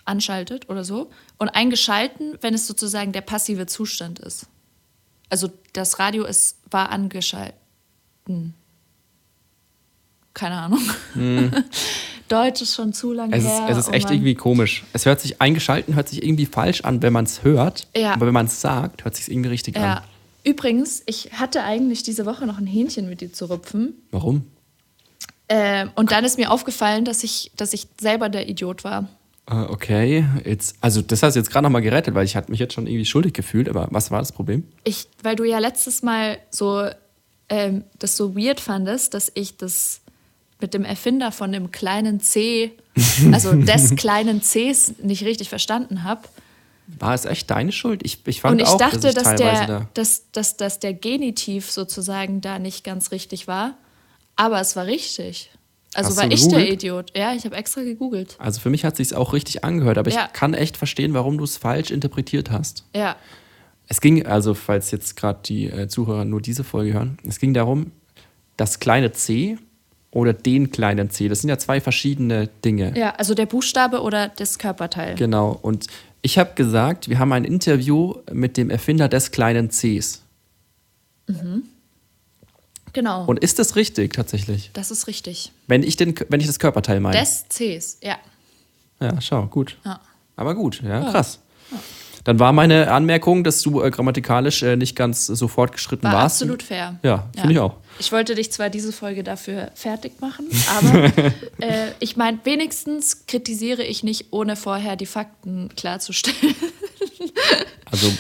[0.10, 1.10] anschaltet oder so.
[1.38, 4.48] Und eingeschalten, wenn es sozusagen der passive Zustand ist.
[5.30, 8.54] Also das Radio ist, war angeschalten.
[10.34, 10.82] Keine Ahnung.
[12.28, 13.68] Deutsch ist schon zu lange Es ist, her.
[13.70, 14.14] es ist oh echt Mann.
[14.16, 14.84] irgendwie komisch.
[14.94, 17.88] Es hört sich eingeschalten, hört sich irgendwie falsch an, wenn man es hört.
[17.96, 18.14] Ja.
[18.14, 19.96] Aber wenn man es sagt, hört sich irgendwie richtig Ja.
[19.96, 20.04] an.
[20.44, 23.94] Übrigens, ich hatte eigentlich diese Woche noch ein Hähnchen mit dir zu rupfen.
[24.12, 24.46] Warum?
[25.50, 29.10] Ähm, und dann ist mir aufgefallen, dass ich, dass ich selber der Idiot war.
[29.50, 32.60] Äh, okay, jetzt, also das hast du jetzt gerade nochmal gerettet, weil ich hatte mich
[32.60, 33.68] jetzt schon irgendwie schuldig gefühlt.
[33.68, 34.64] Aber was war das Problem?
[34.84, 36.88] Ich, weil du ja letztes Mal so
[37.50, 40.02] ähm, das so weird fandest, dass ich das
[40.62, 42.74] mit dem Erfinder von dem kleinen C,
[43.32, 46.22] also des kleinen Cs, nicht richtig verstanden habe.
[47.00, 48.02] War es echt deine Schuld?
[48.04, 49.90] Ich, ich fand Und ich auch, dachte, dass ich dass, der, da.
[49.94, 53.78] dass, dass, dass der Genitiv sozusagen da nicht ganz richtig war.
[54.36, 55.52] Aber es war richtig.
[55.96, 56.72] Also Hast war ich der?
[56.72, 57.12] Idiot.
[57.18, 58.36] Ja, ich habe extra gegoogelt.
[58.40, 60.26] Also für mich hat es sich auch richtig angehört, aber Ja.
[60.28, 62.86] ich kann echt verstehen, warum du es falsch interpretiert hast.
[62.96, 63.16] Ja.
[63.88, 67.56] Es ging, also falls jetzt gerade die äh, Zuhörer nur diese Folge hören, es ging
[67.56, 67.92] darum,
[68.56, 69.58] das kleine C
[70.12, 71.28] oder den kleinen C.
[71.28, 72.96] Das sind ja zwei verschiedene Dinge.
[72.96, 75.16] Ja, also der Buchstabe oder das Körperteil.
[75.16, 75.58] Genau.
[75.60, 75.88] Und
[76.22, 80.22] ich habe gesagt, wir haben ein Interview mit dem Erfinder des kleinen Cs.
[82.94, 83.26] Genau.
[83.26, 84.72] Und ist das richtig tatsächlich?
[84.74, 85.52] das ist richtig.
[85.68, 87.20] Wenn ich, den, wenn ich das Körperteil meine?
[87.20, 88.18] Des Cs, ja.
[89.00, 89.78] Ja, schau, gut.
[89.86, 90.00] Ja.
[90.36, 91.40] Aber gut, ja, krass.
[92.24, 96.42] Dann war meine Anmerkung, dass du äh, grammatikalisch äh, nicht ganz so fortgeschritten War warst.
[96.42, 97.00] absolut fair.
[97.02, 97.76] Ja, finde ich auch.
[98.00, 101.06] Ich wollte dich zwar diese Folge dafür fertig machen, aber
[101.60, 106.56] äh, ich meine, wenigstens kritisiere ich nicht, ohne vorher die Fakten klarzustellen.
[107.92, 108.12] Also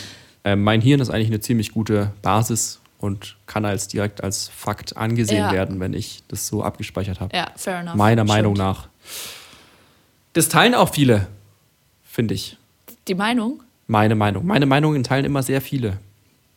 [0.44, 4.95] äh, mein Hirn ist eigentlich eine ziemlich gute Basis und kann als direkt als Fakt
[4.97, 5.52] angesehen Ja.
[5.52, 7.36] werden, wenn ich das so abgespeichert habe.
[7.36, 7.95] ja, fair enough.
[7.95, 8.68] Meiner Meinung Stimmt.
[8.68, 8.88] nach.
[10.34, 11.28] Das teilen auch viele,
[12.04, 12.58] finde ich.
[13.08, 13.64] Die Meinung?
[13.88, 14.45] Meine Meinung.
[14.45, 15.97] Meine Meinungen teilen immer sehr viele.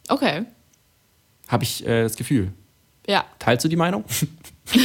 [0.08, 0.42] Okay.
[1.48, 2.52] Habe ich äh, das Gefühl.
[3.06, 4.04] Ja, Teilst du die Meinung?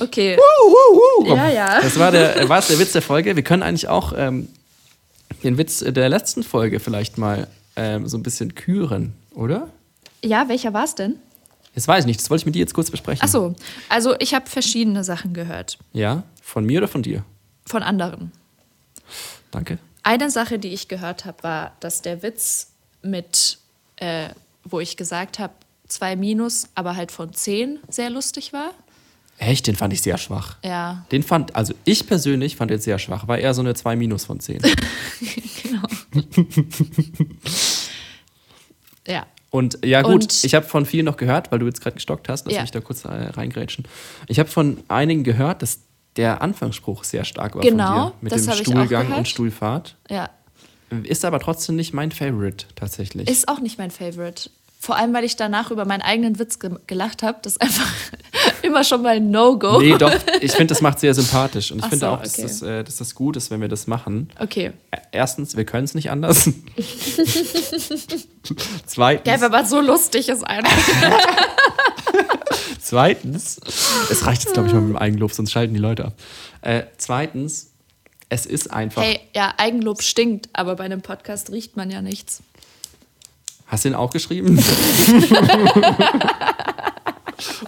[0.00, 0.36] okay.
[1.24, 1.80] Ja, ja.
[1.80, 3.36] Das war der, äh, war's der Witz der Folge.
[3.36, 4.48] Wir können eigentlich auch ähm,
[5.42, 9.68] den Witz der letzten Folge vielleicht mal ähm, so ein bisschen küren, oder?
[10.24, 11.16] Ja, welcher war es denn?
[11.74, 12.20] Das weiß ich nicht.
[12.20, 13.20] Das wollte ich mit dir jetzt kurz besprechen.
[13.22, 13.54] Ach so,
[13.88, 16.22] also ich habe verschiedene Sachen gehört Ja?
[16.42, 17.24] Von mir oder von dir?
[17.66, 18.30] von anderen.
[19.50, 19.78] Danke.
[20.02, 22.72] Eine Sache, die ich gehört habe, war, dass der Witz
[23.02, 23.58] mit,
[23.96, 24.28] äh,
[24.64, 25.52] wo ich gesagt habe,
[25.88, 28.70] zwei Minus, aber halt von zehn sehr lustig war.
[29.38, 29.66] Echt?
[29.66, 30.56] Den fand ich sehr schwach.
[30.64, 33.26] Ja, Den fand, also ich persönlich fand den sehr schwach.
[33.28, 34.62] War eher so eine 2 Minus von 10.
[35.62, 35.86] genau.
[39.06, 41.94] ja, Und ja, gut, Und- ich habe von vielen noch gehört, weil du jetzt gerade
[41.94, 42.62] gestockt hast, lass Ja.
[42.62, 43.86] mich da kurz äh, reingrätschen.
[44.26, 45.80] Ich habe von einigen gehört, dass
[46.16, 48.30] der Anfangsspruch sehr stark war Genau, von dir.
[48.36, 49.96] Mit dem Stuhlgang und Stuhlfahrt.
[50.10, 50.30] ja.
[51.02, 53.28] Ist aber trotzdem nicht mein Favorite tatsächlich.
[53.28, 54.50] Ist auch nicht mein Favorite.
[54.86, 57.38] Vor allem, weil ich danach über meinen eigenen Witz ge gelacht habe.
[57.42, 57.90] Das ist einfach
[58.62, 59.80] immer schon mal ein No-Go.
[59.80, 61.72] nee, doch, ich finde, das macht sehr sympathisch.
[61.72, 62.42] Und ich Ach finde so, auch, dass, okay.
[62.42, 64.30] das, äh, dass das gut ist, wenn wir das machen.
[64.38, 64.70] Okay.
[65.10, 66.44] Erstens, wir können es nicht anders.
[68.86, 70.70] Zweitens, Gell, aber so lustig ist einfach.
[72.80, 73.58] Zweitens,
[74.08, 76.12] es reicht jetzt, glaube ich, mal mit dem Eigenlob, sonst schalten die Leute ab.
[76.60, 77.72] Äh, zweitens,
[78.28, 79.02] es ist einfach.
[79.02, 82.44] Hey, ja, Eigenlob stinkt, aber bei einem Podcast riecht man ja nichts.
[83.66, 84.58] Hast du ihn auch geschrieben?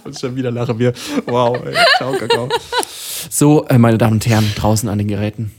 [0.03, 0.93] Und schon wieder lachen wir.
[1.25, 1.75] Wow, ey.
[1.97, 2.49] Ciao, Kakao.
[3.29, 5.51] So, äh, meine Damen und Herren, draußen an den Geräten.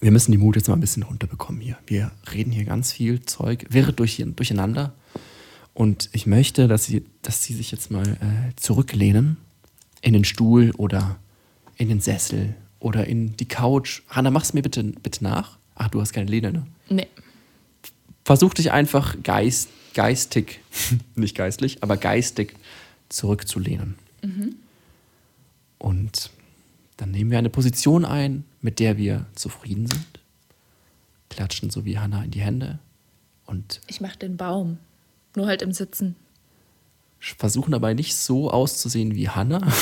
[0.00, 1.78] Wir müssen die Mut jetzt mal ein bisschen runterbekommen hier.
[1.86, 4.92] Wir reden hier ganz viel Zeug, wirre durch, durcheinander.
[5.74, 9.38] Und ich möchte, dass Sie, dass Sie sich jetzt mal äh, zurücklehnen
[10.02, 11.16] in den Stuhl oder
[11.76, 14.02] in den Sessel oder in die Couch.
[14.08, 15.58] Hanna, mach's mir bitte, bitte nach.
[15.74, 16.66] Ach, du hast keine Lehne, ne?
[16.88, 17.08] Nee.
[18.24, 20.60] Versuch dich einfach geist, geistig,
[21.14, 22.54] nicht geistlich, aber geistig
[23.08, 23.96] zurückzulehnen.
[25.78, 26.30] Und
[26.96, 30.06] dann nehmen wir eine Position ein, mit der wir zufrieden sind,
[31.28, 32.78] klatschen so wie Hannah in die Hände
[33.46, 34.78] und Ich mach den Baum.
[35.34, 36.14] Nur halt im Sitzen.
[37.18, 39.60] versuchen dabei nicht so auszusehen wie Hannah.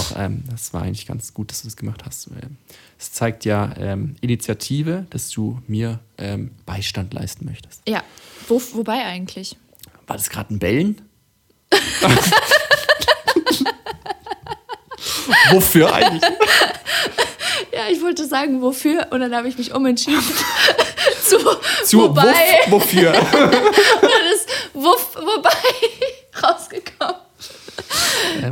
[0.00, 2.28] Doch, ähm, das war eigentlich ganz gut, dass du das gemacht hast.
[2.98, 7.82] Es zeigt ja ähm, Initiative, dass du mir ähm, Beistand leisten möchtest.
[7.88, 8.02] Ja.
[8.48, 9.56] Wo, wobei eigentlich?
[10.06, 11.00] War das gerade ein Bellen?
[15.52, 16.22] Wofür eigentlich?
[17.72, 20.22] Ja, ich wollte sagen, wofür, und dann habe ich mich umentschieden.
[21.24, 21.38] zu,
[21.84, 22.24] Zu wobei,
[22.66, 23.12] Wuff, wofür?
[23.32, 25.50] dann ist wuff, wobei
[26.42, 27.16] rausgekommen.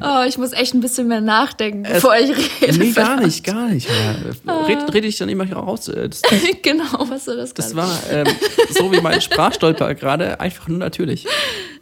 [0.03, 2.31] Oh, ich muss echt ein bisschen mehr nachdenken, bevor ich
[2.63, 2.79] rede.
[2.79, 3.89] nee, gar nicht, gar nicht.
[3.89, 5.89] Ja, red, rede ich dann immer hier raus.
[5.89, 6.23] Äh, Das,
[6.63, 8.27] genau, was soll das das war ähm,
[8.71, 11.27] so wie mein Sprachstolper gerade, einfach nur natürlich.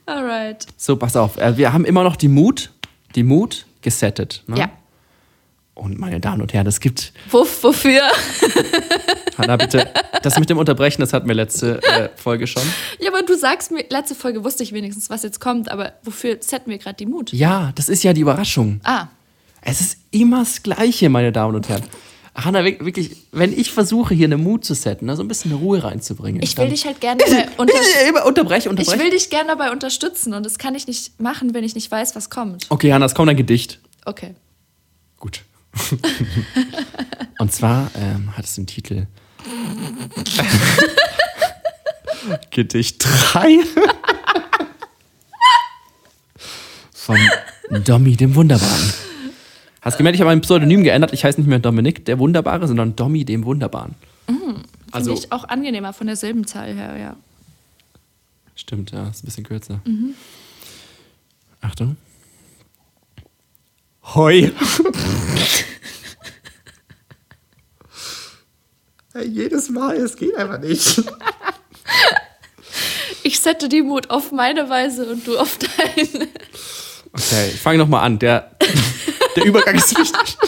[0.07, 0.66] Alright.
[0.76, 1.36] So, pass auf.
[1.36, 2.70] Äh, wir haben immer noch die Mut,
[3.14, 4.42] die Mut gesettet.
[4.47, 4.59] Ne?
[4.59, 4.70] Ja.
[5.76, 8.00] Und meine Damen und Herren, es gibt, Wuff, wofür?
[9.36, 9.86] Hanna, bitte,
[10.22, 12.62] das mit dem Unterbrechen, das hatten wir letzte äh, Folge schon.
[12.98, 16.38] Ja, aber du sagst mir, letzte Folge wusste ich wenigstens, was jetzt kommt, aber wofür
[16.40, 17.30] setzen wir gerade die Mut?
[17.32, 18.80] Ja, das ist ja die Überraschung.
[18.84, 19.08] Ah,
[19.60, 21.82] Es ist immer das Gleiche, meine Damen und Herren.
[22.34, 25.52] Hanna, wir- wirklich, wenn ich versuche, hier eine Mut zu setten, ne, so ein bisschen
[25.52, 26.42] Ruhe reinzubringen.
[26.42, 27.74] ich will dich halt gerne dabei unter
[28.08, 31.64] Immer unterbreche, ich will dich gerne dabei unterstützen und das kann ich nicht machen, wenn
[31.64, 32.64] ich nicht weiß, was kommt.
[32.70, 33.78] Okay, Hanna, es kommt ein Gedicht.
[34.06, 34.34] Okay.
[35.18, 35.42] Gut.
[37.38, 39.06] Und zwar ähm, hat es den Titel
[42.50, 43.58] Gedicht 3
[46.92, 47.18] von
[47.84, 48.92] Dommy dem Wunderbaren.
[49.80, 51.12] Hast gemerkt, ich habe mein Pseudonym geändert.
[51.12, 53.94] Ich heiße nicht mehr Dominik der Wunderbare, sondern Dommy dem Wunderbaren.
[54.90, 57.16] Also Also, ich auch angenehmer von der Silbenzahl her, ja.
[58.54, 59.80] stimmt, ja, ist ein bisschen kürzer.
[61.60, 61.96] Achtung.
[64.14, 64.52] Hoi.
[69.24, 71.02] Jedes Mal, es geht einfach nicht.
[73.22, 76.28] Ich sette die Mut auf meine Weise und du auf deine.
[77.12, 78.20] Okay, ich fange nochmal an.
[78.20, 78.52] Der,
[79.34, 80.38] der Übergang ist wichtig.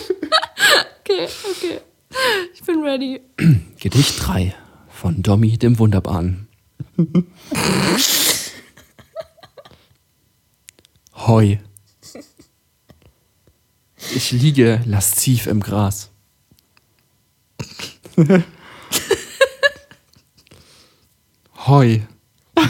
[1.01, 1.81] Okay, okay.
[2.55, 3.21] Ich bin ready.
[3.81, 4.55] Gedicht 3
[4.89, 6.47] von Dommy dem Wunderbaren.
[11.17, 11.57] Heu.
[14.15, 16.11] Ich liege lasziv im Gras.
[21.67, 21.99] Heu.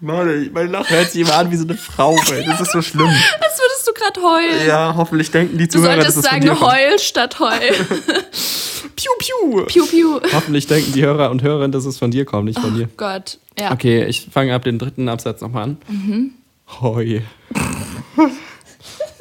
[0.00, 2.44] Mann, mein Lachen hört sich immer an wie so eine Frau, ey.
[2.46, 3.06] Das ist so schlimm.
[3.06, 4.66] Als würdest du gerade heulen.
[4.66, 6.72] Ja, hoffentlich denken die du Zuhörer, dass solltest es von dir sagen kommt.
[6.72, 7.60] heul statt heul.
[8.96, 9.64] Piu, piu.
[9.66, 10.20] piu, piu.
[10.32, 12.88] Hoffentlich denken die Hörer und Hörerinnen, dass es von dir kommt, nicht von dir.
[12.98, 13.38] Gott.
[13.58, 13.72] Ja.
[13.72, 15.78] Okay, ich fange ab den dritten Absatz nochmal an.
[15.88, 16.32] Mhm.
[16.80, 17.22] Hoi.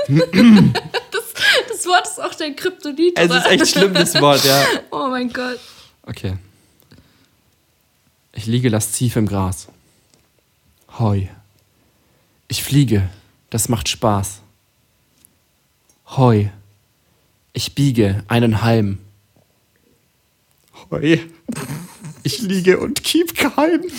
[0.09, 3.17] Das Wort ist auch dein Kryptonit.
[3.17, 4.65] Es ist echt schlimm, das Wort, ja.
[4.91, 5.59] Oh mein Gott.
[6.03, 6.37] Okay.
[8.33, 9.67] Ich liege lasziv im Gras.
[10.97, 11.29] Hoi.
[12.47, 13.09] Ich fliege.
[13.49, 14.41] Das macht Spaß.
[16.17, 16.49] Hoi.
[17.53, 18.97] Ich biege einen Halm.
[20.91, 21.19] Hoi.
[22.23, 23.83] Ich liege und keep keim.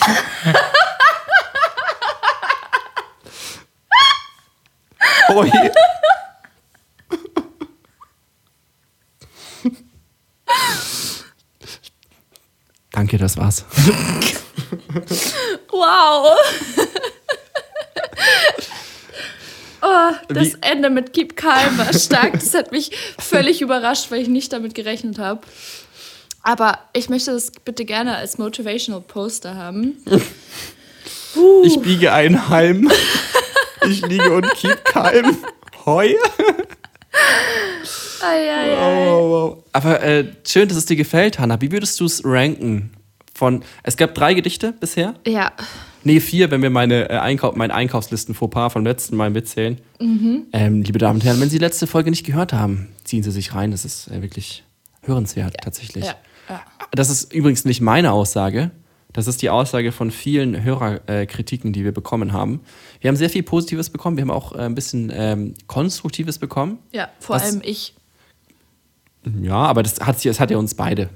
[5.29, 5.49] Hoi.
[12.91, 13.65] Danke, das war's.
[15.71, 16.37] Wow.
[19.83, 22.33] Oh, das Wie- Ende mit Keep Calm war stark.
[22.33, 25.41] Das hat mich völlig überrascht, weil ich nicht damit gerechnet habe.
[26.43, 29.97] Aber ich möchte das bitte gerne als Motivational Poster haben.
[31.63, 32.91] Ich biege einen Halm.
[33.87, 35.35] Ich liege und keep calm.
[35.85, 36.13] Heu.
[38.21, 38.75] Ei.
[38.75, 39.10] wow, wow.
[39.71, 41.61] Aber äh, schön, dass es dir gefällt, Hanna.
[41.61, 42.91] Wie würdest du es ranken?
[43.33, 45.15] Von, es gab drei Gedichte bisher.
[45.25, 45.53] Ja,
[46.03, 49.79] Nee, vier, wenn wir meine, äh, Einkau mein Einkaufslisten Fauxpas vom letzten Mal mitzählen.
[50.51, 53.31] Ähm, liebe Damen und Herren, wenn Sie die letzte Folge nicht gehört haben, ziehen Sie
[53.31, 53.71] sich rein.
[53.71, 54.63] Das ist äh, wirklich
[55.03, 56.05] hörenswert, tatsächlich.
[56.05, 56.15] ja,
[56.49, 56.61] ja.
[56.91, 58.71] Das ist übrigens nicht meine Aussage.
[59.13, 62.61] Das ist die Aussage von vielen Hörerkritiken, die wir bekommen haben.
[63.01, 64.17] Wir haben sehr viel Positives bekommen.
[64.17, 66.79] Wir haben auch äh, ein bisschen ähm, Konstruktives bekommen.
[66.91, 67.93] Ja, vor allem ich.
[69.41, 71.09] Ja, aber das hat, das hat ja uns beide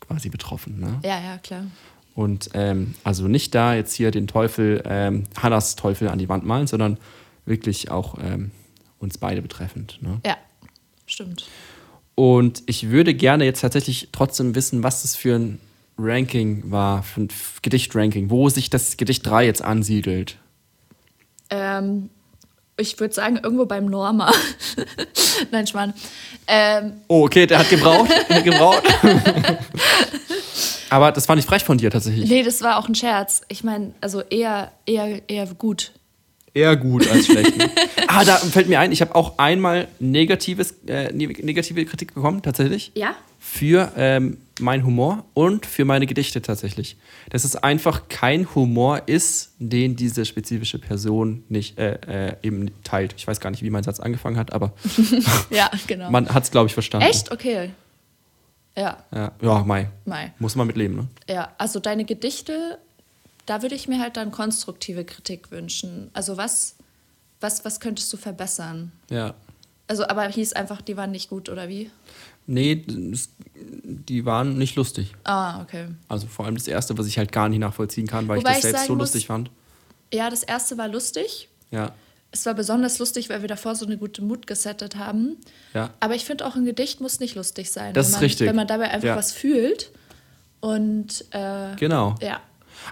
[0.00, 0.78] quasi betroffen.
[0.78, 1.00] Ne?
[1.02, 1.64] Ja, ja, klar.
[2.14, 6.44] Und ähm, also nicht da jetzt hier den Teufel, ähm, Hannas Teufel an die Wand
[6.44, 6.98] malen, sondern
[7.46, 8.50] wirklich auch ähm,
[8.98, 9.98] uns beide betreffend.
[10.02, 10.20] Ne?
[10.26, 10.36] Ja,
[11.06, 11.46] stimmt.
[12.14, 15.60] Und ich würde gerne jetzt tatsächlich trotzdem wissen, was das für ein
[15.96, 17.28] Ranking war, für ein
[17.62, 20.38] Gedicht-Ranking, wo sich das Gedicht 3 jetzt ansiedelt.
[21.50, 22.10] Ähm,
[22.78, 24.32] ich würde sagen, irgendwo beim Norma.
[25.50, 25.92] Nein, Schmarrn.
[26.46, 28.10] Ähm, Oh, okay, der hat gebraucht.
[28.28, 28.82] Der hat gebraucht.
[30.90, 32.28] Aber das war nicht frech von dir tatsächlich.
[32.30, 33.42] Nee, das war auch ein Scherz.
[33.48, 35.92] Ich meine, also eher, eher, eher gut.
[36.54, 37.56] Eher gut als schlecht.
[37.58, 37.70] Ne?
[38.08, 42.40] ah, da fällt mir ein, ich habe auch einmal negatives, äh, ne- negative Kritik bekommen,
[42.42, 42.90] tatsächlich.
[42.94, 43.14] Ja?
[43.38, 46.96] Für ähm, meinen Humor und für meine Gedichte tatsächlich.
[47.30, 53.14] Dass es einfach kein Humor ist, den diese spezifische Person nicht äh, äh, eben teilt.
[53.16, 54.72] Ich weiß gar nicht, wie mein Satz angefangen hat, aber
[55.50, 56.10] Ja, genau.
[56.10, 57.06] man hat es, glaube ich, verstanden.
[57.08, 57.30] Echt?
[57.32, 57.70] Okay.
[58.76, 59.88] Ja, Ja, ja Mai.
[60.04, 60.32] Mai.
[60.38, 61.08] Muss man mitleben, ne?
[61.28, 62.78] Ja, also deine Gedichte,
[63.46, 66.10] da würde ich mir halt dann konstruktive Kritik wünschen.
[66.12, 66.76] Also was,
[67.40, 68.92] was, was könntest du verbessern?
[69.10, 69.34] Ja.
[69.88, 71.90] Also, aber hieß einfach, die waren nicht gut, oder wie?
[72.50, 75.12] Nee, das, die waren nicht lustig.
[75.24, 75.88] Ah, okay.
[76.08, 78.56] Also vor allem das erste, was ich halt gar nicht nachvollziehen kann, weil Wobei ich
[78.56, 79.50] ich das selbst sagen so muss- lustig fand.
[80.12, 81.48] Ja, das erste war lustig.
[81.70, 81.92] Ja.
[82.30, 85.36] Es war besonders lustig, weil wir davor so eine gute Mut gesettet haben.
[85.74, 85.90] Ja.
[86.00, 87.92] Aber ich finde auch, ein Gedicht muss nicht lustig sein.
[87.94, 88.48] Das wenn ist man, richtig.
[88.48, 89.16] Wenn man dabei einfach Ja.
[89.16, 89.90] was fühlt.
[90.60, 92.14] Und äh, Genau.
[92.20, 92.40] ja,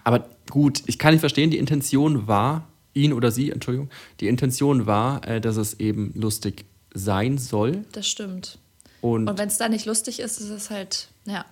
[0.04, 3.88] Aber gut, ich kann nicht verstehen, die Intention war, ihn oder sie, Entschuldigung,
[4.20, 7.84] die Intention war, äh, dass es eben lustig sein soll.
[7.92, 8.58] das stimmt.
[9.00, 11.44] Und, Und wenn es da nicht lustig ist, ist es halt, ja.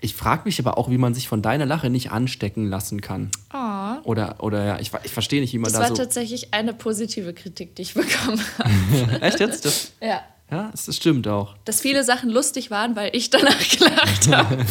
[0.00, 3.30] ich frage mich aber auch, wie man sich von deiner Lache nicht anstecken lassen kann.
[3.52, 5.94] Oh, Oder, oder ja, ich, ich verstehe nicht, wie man das da war so.
[5.96, 9.20] tatsächlich eine positive Kritik, die ich bekommen habe.
[9.22, 9.64] Echt jetzt?
[9.64, 10.22] Das, ja.
[10.50, 11.54] ja, das, das stimmt auch.
[11.64, 14.64] Dass viele Sachen lustig waren, weil ich danach gelacht habe.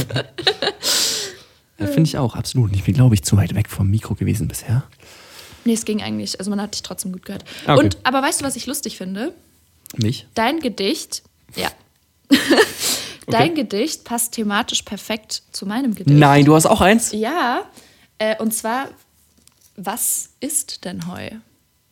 [1.80, 2.74] Ja, Finde ich auch, absolut.
[2.76, 4.84] Ich bin, glaube ich, zu weit weg vom Mikro gewesen bisher.
[5.64, 6.40] nee, es ging eigentlich.
[6.40, 7.44] Also man hat dich trotzdem gut gehört.
[7.68, 7.84] Ah, Okay.
[7.86, 9.34] Und, aber weißt du, was ich lustig finde?
[9.96, 10.26] Mich?
[10.34, 11.22] Dein Gedicht,
[11.56, 11.70] ja.
[13.28, 16.18] Dein Gedicht passt thematisch perfekt zu meinem Gedicht.
[16.18, 17.12] Nein, du hast auch eins?
[17.12, 17.66] Ja,
[18.20, 18.90] äh, und zwar,
[19.76, 21.30] was ist denn Heu?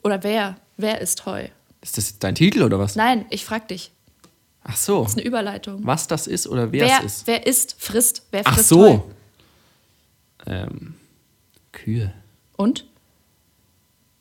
[0.04, 0.58] Oder wer?
[0.78, 1.48] Wer ist Heu?
[1.82, 2.96] Ist das dein Titel oder was?
[2.96, 3.92] Nein, ich frag dich.
[4.64, 5.04] Ach so.
[5.04, 5.82] Das ist eine Überleitung.
[5.86, 7.28] Was das ist oder wer, wer, es ist?
[7.28, 8.82] wer isst, frisst, wer Ach frisst so.
[8.82, 9.00] Heu?
[10.48, 10.96] Ähm,
[11.72, 12.14] Kühe,
[12.56, 12.86] Und?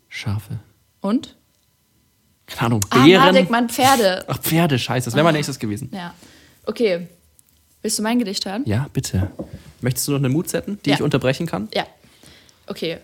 [0.09, 0.59] Schafe.
[1.01, 1.37] Und?
[2.47, 2.81] Keine Ahnung.
[2.91, 3.25] Ah, Bären.
[3.27, 4.25] Madegmann, Pferde.
[4.29, 5.07] Ach, Pferde, scheiße.
[5.07, 5.91] Das wäre mein nächstes gewesen.
[5.93, 6.15] Ja.
[6.67, 7.09] Okay.
[7.83, 8.63] Willst du mein Gedicht hören?
[8.67, 9.31] Ja, bitte.
[9.81, 10.97] Möchtest du noch eine Mut setzen, die Ja.
[10.97, 11.69] ich unterbrechen kann?
[11.75, 11.87] Ja.
[12.67, 12.99] Okay.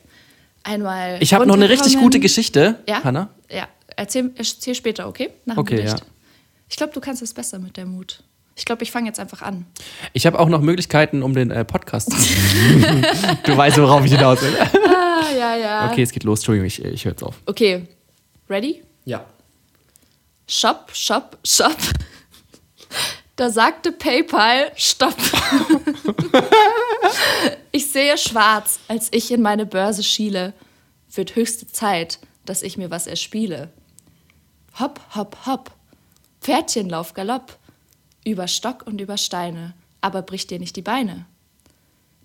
[0.63, 1.19] Einmal.
[1.21, 3.03] Ich habe noch eine richtig gute Geschichte, Ja?
[3.05, 3.31] Hanna.
[3.51, 3.69] Ja.
[3.97, 5.31] Erzähl, erzähl später, okay?
[5.45, 5.99] Nach dem Okay, Gedicht.
[6.01, 6.07] ja.
[6.69, 8.23] Ich glaube, du kannst es besser mit der Mut.
[8.57, 9.67] Ich glaube, ich fange jetzt einfach an.
[10.13, 12.17] Ich habe auch noch Möglichkeiten, um den äh, Podcast zu.
[13.45, 14.55] du weißt, worauf ich hinaus will.
[14.61, 15.91] Ah, ja, ja.
[15.91, 16.41] Okay, es geht los.
[16.41, 17.37] Entschuldigung, ich, ich höre jetzt auf.
[17.47, 17.87] Okay.
[18.49, 18.83] Ready?
[19.11, 19.27] Ja.
[20.47, 21.77] Shop, shop, shop.
[23.35, 25.17] Da sagte PayPal, stopp.
[27.73, 30.53] ich sehe schwarz, als ich in meine Börse schiele.
[31.13, 33.73] Wird höchste Zeit, dass ich mir was erspiele.
[34.79, 35.73] Hopp, hopp, hopp.
[36.41, 37.59] Pferdchenlauf, Galopp.
[38.25, 39.75] Über Stock und über Steine.
[40.01, 41.27] Aber brich dir nicht die Beine.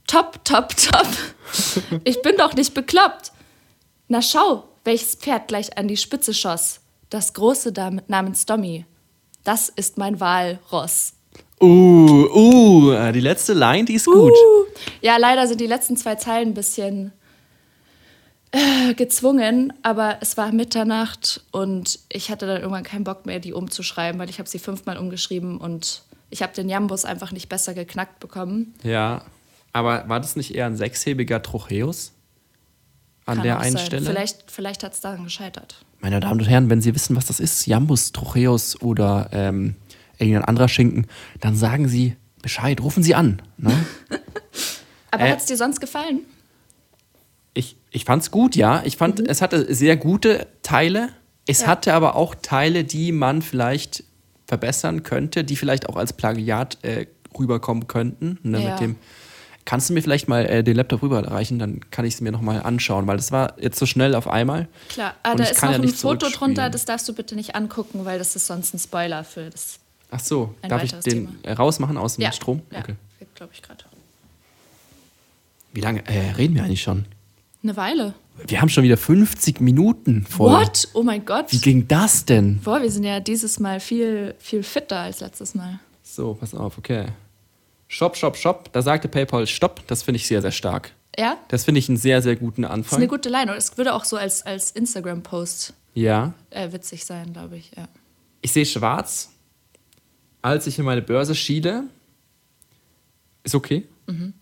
[0.06, 1.08] Top, top, top.
[2.04, 3.32] Ich bin doch nicht bekloppt.
[4.08, 6.80] Na schau, welches Pferd gleich an die Spitze schoss.
[7.10, 8.86] Das große Dam namens Dommy.
[9.44, 11.14] Das ist mein Walross.
[11.62, 14.32] Uh, uh, äh, die letzte Line, die ist gut.
[14.32, 14.66] Uh.
[15.02, 17.14] Ja, leider sind die letzten zwei Zeilen ein bisschen
[18.52, 23.54] äh, gezwungen, aber es war Mitternacht und ich hatte dann irgendwann keinen Bock mehr, die
[23.54, 27.74] umzuschreiben, weil ich habe sie fünfmal umgeschrieben und ich habe den Jambus einfach nicht besser
[27.74, 28.74] geknackt bekommen.
[28.84, 29.24] Ja,
[29.72, 32.14] aber war das nicht eher ein sechshebiger Trocheus?
[33.26, 33.86] An Kann der einen sein.
[33.88, 34.06] Stelle?
[34.06, 35.84] Vielleicht, vielleicht hat es daran gescheitert.
[36.00, 39.76] Meine Damen und Herren, wenn Sie wissen, was das ist, Jambus, Trocheus oder ähm,
[40.20, 41.08] irgendein anderer Schinken,
[41.40, 43.42] dann sagen Sie Bescheid, rufen Sie an.
[43.58, 43.74] Ne?
[45.12, 45.32] Aber Äh.
[45.32, 46.20] hat es dir sonst gefallen?
[47.58, 48.84] ich ich fand es gut, ja.
[48.86, 51.10] Ich fand, es hatte sehr gute Teile.
[51.48, 51.68] Es Ja.
[51.68, 54.04] hatte aber auch Teile, die man vielleicht
[54.46, 57.06] verbessern könnte, die vielleicht auch als Plagiat äh,
[57.40, 58.40] rüberkommen könnten.
[58.44, 58.72] Ne, Ja.
[58.72, 58.96] mit dem,
[59.66, 62.61] kannst du mir vielleicht mal äh, den Laptop rüberreichen, dann kann ich es mir nochmal
[62.61, 64.68] anschauen, weil das war jetzt so schnell auf einmal.
[64.89, 68.05] Klar, ah, da ist noch ja ein Foto drunter, das darfst du bitte nicht angucken,
[68.05, 69.80] weil das ist sonst ein Spoiler für das.
[70.11, 71.30] Ach so, darf ich den Thema.
[71.43, 72.61] äh, rausmachen aus dem Ja, Strom?
[72.72, 72.95] Ja, Okay.
[73.34, 73.84] glaube ich gerade.
[75.74, 77.05] Wie lange äh, reden wir eigentlich schon?
[77.63, 78.13] Eine Weile.
[78.47, 80.51] Wir haben schon wieder 50 Minuten voll.
[80.53, 80.88] What?
[80.93, 81.51] Oh mein Gott.
[81.51, 82.59] Wie ging das denn?
[82.63, 85.80] Boah, wir sind ja dieses Mal viel, viel fitter als letztes Mal.
[86.03, 87.05] So, pass auf, okay.
[87.88, 88.72] Shop, Shop, Shop.
[88.74, 89.86] Da sagte PayPal Stopp.
[89.88, 90.92] Das finde ich sehr, sehr stark.
[91.18, 91.38] Ja?
[91.48, 92.98] Das finde ich einen sehr, sehr guten Das ist Anfang.
[92.98, 93.52] eine gute Line.
[93.52, 96.34] Und es würde auch so als, als Instagram-Post ja.
[96.50, 97.72] äh, witzig sein, glaube ich.
[97.76, 97.88] Ja.
[98.42, 99.32] Ich sehe schwarz,
[100.42, 101.84] als ich in meine Börse schiele.
[103.44, 103.88] Ist okay.
[104.08, 104.34] Mhm.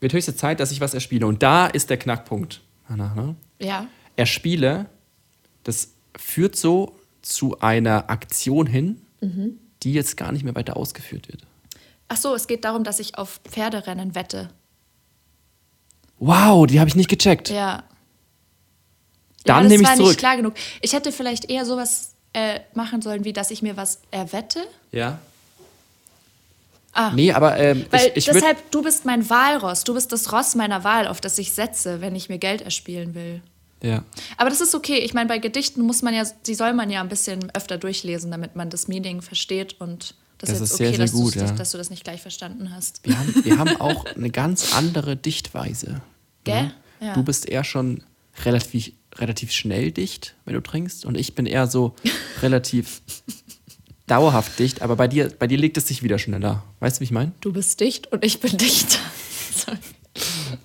[0.00, 1.26] Wird höchste Zeit, dass ich was erspiele.
[1.26, 2.62] Und da ist der Knackpunkt.
[2.88, 3.34] Ne?
[3.60, 3.86] ja.
[4.14, 4.86] Erspiele,
[5.64, 9.02] das führt so zu einer Aktion hin,
[9.82, 11.42] die jetzt gar nicht mehr weiter ausgeführt wird.
[12.08, 14.50] Ach so, es geht darum, dass ich auf Pferderennen wette.
[16.18, 17.50] Wow, die habe ich nicht gecheckt.
[17.50, 17.84] Ja.
[19.44, 20.08] Dann ja, nehme das ich war zurück.
[20.10, 20.54] nicht klar genug.
[20.80, 24.66] Ich hätte vielleicht eher sowas äh, machen sollen, wie dass ich mir was erwette.
[24.92, 25.18] Ja.
[26.92, 27.12] Ah.
[27.14, 29.84] Nee, aber ähm, Weil ich, ich deshalb, du bist mein Wahlross.
[29.84, 33.14] Du bist das Ross meiner Wahl, auf das ich setze, wenn ich mir Geld erspielen
[33.14, 33.42] will.
[33.82, 34.02] ja.
[34.38, 34.98] Aber das ist okay.
[34.98, 38.30] Ich meine, bei Gedichten muss man ja, die soll man ja ein bisschen öfter durchlesen,
[38.30, 41.12] damit man das Meaning versteht und das, Das ist ist jetzt sehr, okay, sehr dass,
[41.12, 41.50] gut, ja.
[41.52, 43.00] dass du das nicht gleich verstanden hast.
[43.04, 46.02] Wir haben, wir haben auch eine ganz andere Dichtweise.
[46.44, 46.64] Gell?
[46.64, 46.74] ne?
[47.00, 47.14] Ja.
[47.14, 48.02] Du bist eher schon
[48.44, 51.04] relativ, relativ schnell dicht, wenn du trinkst.
[51.04, 51.94] Und ich bin eher so
[52.42, 53.02] relativ
[54.06, 54.82] dauerhaft dicht.
[54.82, 56.62] Aber bei dir, bei dir legt es sich wieder schneller.
[56.80, 57.32] Weißt du, wie ich meine?
[57.40, 58.98] Du bist dicht und ich bin dicht.
[59.54, 59.78] Sorry.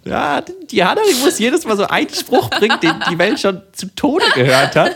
[0.03, 3.61] Ja, die Hanna, die muss jedes Mal so einen Spruch bringen, den die Welt schon
[3.71, 4.95] zu Tode gehört hat.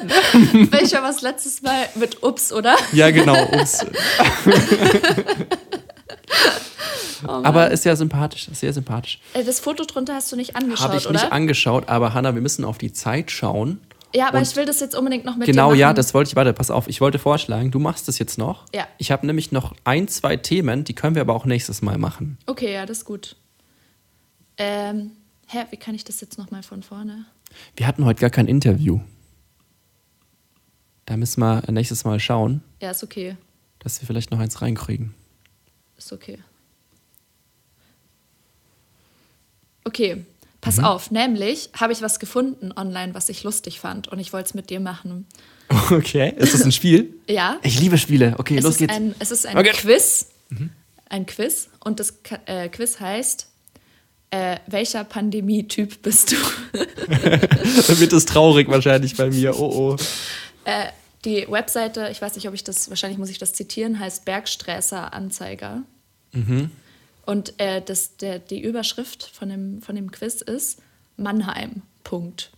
[0.71, 2.75] Welcher war das letztes Mal mit Ups, oder?
[2.91, 3.35] Ja, genau.
[3.53, 3.85] Ups.
[7.27, 9.19] Oh aber ist ja sympathisch, sehr sympathisch.
[9.33, 11.13] Äh, Das Foto drunter hast du nicht angeschaut, Habe ich oder?
[11.13, 13.79] nicht angeschaut, aber Hanna, wir müssen auf die Zeit schauen.
[14.13, 16.35] ja, aber Und- ich will das jetzt unbedingt noch mit Genau, ja, das wollte ich,
[16.35, 18.65] warte, pass auf, ich wollte vorschlagen, du machst das jetzt noch.
[18.75, 18.85] Ja.
[18.99, 22.37] Ich habe nämlich noch ein, zwei Themen, die können wir aber auch nächstes Mal machen.
[22.45, 23.37] Okay, ja, das ist gut.
[24.57, 25.11] Ähm,
[25.47, 27.25] hä, wie kann ich das jetzt nochmal von vorne?
[27.75, 28.99] Wir hatten heute gar kein Interview.
[31.05, 33.37] Da müssen wir nächstes Mal schauen, Ja, ist okay.
[33.79, 35.13] dass wir vielleicht noch eins reinkriegen.
[35.97, 36.39] Ist okay.
[39.83, 40.25] Okay,
[40.61, 40.85] pass Mhm.
[40.85, 41.11] auf.
[41.11, 44.69] Nämlich habe ich was gefunden online, was ich lustig fand und ich wollte es mit
[44.69, 45.25] dir machen.
[45.91, 46.31] Okay.
[46.37, 47.13] Ist das ein Spiel?
[47.27, 47.57] Ja.
[47.63, 48.35] Ich liebe Spiele.
[48.37, 48.93] Okay, es los geht's.
[48.93, 49.71] Ein, es ist ein Okay.
[49.73, 50.27] Quiz.
[51.09, 51.69] Ein Quiz.
[51.83, 52.13] Und das
[52.45, 53.47] äh, Quiz heißt,
[54.35, 56.35] äh, welcher Pandemie-Typ bist du?
[56.73, 59.57] Dann wird es traurig wahrscheinlich bei mir.
[59.57, 59.95] Oh, oh.
[60.65, 60.87] äh,
[61.23, 65.13] die Webseite, ich weiß nicht, ob ich das, wahrscheinlich muss ich das zitieren, heißt Bergsträßer
[65.13, 65.83] Anzeiger.
[67.25, 70.79] Und äh, das, der, die Überschrift von dem, von dem Quiz ist
[71.15, 71.83] Mannheim.
[72.03, 72.51] Punkt.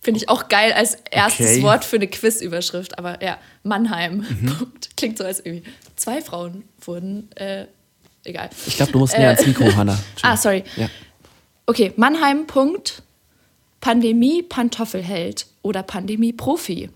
[0.00, 1.62] Finde ich auch geil als erstes Okay.
[1.62, 2.98] Wort für eine Quiz-Überschrift.
[2.98, 4.26] Aber ja, Mannheim.
[4.58, 4.96] Punkt.
[4.96, 5.62] Klingt so, als irgendwie
[5.94, 7.30] zwei Frauen wurden.
[7.36, 7.66] Äh,
[8.24, 8.50] egal.
[8.66, 9.98] Ich glaube, du musst näher ans Mikro, Hanna.
[10.22, 10.64] Ah, sorry.
[10.76, 10.88] Ja.
[11.66, 12.46] Okay, Mannheim.
[12.46, 13.02] Punkt.
[13.80, 16.90] Pandemie Pantoffelheld oder Pandemie Profi.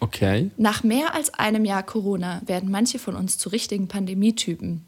[0.00, 0.50] Okay.
[0.56, 4.84] Nach mehr als einem Jahr Corona werden manche von uns zu richtigen Pandemietypen.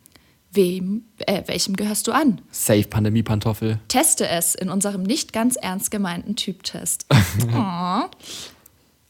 [0.50, 2.40] Wem, äh, welchem gehörst du an?
[2.50, 3.80] Safe Pandemie-Pantoffel.
[3.88, 7.06] Teste es in unserem nicht ganz ernst gemeinten Typtest.
[7.54, 8.02] oh.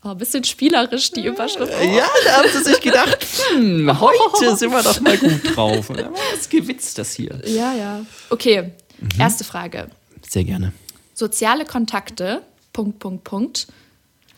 [0.04, 1.72] Oh, ein bisschen spielerisch, die Überschrift.
[1.76, 1.84] Oh.
[1.84, 3.18] Ja, da haben sie sich gedacht,
[3.52, 5.88] hm, heute sind wir doch mal gut drauf.
[5.90, 7.40] Was gewitzt das hier?
[7.44, 8.06] Ja, ja.
[8.30, 8.70] Okay,
[9.18, 9.88] erste Frage.
[10.28, 10.72] Sehr gerne.
[11.14, 12.42] Soziale Kontakte,
[12.72, 13.66] Punkt, Punkt, Punkt.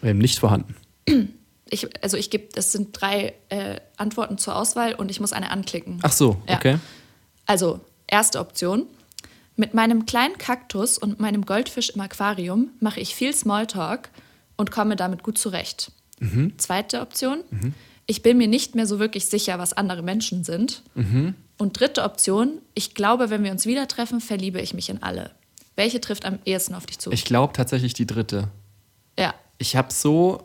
[0.02, 0.74] Ähm, nicht vorhanden.
[1.72, 5.52] Ich, also ich gebe, das sind drei äh, Antworten zur Auswahl und ich muss eine
[5.52, 6.00] anklicken.
[6.02, 6.56] Ach so, Ja.
[6.56, 6.78] okay.
[7.46, 8.88] Also, erste Option.
[9.54, 14.08] Mit meinem kleinen Kaktus und meinem Goldfisch im Aquarium mache ich viel Smalltalk
[14.60, 15.90] und komme damit gut zurecht.
[16.58, 17.38] Zweite Option.
[18.06, 20.82] Ich bin mir nicht mehr so wirklich sicher, was andere Menschen sind.
[21.58, 22.58] Und dritte Option.
[22.74, 25.30] Ich glaube, wenn wir uns wieder treffen, verliebe ich mich in alle.
[25.76, 27.10] Welche trifft am ehesten auf dich zu?
[27.10, 28.48] Ich glaube tatsächlich die dritte.
[29.18, 29.34] ja.
[29.58, 30.42] Ich habe so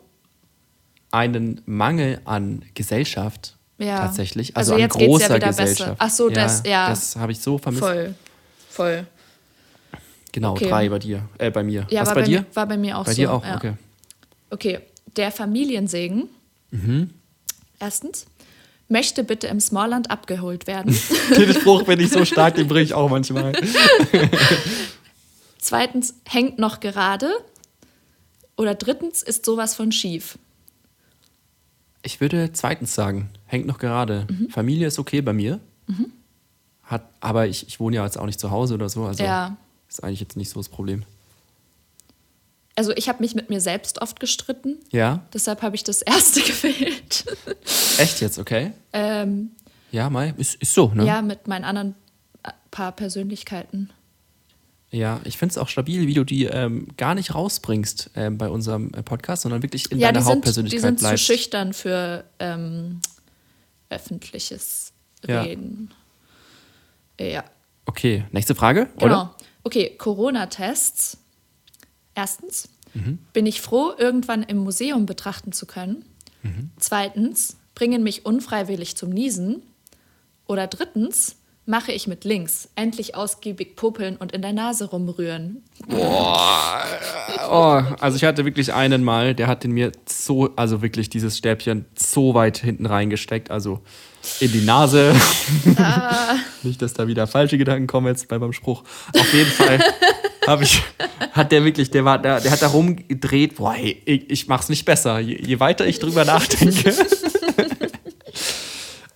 [1.10, 3.98] einen Mangel an Gesellschaft Ja.
[4.00, 4.54] tatsächlich.
[4.56, 5.62] Also Also, jetzt an geht's ja großer wieder besser.
[5.64, 5.96] Gesellschaft.
[5.98, 6.88] Ach so, das- ja.
[6.90, 7.82] Das habe ich so vermisst.
[7.84, 8.14] Voll.
[8.70, 9.06] Voll.
[10.32, 10.68] Genau, Okay.
[10.68, 11.22] drei bei dir.
[11.38, 11.86] Äh, bei mir.
[11.90, 12.40] Ja, Was war bei, bei dir?
[12.40, 13.56] mir- war bei mir auch bei so, dir auch, ja.
[13.56, 13.72] okay.
[14.50, 14.80] Okay,
[15.16, 16.28] der Familiensegen.
[17.78, 18.26] Erstens,
[18.88, 20.96] möchte bitte im Smallland abgeholt werden.
[21.36, 23.52] Den Spruch bin ich so stark, den bringe ich auch manchmal.
[25.58, 27.30] Zweitens, hängt noch gerade.
[28.56, 30.38] Oder drittens, ist sowas von schief.
[32.02, 34.26] Ich würde zweitens sagen, hängt noch gerade.
[34.30, 34.48] Mhm.
[34.50, 35.60] Familie ist okay bei mir.
[36.84, 39.04] Hat, aber ich, ich wohne ja jetzt auch nicht zu Hause oder so.
[39.06, 39.56] Also Ja.
[39.88, 41.04] ist eigentlich jetzt nicht so das Problem.
[42.76, 44.78] Also ich habe mich mit mir selbst oft gestritten.
[44.92, 45.24] Ja?
[45.32, 47.24] Deshalb habe ich das erste gewählt.
[47.98, 48.72] Echt jetzt, okay?
[48.92, 49.52] ähm,
[49.92, 51.04] Ja, Mai, ist, ist so, ne?
[51.06, 51.94] Ja, mit meinen anderen
[52.42, 53.90] äh, paar Persönlichkeiten.
[54.90, 58.48] Ja, ich finde es auch stabil, wie du die ähm, gar nicht rausbringst ähm, bei
[58.48, 61.24] unserem äh, Podcast, sondern wirklich in ja, deiner die sind, die Hauptpersönlichkeit sind zu bleibst.
[61.24, 63.00] schüchtern für ähm,
[63.88, 64.92] öffentliches
[65.26, 65.42] Ja.
[65.42, 65.92] Reden.
[67.18, 67.44] Ja.
[67.86, 69.04] Okay, nächste Frage, Genau.
[69.06, 69.36] oder?
[69.64, 71.18] Okay, Corona-Tests.
[72.16, 73.18] Erstens, Mhm.
[73.34, 76.04] bin ich froh, irgendwann im Museum betrachten zu können.
[76.42, 76.70] Mhm.
[76.78, 79.62] Zweitens, bringen mich unfreiwillig zum Niesen.
[80.46, 81.36] Oder drittens,
[81.66, 82.68] mache ich mit links.
[82.74, 85.62] Endlich ausgiebig popeln und in der Nase rumrühren.
[87.48, 91.36] Oh, also ich hatte wirklich einen mal, der hat den mir so, also wirklich dieses
[91.36, 93.80] Stäbchen so weit hinten reingesteckt, also
[94.40, 95.14] in die Nase.
[95.76, 96.36] Ah.
[96.62, 98.82] Nicht, dass da wieder falsche Gedanken kommen jetzt bei beim Spruch.
[99.14, 99.78] Auf jeden Fall
[100.46, 100.82] Habe ich,
[101.32, 104.68] hat der wirklich, der war, der, der hat da rumgedreht, boah, ey, ich, ich mach's
[104.68, 105.18] nicht besser.
[105.18, 106.94] Je, je weiter ich drüber nachdenke.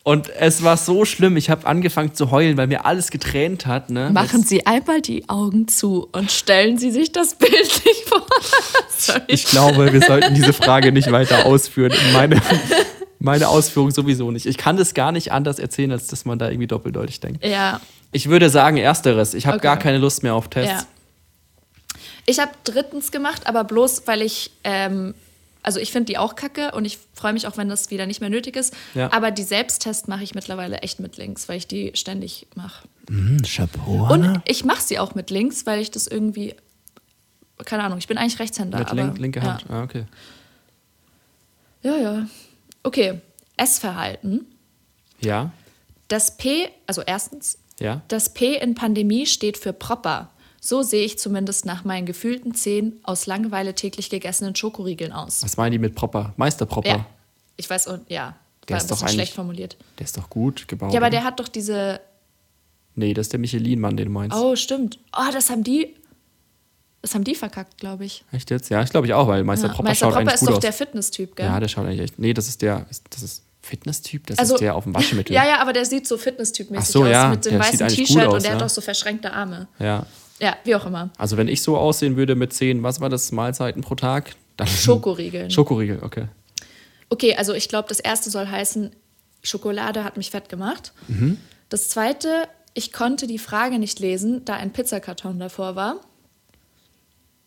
[0.02, 3.90] Und es war so schlimm, ich habe angefangen zu heulen, weil mir alles getränt hat.
[3.90, 4.10] Ne?
[4.10, 8.24] Machen Sie einmal die Augen zu und stellen Sie sich das bildlich vor.
[8.98, 9.20] Sorry.
[9.28, 11.92] Ich glaube, wir sollten diese Frage nicht weiter ausführen.
[12.14, 12.40] Meine,
[13.18, 14.46] meine Ausführung sowieso nicht.
[14.46, 17.44] Ich kann das gar nicht anders erzählen, als dass man da irgendwie doppeldeutig denkt.
[17.44, 17.78] Ja,
[18.10, 19.34] Ich würde sagen, ersteres.
[19.34, 19.64] Ich habe Okay.
[19.64, 20.70] gar keine Lust mehr auf Tests.
[20.72, 20.86] ja.
[22.26, 25.14] Ich habe drittens gemacht, aber bloß, weil ich, ähm,
[25.62, 28.20] also ich finde die auch kacke und ich freue mich auch, wenn das wieder nicht
[28.20, 28.74] mehr nötig ist.
[28.94, 29.12] Ja.
[29.12, 32.86] Aber die Selbsttests mache ich mittlerweile echt mit links, weil ich die ständig mache.
[33.08, 34.12] Hm, Chapeau.
[34.12, 36.54] Und ich mache sie auch mit links, weil ich das irgendwie,
[37.64, 38.78] keine Ahnung, ich bin eigentlich Rechtshänder.
[38.78, 39.64] Mit aber, link, linke Hand.
[39.68, 39.76] Ja.
[39.76, 40.04] Ah, okay.
[41.82, 42.26] ja, ja.
[42.82, 43.20] Okay,
[43.56, 44.46] Essverhalten.
[45.20, 45.52] Ja,
[46.08, 48.00] Das P, also erstens, ja.
[48.08, 50.30] das P in Pandemie steht für proper.
[50.60, 55.42] So sehe ich zumindest nach meinen gefühlten zehn aus Langeweile täglich gegessenen Schokoriegeln aus.
[55.42, 56.34] Was meinen die mit Proper?
[56.36, 56.88] Meister Proper.
[56.88, 57.06] Ja,
[57.56, 58.36] ich weiß, und ja,
[58.68, 59.76] Der war ist ein doch schlecht formuliert.
[59.98, 60.92] Der ist doch gut gebaut.
[60.92, 62.00] Ja, aber der hat doch diese,
[62.94, 64.36] Nee, das ist der Michelin-Mann, den du meinst.
[64.36, 64.98] oh, stimmt.
[65.16, 65.96] Oh, das haben die,
[67.00, 68.24] das haben die verkackt, glaube ich.
[68.30, 68.68] Echt jetzt?
[68.68, 69.72] Ja, ich glaube ich auch, weil Meister Ja.
[69.72, 70.60] Proper Meister schaut Propper ist gut doch aus.
[70.60, 71.46] der Fitness-Typ, gell?
[71.46, 72.18] ja, der schaut eigentlich echt.
[72.18, 72.86] Nee, das ist der.
[73.08, 75.34] Das ist Fitness-Typ, das also, ist der auf dem Waschmittel.
[75.34, 78.42] Ja, ja, aber der sieht so Fitness-Typ-mäßig so, aus ja, mit dem weißen T-Shirt und
[78.42, 78.54] der ja.
[78.56, 79.68] hat doch so verschränkte Arme.
[79.78, 80.06] ja.
[80.40, 81.10] Ja, wie auch immer.
[81.18, 84.34] Also wenn ich so aussehen würde mit zehn, was war das, Mahlzeiten pro Tag?
[84.56, 85.50] Dann Schokoriegeln.
[85.50, 86.26] Schokoriegel, okay.
[87.10, 88.90] Okay, also ich glaube, das erste soll heißen,
[89.42, 90.92] Schokolade hat mich fett gemacht.
[91.08, 91.38] Mhm.
[91.68, 96.00] Das zweite, ich konnte die Frage nicht lesen, da ein Pizzakarton davor war.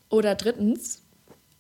[0.09, 1.01] Oder drittens,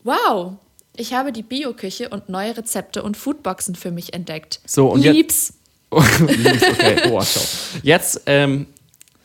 [0.03, 0.53] wow,
[0.95, 4.59] ich habe die Bioküche und neue Rezepte und Foodboxen für mich entdeckt.
[4.65, 5.53] So, und jetzt- Lieb's.
[6.27, 7.39] Links, okay, oh, schau.
[7.83, 8.65] Jetzt ähm,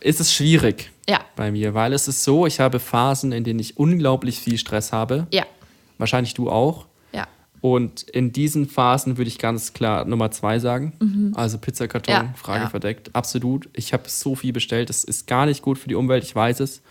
[0.00, 1.20] ist es schwierig Ja.
[1.36, 4.92] bei mir, weil es ist so, ich habe Phasen, in denen ich unglaublich viel Stress
[4.92, 5.26] habe.
[5.32, 5.44] Ja,
[5.98, 6.86] Wahrscheinlich du auch.
[7.12, 7.26] ja.
[7.60, 11.32] Und in diesen Phasen würde ich ganz klar Nummer zwei sagen.
[11.34, 12.20] Also Pizzakarton, Mhm.
[12.28, 12.68] Ja, Frage ja.
[12.70, 13.10] verdeckt.
[13.16, 13.68] Absolut.
[13.72, 14.90] Ich habe so viel bestellt.
[14.90, 16.82] Das ist gar nicht gut für die Umwelt, ich weiß es.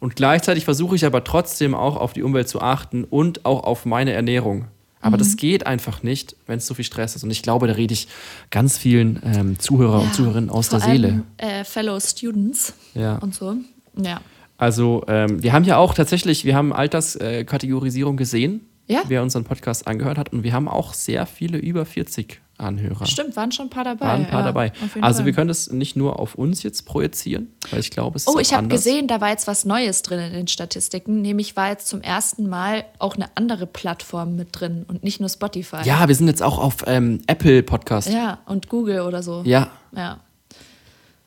[0.00, 3.84] Und gleichzeitig versuche ich aber trotzdem auch auf die Umwelt zu achten und auch auf
[3.86, 4.66] meine Ernährung.
[5.00, 5.20] Aber Mhm.
[5.20, 7.22] das geht einfach nicht, wenn es so viel Stress ist.
[7.24, 8.08] Und ich glaube, da rede ich
[8.50, 11.08] ganz vielen ähm, Zuhörer und Ja, Zuhörerinnen aus der Seele.
[11.08, 13.16] allem, Äh, Fellow Students Ja.
[13.18, 13.54] und so.
[13.96, 14.20] Ja.
[14.56, 19.02] Also ähm, wir haben ja auch tatsächlich, wir haben Alterskategorisierung Kategorisierung gesehen, Ja.
[19.06, 20.32] wer unseren Podcast angehört hat.
[20.32, 23.06] Und wir haben auch sehr viele über 40 Anhörer.
[23.06, 24.06] Stimmt, waren schon ein paar dabei.
[24.06, 24.72] Waren ein paar ja, dabei.
[25.00, 25.26] Also Fall.
[25.26, 28.38] wir können das nicht nur auf uns jetzt projizieren, weil ich glaube, es ist Oh,
[28.38, 31.22] ich habe gesehen, da war jetzt was Neues drin in den Statistiken.
[31.22, 35.28] Nämlich war jetzt zum ersten Mal auch eine andere Plattform mit drin und nicht nur
[35.28, 35.82] Spotify.
[35.84, 38.08] Ja, wir sind jetzt auch auf ähm, Apple Podcast.
[38.10, 39.42] Ja, und Google oder so.
[39.44, 40.18] ja, ja.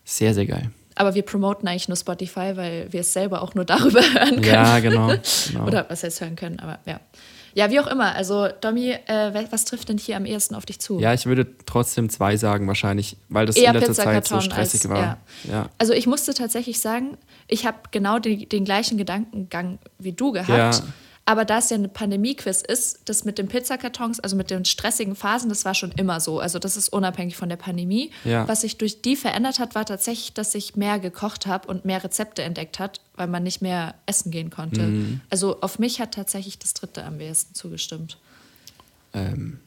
[0.04, 0.70] sehr, sehr geil.
[0.96, 4.44] Aber wir promoten eigentlich nur Spotify, weil wir es selber auch nur darüber hören können.
[4.44, 5.14] Ja, genau.
[5.48, 5.66] genau.
[5.66, 7.00] Oder was heißt hören können, aber ja.
[7.54, 8.16] Ja, wie auch immer.
[8.16, 11.00] Also, Domi, äh, was trifft denn hier am ehesten auf dich zu?
[11.00, 14.82] ja, ich würde trotzdem zwei sagen wahrscheinlich, weil das Eher in letzter Zeit so stressig
[14.82, 15.00] als- war.
[15.00, 15.18] ja.
[15.50, 15.70] Ja.
[15.78, 20.50] Also ich musste tatsächlich sagen, ich habe genau die, den gleichen Gedankengang wie du gehabt.
[20.50, 20.72] Ja.
[21.32, 25.16] Aber da es ja eine Pandemie-Quiz ist, das mit den Pizzakartons, also mit den stressigen
[25.16, 26.42] Phasen, das war schon immer so.
[26.42, 28.12] Also das ist unabhängig von der Pandemie.
[28.26, 28.46] Ja.
[28.50, 32.04] Was sich durch die verändert hat, war tatsächlich, dass ich mehr gekocht habe und mehr
[32.04, 34.82] Rezepte entdeckt hat, weil man nicht mehr essen gehen konnte.
[34.82, 35.22] Mhm.
[35.30, 38.18] Also auf mich hat tatsächlich das dritte am ehesten zugestimmt.
[39.14, 39.62] Ähm,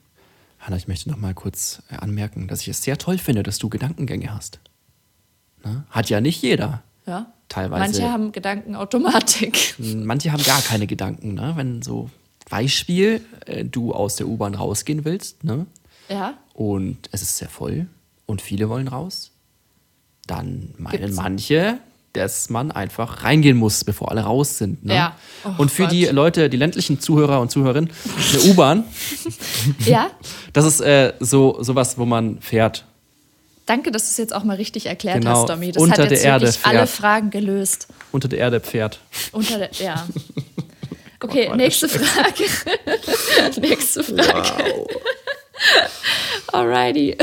[0.60, 3.56] Hanna, ich möchte noch mal kurz äh, anmerken, dass ich es sehr toll finde, dass
[3.56, 4.58] du Gedankengänge hast.
[5.64, 5.84] Ne?
[5.88, 6.82] Hat ja nicht jeder.
[7.06, 7.32] Ja.
[7.48, 7.80] Teilweise.
[8.00, 9.74] Manche haben Gedankenautomatik.
[9.78, 11.52] Manche haben gar keine Gedanken, ne?
[11.56, 12.10] Wenn so
[12.50, 15.66] Beispiel, äh, du aus der U-Bahn rausgehen willst, ne?
[16.08, 16.34] Ja.
[16.52, 17.86] Und es ist sehr voll
[18.26, 19.30] und viele wollen raus,
[20.26, 21.16] dann meinen Gibt's.
[21.16, 21.78] manche,
[22.12, 24.84] dass man einfach reingehen muss, bevor alle raus sind.
[24.84, 24.94] Ne?
[24.94, 25.16] Ja.
[25.44, 25.92] Oh und für Gott.
[25.92, 27.90] die Leute, die ländlichen Zuhörer und Zuhörerinnen,
[28.32, 28.84] eine U-Bahn,
[29.84, 30.10] Ja.
[30.52, 32.84] das ist äh, so sowas, wo man fährt.
[33.66, 35.72] Danke, dass du es jetzt auch mal richtig erklärt Genau, hast, Domi.
[35.72, 36.86] Das unter hat jetzt der Erde wirklich alle.
[36.86, 37.86] Fragen gelöst.
[38.12, 39.00] Unter der Erde fährt.
[39.32, 40.06] Unter der, ja.
[41.20, 42.44] Okay, Gott, nächste Frage.
[43.62, 44.74] nächste Frage.
[46.52, 47.16] Alrighty.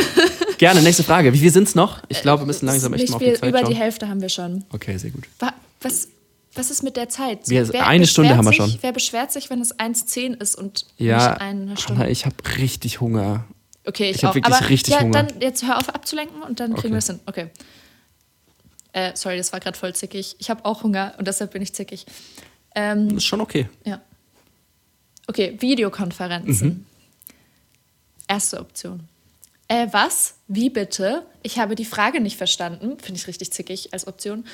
[0.57, 1.33] Gerne, nächste Frage.
[1.33, 1.99] Wie viel sind es noch?
[2.09, 3.69] Ich glaube, wir müssen langsam echt mal auf die Zeit über schauen.
[3.69, 4.65] die Hälfte haben wir schon.
[4.71, 5.25] Okay, sehr gut.
[5.39, 6.07] Wa- Was,
[6.55, 7.47] was ist mit der Zeit?
[7.47, 8.77] Wir- eine Stunde haben wir sich, schon.
[8.81, 12.01] Wer beschwert sich, wenn es 1,10 ist und Ja, nicht eine Stunde?
[12.01, 13.45] Hanna, ich habe richtig Hunger.
[13.85, 14.35] Okay, ich, Ich auch.
[14.35, 15.23] wirklich Aber richtig ja, Hunger.
[15.23, 16.91] dann jetzt hör auf abzulenken und dann kriegen Okay.
[16.93, 17.19] wir es hin.
[17.25, 17.49] Okay.
[18.93, 20.35] Äh, sorry, das war gerade voll zickig.
[20.39, 22.05] Ich habe auch Hunger und deshalb bin ich zickig.
[22.75, 23.67] Ähm, Ist schon okay.
[23.85, 24.01] ja.
[25.27, 26.67] Okay, Videokonferenzen.
[26.67, 26.85] Mhm.
[28.27, 29.07] Erste Option.
[29.67, 30.35] Äh, was?
[30.47, 31.25] Wie bitte?
[31.43, 32.99] Ich habe die Frage nicht verstanden.
[32.99, 34.45] Finde ich richtig zickig als Option.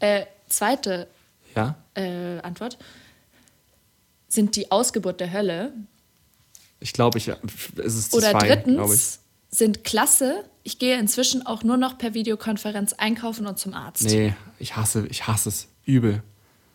[0.00, 1.06] Äh, zweite
[1.54, 1.76] Ja?
[1.94, 2.78] äh, Antwort,
[4.28, 5.72] sind die Ausgeburt der Hölle.
[6.84, 10.44] Ich glaube, ich, es ist Oder zwei, drittens, sind klasse.
[10.64, 14.02] Ich gehe inzwischen auch nur noch per Videokonferenz einkaufen und zum Arzt.
[14.04, 16.22] Nee, ich hasse, ich hasse es übel.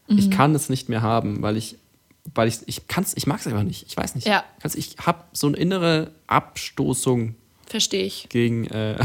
[0.07, 0.17] Mhm.
[0.17, 1.75] Ich kann es nicht mehr haben, weil ich,
[2.33, 3.85] weil ich, ich kann's, ich mag es einfach nicht.
[3.85, 4.25] Ich weiß nicht.
[4.25, 4.43] Ja.
[4.73, 7.35] Ich habe so eine innere Abstoßung
[7.67, 8.29] Verstehe ich.
[8.29, 8.97] gegen, äh,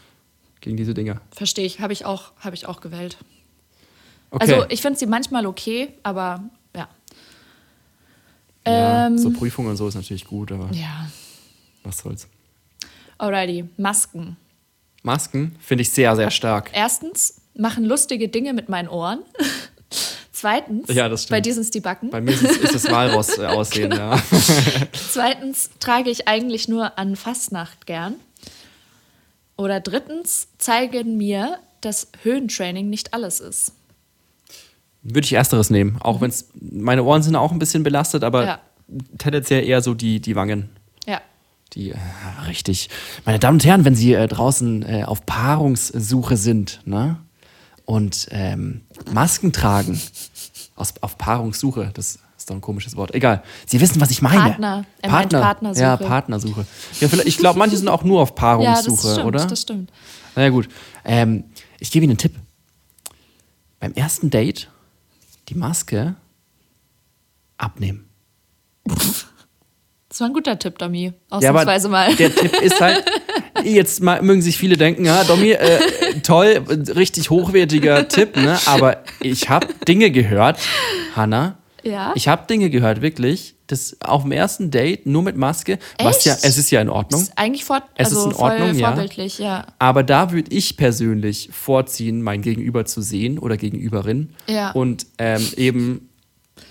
[0.60, 1.22] gegen diese Dinger.
[1.30, 1.80] Verstehe ich.
[1.80, 3.16] Habe ich, auch- habe ich auch gewählt.
[4.30, 4.52] Okay.
[4.52, 6.42] Also ich finde sie manchmal okay, aber
[8.66, 9.06] ja.
[9.06, 11.08] ähm, so Prüfungen und so ist natürlich gut, aber Ja.
[11.84, 12.28] was soll's.
[13.18, 14.36] Alrighty, Masken.
[15.02, 16.70] Masken finde ich sehr, sehr stark.
[16.72, 19.20] Erstens, machen lustige Dinge mit meinen Ohren.
[20.32, 22.10] Zweitens, Ja, bei dir sind es die Backen.
[22.10, 24.14] Bei mir ist es, ist es Walross äh, aussehen, Genau.
[24.14, 24.22] ja.
[25.10, 28.14] Zweitens, trage ich eigentlich nur an Fastnacht gern.
[29.56, 33.72] Oder drittens, zeigen mir, dass Höhentraining nicht alles ist.
[35.02, 38.44] Würde ich ersteres nehmen, auch wenn es meine Ohren sind auch ein bisschen belastet, aber
[38.46, 38.58] Ja.
[39.18, 40.68] tendenziell eher so die, die Wangen.
[41.06, 41.20] Ja.
[41.72, 41.96] Die äh,
[42.46, 42.88] richtig.
[43.24, 47.16] Meine Damen und Herren, wenn Sie äh, draußen äh, auf Paarungssuche sind, ne?
[47.84, 48.82] Und ähm,
[49.12, 50.00] Masken tragen
[50.76, 53.12] aus, auf Paarungssuche, das ist doch ein komisches Wort.
[53.12, 53.42] Egal.
[53.66, 54.38] Sie wissen, was ich meine.
[54.50, 54.84] Partner.
[55.00, 55.82] Er meint Partnersuche.
[55.82, 56.64] Ja, Partnersuche.
[57.00, 59.46] Ja, vielleicht, ich glaube, manche sind auch nur auf Ja, Paarungssuche, das stimmt, oder?
[59.46, 59.92] das stimmt.
[60.36, 60.68] Na ja, gut.
[61.04, 61.44] Ähm,
[61.80, 62.34] ich gebe Ihnen einen Tipp.
[63.80, 64.68] Beim ersten Date
[65.48, 66.16] die Maske
[67.58, 68.08] abnehmen.
[70.08, 71.04] Das war ein guter Tipp, Domi.
[71.04, 72.14] Ja, Ausnahmsweise mal.
[72.16, 73.02] Der Tipp ist halt,
[73.64, 75.80] jetzt mal, mögen sich viele denken, ja, Domi, äh,
[76.22, 76.62] toll,
[76.94, 78.58] richtig hochwertiger Tipp, ne?
[78.66, 80.60] Aber ich habe Dinge gehört,
[81.16, 81.56] Hanna.
[81.82, 82.12] Ja?
[82.14, 86.26] Ich habe Dinge gehört, wirklich, das auf dem ersten Date nur mit Maske, was Echt?
[86.26, 87.20] ja, es ist ja in Ordnung.
[87.22, 88.88] ist eigentlich vor, Es also ist in Ordnung, ja.
[88.92, 89.66] vorbildlich, ja.
[89.78, 94.70] Aber da würde ich persönlich vorziehen, mein Gegenüber zu sehen oder Gegenüberin Ja.
[94.72, 96.08] und ähm, eben
[96.56, 96.62] äh,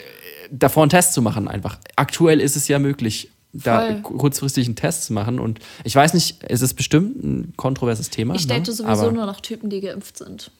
[0.52, 1.78] davor einen Test zu machen einfach.
[1.96, 4.02] Aktuell ist es ja möglich, da Voll.
[4.02, 8.36] kurzfristig einen Test zu machen und ich weiß nicht, es ist bestimmt ein kontroverses Thema.
[8.36, 8.54] Ich ne?
[8.56, 10.52] date sowieso Aber- nur noch Typen, die geimpft sind.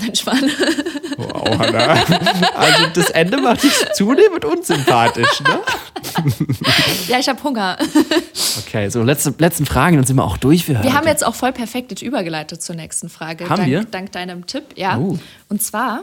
[0.00, 0.50] Nein, Schwan.
[1.16, 2.02] Wow, Hannah.
[2.54, 5.60] Also das Ende macht dich zunehmend unsympathisch, ne?
[7.08, 7.76] ja, ich habe Hunger.
[8.58, 10.94] Okay, so letzte, letzten Fragen, dann sind wir auch durch für Wir heute.
[10.94, 13.48] haben jetzt auch voll perfekt jetzt übergeleitet zur nächsten Frage.
[13.48, 13.84] Haben dank, wir?
[13.84, 14.98] Dank deinem Tipp, ja.
[14.98, 15.18] Oh.
[15.48, 16.02] Und zwar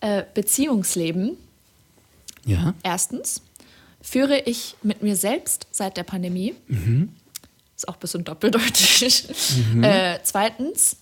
[0.00, 1.36] äh, Beziehungsleben.
[2.44, 2.74] Ja?
[2.82, 3.40] Erstens,
[4.02, 6.54] führe ich mit mir selbst seit der Pandemie.
[7.76, 9.28] Ist auch ein bisschen doppeldeutig.
[9.82, 10.96] Äh, zweitens,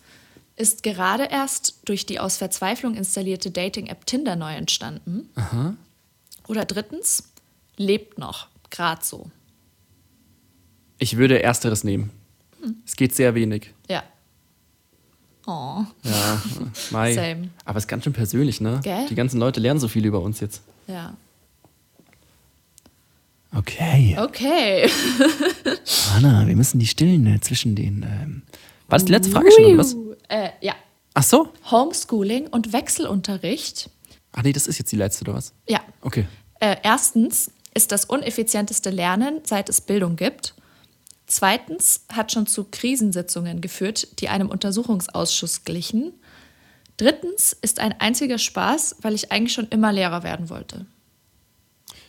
[0.57, 5.29] ist gerade erst durch die aus Verzweiflung installierte Dating-App Tinder neu entstanden.
[6.49, 7.33] Oder drittens,
[7.77, 9.31] lebt noch, gerade so.
[10.99, 12.11] Ich würde ersteres nehmen.
[12.87, 13.73] Es geht sehr wenig.
[13.89, 14.05] Ja.
[15.47, 15.85] Oh.
[16.05, 16.43] Ja,
[16.91, 17.15] Mai.
[17.15, 17.51] Same.
[17.65, 18.81] Aber es ist ganz schön persönlich, ne?
[18.85, 19.07] Gell?
[19.09, 20.63] Die ganzen Leute lernen so viel über uns jetzt.
[20.87, 21.17] Ja.
[23.55, 24.17] Okay.
[24.19, 24.89] Okay.
[26.17, 28.03] Anna, wir müssen die Stillen äh, zwischen den.
[28.03, 28.43] Ähm
[28.89, 29.97] war das die letzte Frage schon, oder was?
[30.33, 30.75] Äh, ja.
[31.13, 31.53] Ach so?
[31.71, 33.91] Homeschooling und Wechselunterricht.
[34.33, 35.53] Ach nee, das ist jetzt die letzte, oder was?
[35.69, 35.81] Ja.
[36.01, 36.27] Okay.
[36.59, 40.55] Äh, erstens ist das uneffizienteste Lernen, seit es Bildung gibt.
[41.27, 46.15] Zweitens hat schon zu Krisensitzungen geführt, die einem Untersuchungsausschuss glichen.
[46.97, 50.87] Drittens ist ein einziger Spaß, weil ich eigentlich schon immer Lehrer werden wollte.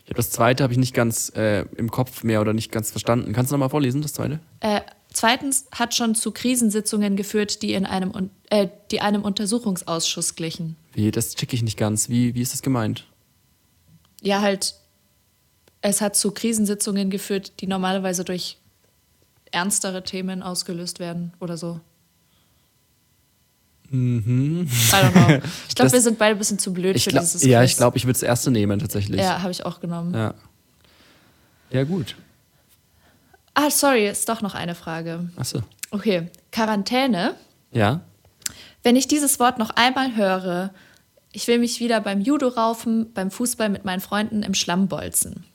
[0.03, 2.91] Ich habe das zweite habe ich nicht ganz äh, im Kopf mehr oder nicht ganz
[2.91, 3.33] verstanden.
[3.33, 4.39] Kannst du nochmal vorlesen, das zweite?
[4.61, 4.81] Äh,
[5.13, 10.75] zweitens hat schon zu Krisensitzungen geführt, die, in einem, äh, die einem Untersuchungsausschuss glichen.
[10.93, 12.09] Wie, das checke ich nicht ganz.
[12.09, 13.05] Wie, wie ist das gemeint?
[14.21, 14.75] Ja, halt,
[15.81, 18.57] es hat zu Krisensitzungen geführt, die normalerweise durch
[19.51, 21.79] ernstere Themen ausgelöst werden oder so.
[23.89, 24.67] Mhm.
[24.67, 25.47] I don't know.
[25.69, 27.71] Ich glaube, wir sind beide ein bisschen zu blöd für glaub, dieses ja, Quiz.
[27.71, 29.21] ich glaube, ich würde das erste nehmen tatsächlich.
[29.21, 30.13] Ja, habe ich auch genommen.
[30.13, 30.33] Ja,
[31.69, 32.15] ja gut.
[33.53, 35.29] Ah, sorry, ist doch noch eine Frage.
[35.35, 35.61] Achso.
[35.91, 37.35] Okay, Quarantäne.
[37.71, 38.01] Ja.
[38.81, 40.73] Wenn ich dieses Wort noch einmal höre,
[41.31, 45.45] ich will mich wieder beim Judo raufen, beim Fußball mit meinen Freunden im Schlamm bolzen.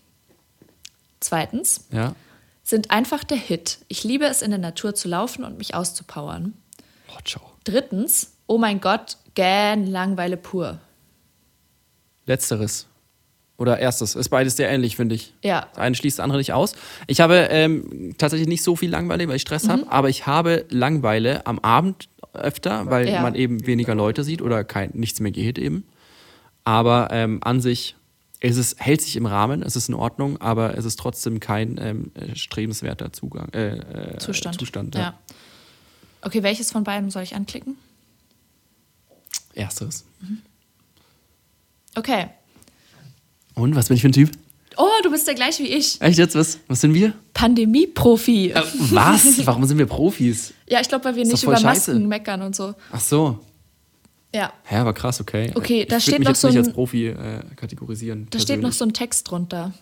[1.20, 2.14] Zweitens, Ja.
[2.62, 3.78] sind einfach der Hit.
[3.88, 6.55] Ich liebe es, in der Natur zu laufen und mich auszupowern.
[7.16, 7.42] Oh, ciao.
[7.64, 10.78] Drittens, oh mein Gott, gähn, Langweile pur.
[12.26, 12.86] Letzteres.
[13.59, 14.14] Oder erstes.
[14.14, 15.34] Ist beides sehr ähnlich, finde ich.
[15.42, 15.66] Ja.
[15.72, 16.74] Das eine schließt das andere nicht aus.
[17.09, 19.70] Ich habe ähm, tatsächlich nicht so viel Langeweile, weil ich Stress Mhm.
[19.70, 23.20] habe, aber ich habe Langeweile am Abend öfter, weil Ja.
[23.20, 25.84] man eben weniger Leute sieht oder kein, nichts mehr geht eben.
[26.62, 27.96] Aber ähm, an sich
[28.40, 31.76] ist es, hält sich im Rahmen, es ist in Ordnung, aber es ist trotzdem kein
[31.82, 34.61] ähm, äh, strebenswerter Zugang, äh, äh, Zustand.
[34.61, 35.00] Zustand ja.
[35.00, 35.18] ja.
[36.22, 37.76] Okay, welches von beiden soll ich anklicken?
[39.54, 40.04] Ersteres.
[41.96, 42.28] Okay.
[43.59, 44.30] Und was bin ich für ein Typ?
[44.76, 46.00] Oh, du bist der gleiche wie ich.
[46.00, 46.34] Echt jetzt?
[46.36, 47.12] Was, was sind wir?
[47.34, 48.50] Pandemie-Profi.
[48.52, 49.44] Äh, was?
[49.44, 50.52] Warum sind wir Profis?
[50.68, 51.92] Ja, ich glaube, weil wir Ist nicht über scheiße.
[51.92, 52.74] Masken meckern und so.
[52.92, 53.38] Ach so.
[54.34, 54.52] Ja.
[54.70, 55.50] Ja, aber krass, okay.
[55.54, 58.26] Okay, da ich würd steht mich noch so nicht ein- als Profi äh, kategorisieren.
[58.30, 59.72] Da steht noch so ein Text drunter.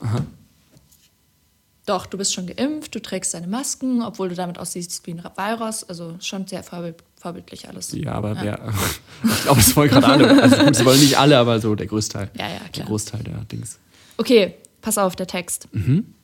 [1.87, 5.23] Doch, du bist schon geimpft, du trägst deine Masken, obwohl du damit aussiehst wie ein
[5.37, 5.85] Virus.
[5.85, 6.63] Also schon sehr
[7.27, 7.91] vorbildlich alles.
[7.93, 8.73] Ja, aber wer.
[9.25, 10.43] ich glaube, es wollen gerade alle.
[10.43, 12.31] Also es wollen nicht alle, aber so der Großteil.
[12.39, 12.87] Ja, ja, Der klar.
[12.87, 13.81] Großteil der Dings.
[14.17, 15.67] Okay, pass auf, der Text.
[15.73, 16.15] Mhm.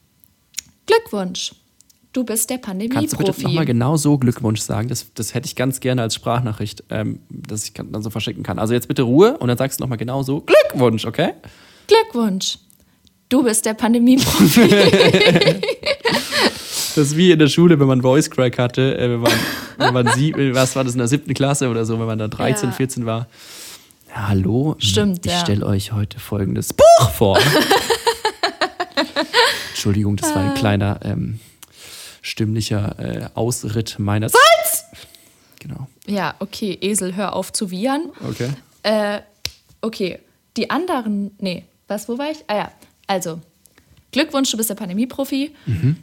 [0.86, 1.56] Glückwunsch.
[2.12, 3.42] Du bist der Kannst du bitte Pandemie-Profi.
[3.42, 4.88] nochmal genau so Glückwunsch sagen?
[4.88, 8.60] Das, das hätte ich ganz gerne als Sprachnachricht, ähm, dass ich dann so verschicken kann.
[8.60, 11.32] Also jetzt bitte Ruhe und dann sagst du nochmal genau so Glückwunsch, okay?
[11.88, 12.58] Glückwunsch.
[13.28, 14.68] Du bist der Pandemie-Profi.
[16.94, 19.32] Das ist wie in der Schule, wenn man Voice Crack hatte, äh, wenn man,
[19.78, 22.28] wenn man sie, was war das in der siebten Klasse oder so, wenn man da
[22.28, 22.74] 13, Ja.
[22.74, 23.28] 14 war.
[24.08, 25.40] Ja, hallo, Stimmt, ich ja.
[25.40, 27.38] stelle euch heute folgendes Buch vor.
[29.70, 30.34] Entschuldigung, das Ah.
[30.36, 31.40] war ein kleiner ähm,
[32.20, 34.84] stimmlicher äh, Ausritt meinerseits.
[35.60, 38.10] Genau, ja, okay, Esel, hör auf zu wiehern.
[38.28, 38.50] okay.
[38.82, 39.20] Äh,
[39.80, 40.18] okay,
[40.56, 42.38] die anderen, nee, was, wo war ich?
[42.48, 42.72] Ah ja,
[43.06, 43.40] also,
[44.12, 45.50] Glückwunsch, du bist der Pandemie-Profi.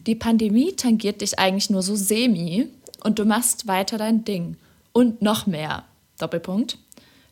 [0.06, 2.68] Die Pandemie tangiert dich eigentlich nur so semi
[3.04, 4.58] und du machst weiter dein Ding.
[4.92, 5.84] Und noch mehr,
[6.18, 6.78] Doppelpunkt.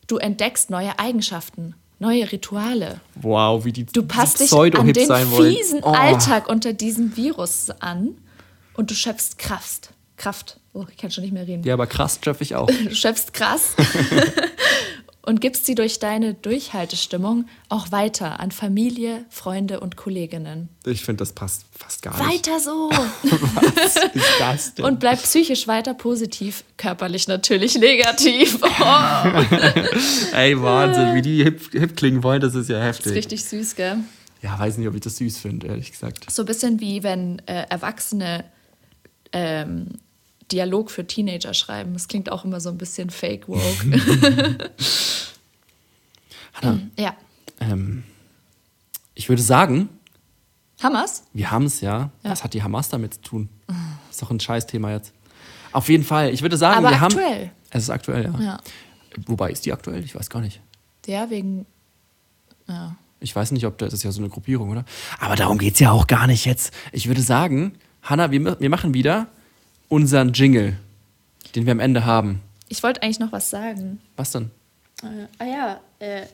[0.06, 3.00] Du entdeckst neue Eigenschaften, neue Rituale.
[3.16, 5.88] Wow, wie die Du passt dich Pseudo-Hip an den fiesen Oh.
[5.92, 8.16] Alltag unter diesem Virus an
[8.74, 9.90] und du schöpfst Kraft.
[10.16, 10.58] Kraft.
[10.72, 11.64] Oh, ich kann schon nicht mehr reden.
[11.64, 12.68] Ja, aber krass schöpfe ich auch.
[12.84, 13.74] Du schöpfst krass
[15.28, 20.70] und gibst sie durch deine Durchhaltestimmung auch weiter an Familie, Freunde und Kolleginnen.
[20.86, 22.46] Ich finde, das passt fast gar nicht.
[22.46, 22.88] Weiter so!
[23.22, 24.86] Was ist das denn?
[24.86, 28.58] Und bleib psychisch weiter positiv, körperlich natürlich negativ.
[28.80, 33.12] Oh, Ey, Wahnsinn, wie die hip, hip klingen wollen, das ist ja ist heftig.
[33.14, 33.98] richtig süß, gell?
[34.40, 36.30] Ja, weiß nicht, ob ich das süß finde, ehrlich gesagt.
[36.30, 38.44] So ein bisschen wie wenn äh, Erwachsene
[39.32, 39.98] ähm,
[40.52, 41.92] Dialog für Teenager schreiben.
[41.92, 43.60] Das klingt auch immer so ein bisschen fake woke.
[46.54, 47.14] Hanna, ja.
[47.60, 48.02] ähm,
[49.14, 49.88] ich würde sagen,
[50.82, 51.24] Hammers?
[51.32, 52.10] wir haben es ja.
[52.22, 52.30] Ja.
[52.30, 53.48] Was hat die Hamas damit zu tun?
[54.10, 55.12] Ist doch ein Scheißthema jetzt.
[55.72, 57.46] Auf jeden Fall, ich würde sagen, Aber wir aktuell.
[57.46, 57.50] haben.
[57.70, 58.40] Es ist aktuell, ja.
[58.40, 58.60] Ja.
[59.26, 60.02] Wobei ist die aktuell?
[60.04, 60.60] Ich weiß gar nicht.
[61.06, 61.66] Ja, wegen.
[62.66, 62.96] Ja.
[63.20, 64.84] Ich weiß nicht, ob das, das ist ja so eine Gruppierung, oder?
[65.18, 66.72] Aber darum geht es ja auch gar nicht jetzt.
[66.92, 69.26] Ich würde sagen, Hanna, wir, wir machen wieder
[69.88, 70.76] unseren Jingle,
[71.54, 72.42] den wir am Ende haben.
[72.68, 74.00] Ich wollte eigentlich noch was sagen.
[74.16, 74.50] Was denn?
[75.02, 76.26] Äh, ah ja, äh,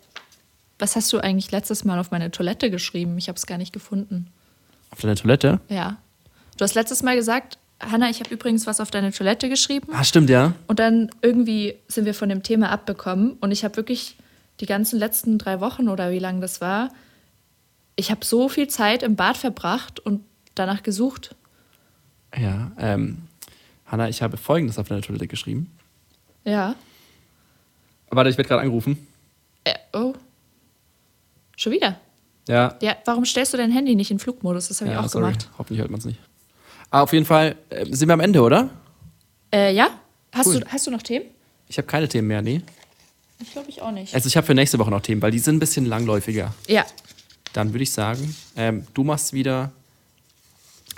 [0.78, 3.16] was hast du eigentlich letztes Mal auf meine Toilette geschrieben?
[3.18, 4.28] Ich habe es gar nicht gefunden.
[4.90, 5.60] Auf deiner Toilette?
[5.68, 5.98] Ja.
[6.56, 9.88] Du hast letztes Mal gesagt, Hanna, ich habe übrigens was auf deine Toilette geschrieben.
[9.92, 10.52] Ah, stimmt, ja.
[10.66, 13.32] Und dann irgendwie sind wir von dem Thema abbekommen.
[13.40, 14.16] Und ich habe wirklich
[14.60, 16.90] die ganzen letzten drei Wochen oder wie lange das war,
[17.96, 20.24] ich habe so viel Zeit im Bad verbracht und
[20.54, 21.34] danach gesucht.
[22.36, 23.18] Ja, ähm,
[23.94, 25.70] Hanna, ich habe Folgendes auf deiner Toilette geschrieben.
[26.44, 26.74] Ja.
[28.10, 29.06] Warte, ich werde gerade angerufen.
[29.62, 30.14] Äh, oh.
[31.56, 32.00] Schon wieder?
[32.48, 34.66] Ja, Ja, warum stellst du dein Handy nicht in Flugmodus?
[34.68, 35.26] Das habe ich ja auch sorry.
[35.26, 35.48] gemacht.
[35.58, 36.18] Hoffentlich hört man es nicht.
[36.90, 38.68] Ah, auf jeden Fall äh, sind wir am Ende, oder?
[39.52, 39.90] Äh, ja?
[40.32, 40.60] Hast, Cool.
[40.60, 41.26] du, hast du noch Themen?
[41.68, 42.62] Ich habe keine Themen mehr, nee.
[43.40, 44.12] Ich glaube ich auch nicht.
[44.12, 46.52] Also ich habe für nächste Woche noch Themen, weil die sind ein bisschen langläufiger.
[46.66, 46.84] Ja.
[47.52, 49.70] Dann würde ich sagen, ähm, du machst wieder.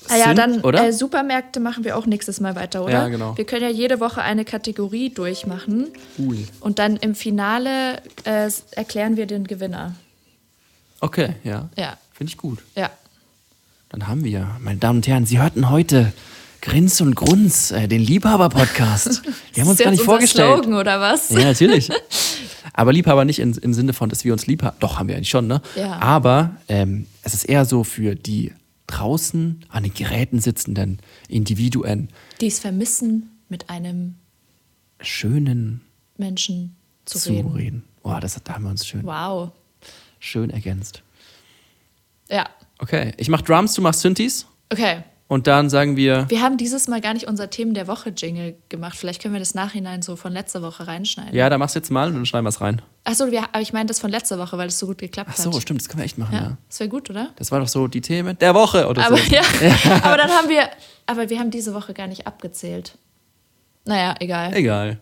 [0.09, 0.87] Ah ja, dann oder?
[0.89, 2.93] Äh, Supermärkte machen wir auch nächstes Mal weiter, oder?
[2.93, 3.37] Ja, genau.
[3.37, 5.89] Wir können ja jede Woche eine Kategorie durchmachen
[6.19, 6.39] Cool.
[6.61, 9.95] und dann im Finale äh, erklären wir den Gewinner.
[11.01, 11.69] Okay, ja.
[11.77, 12.59] Ja, Finde ich gut.
[12.75, 12.91] ja.
[13.89, 16.13] Dann haben wir, meine Damen und Herren, Sie hörten heute
[16.61, 19.23] Grins und Grunz, äh, den Liebhaber-Podcast.
[19.55, 20.49] Wir haben uns gar nicht vorgestellt.
[20.65, 21.31] Slogan oder was?
[21.31, 21.89] Ja, natürlich.
[22.73, 24.77] Aber Liebhaber nicht in, im Sinne von, dass wir uns lieb haben.
[24.81, 25.63] Doch, haben wir eigentlich schon, ne?
[25.77, 25.99] Ja.
[26.01, 28.53] Aber ähm, es ist eher so für die
[28.87, 30.99] draußen an den Geräten sitzenden
[31.29, 32.09] Individuen
[32.41, 34.17] Die es vermissen, mit einem
[35.01, 35.83] schönen
[36.17, 37.53] Menschen zu, zu reden.
[37.53, 37.85] reden.
[38.03, 39.51] Boah, das, da haben wir uns schön, Wow.
[40.19, 41.03] schön ergänzt.
[42.29, 42.49] Ja,
[42.79, 44.47] Okay, ich mach Drums, du machst Synthes.
[44.73, 45.03] okay.
[45.29, 48.55] Und dann sagen wir, Wir haben dieses Mal gar nicht unser Themen der Woche Jingle
[48.69, 48.97] gemacht.
[48.97, 51.35] Vielleicht können wir das nachhinein so von letzter Woche reinschneiden.
[51.35, 52.81] ja, da machst du jetzt mal und dann schneiden wir es rein.
[53.09, 55.53] Achso, aber ich meine das von letzter Woche, weil es so gut geklappt Ach so,
[55.55, 55.63] hat.
[55.63, 56.41] stimmt, das können wir echt machen, ja.
[56.43, 57.31] Ja, das wäre gut, oder?
[57.37, 59.23] Das war doch so die Themen der Woche oder Aber so.
[59.33, 59.43] ja,
[60.03, 60.69] aber dann haben wir,
[61.07, 62.99] aber wir haben diese Woche gar nicht abgezählt.
[63.85, 64.53] Naja, egal.
[64.55, 64.99] Egal.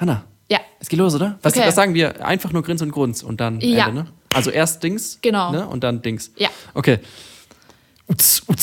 [0.00, 1.38] Hanna, Ja, es geht los, oder?
[1.42, 1.68] Was, Okay.
[1.68, 2.26] was sagen wir?
[2.26, 3.86] Einfach nur Grins und Grunz und dann Ja.
[3.86, 4.08] Ende, ne?
[4.34, 5.52] Also erst Dings Genau.
[5.52, 5.68] ne?
[5.68, 6.32] und dann Dings.
[6.36, 6.48] Ja.
[6.74, 6.98] Okay.
[8.08, 8.54] Utz, Wuhu.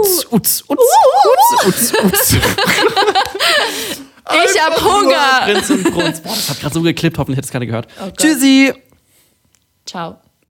[0.00, 2.36] utz, utz, utz, utz, utz, utz, utz.
[4.30, 5.42] ich hab Hunger.
[5.46, 6.20] Grins und Grunz.
[6.20, 7.88] Boah, das hat gerade so geklippt, hoffentlich hat es keiner gehört.
[8.00, 8.10] Oh.
[8.10, 8.72] Tschüssi.
[9.86, 10.18] Ciao.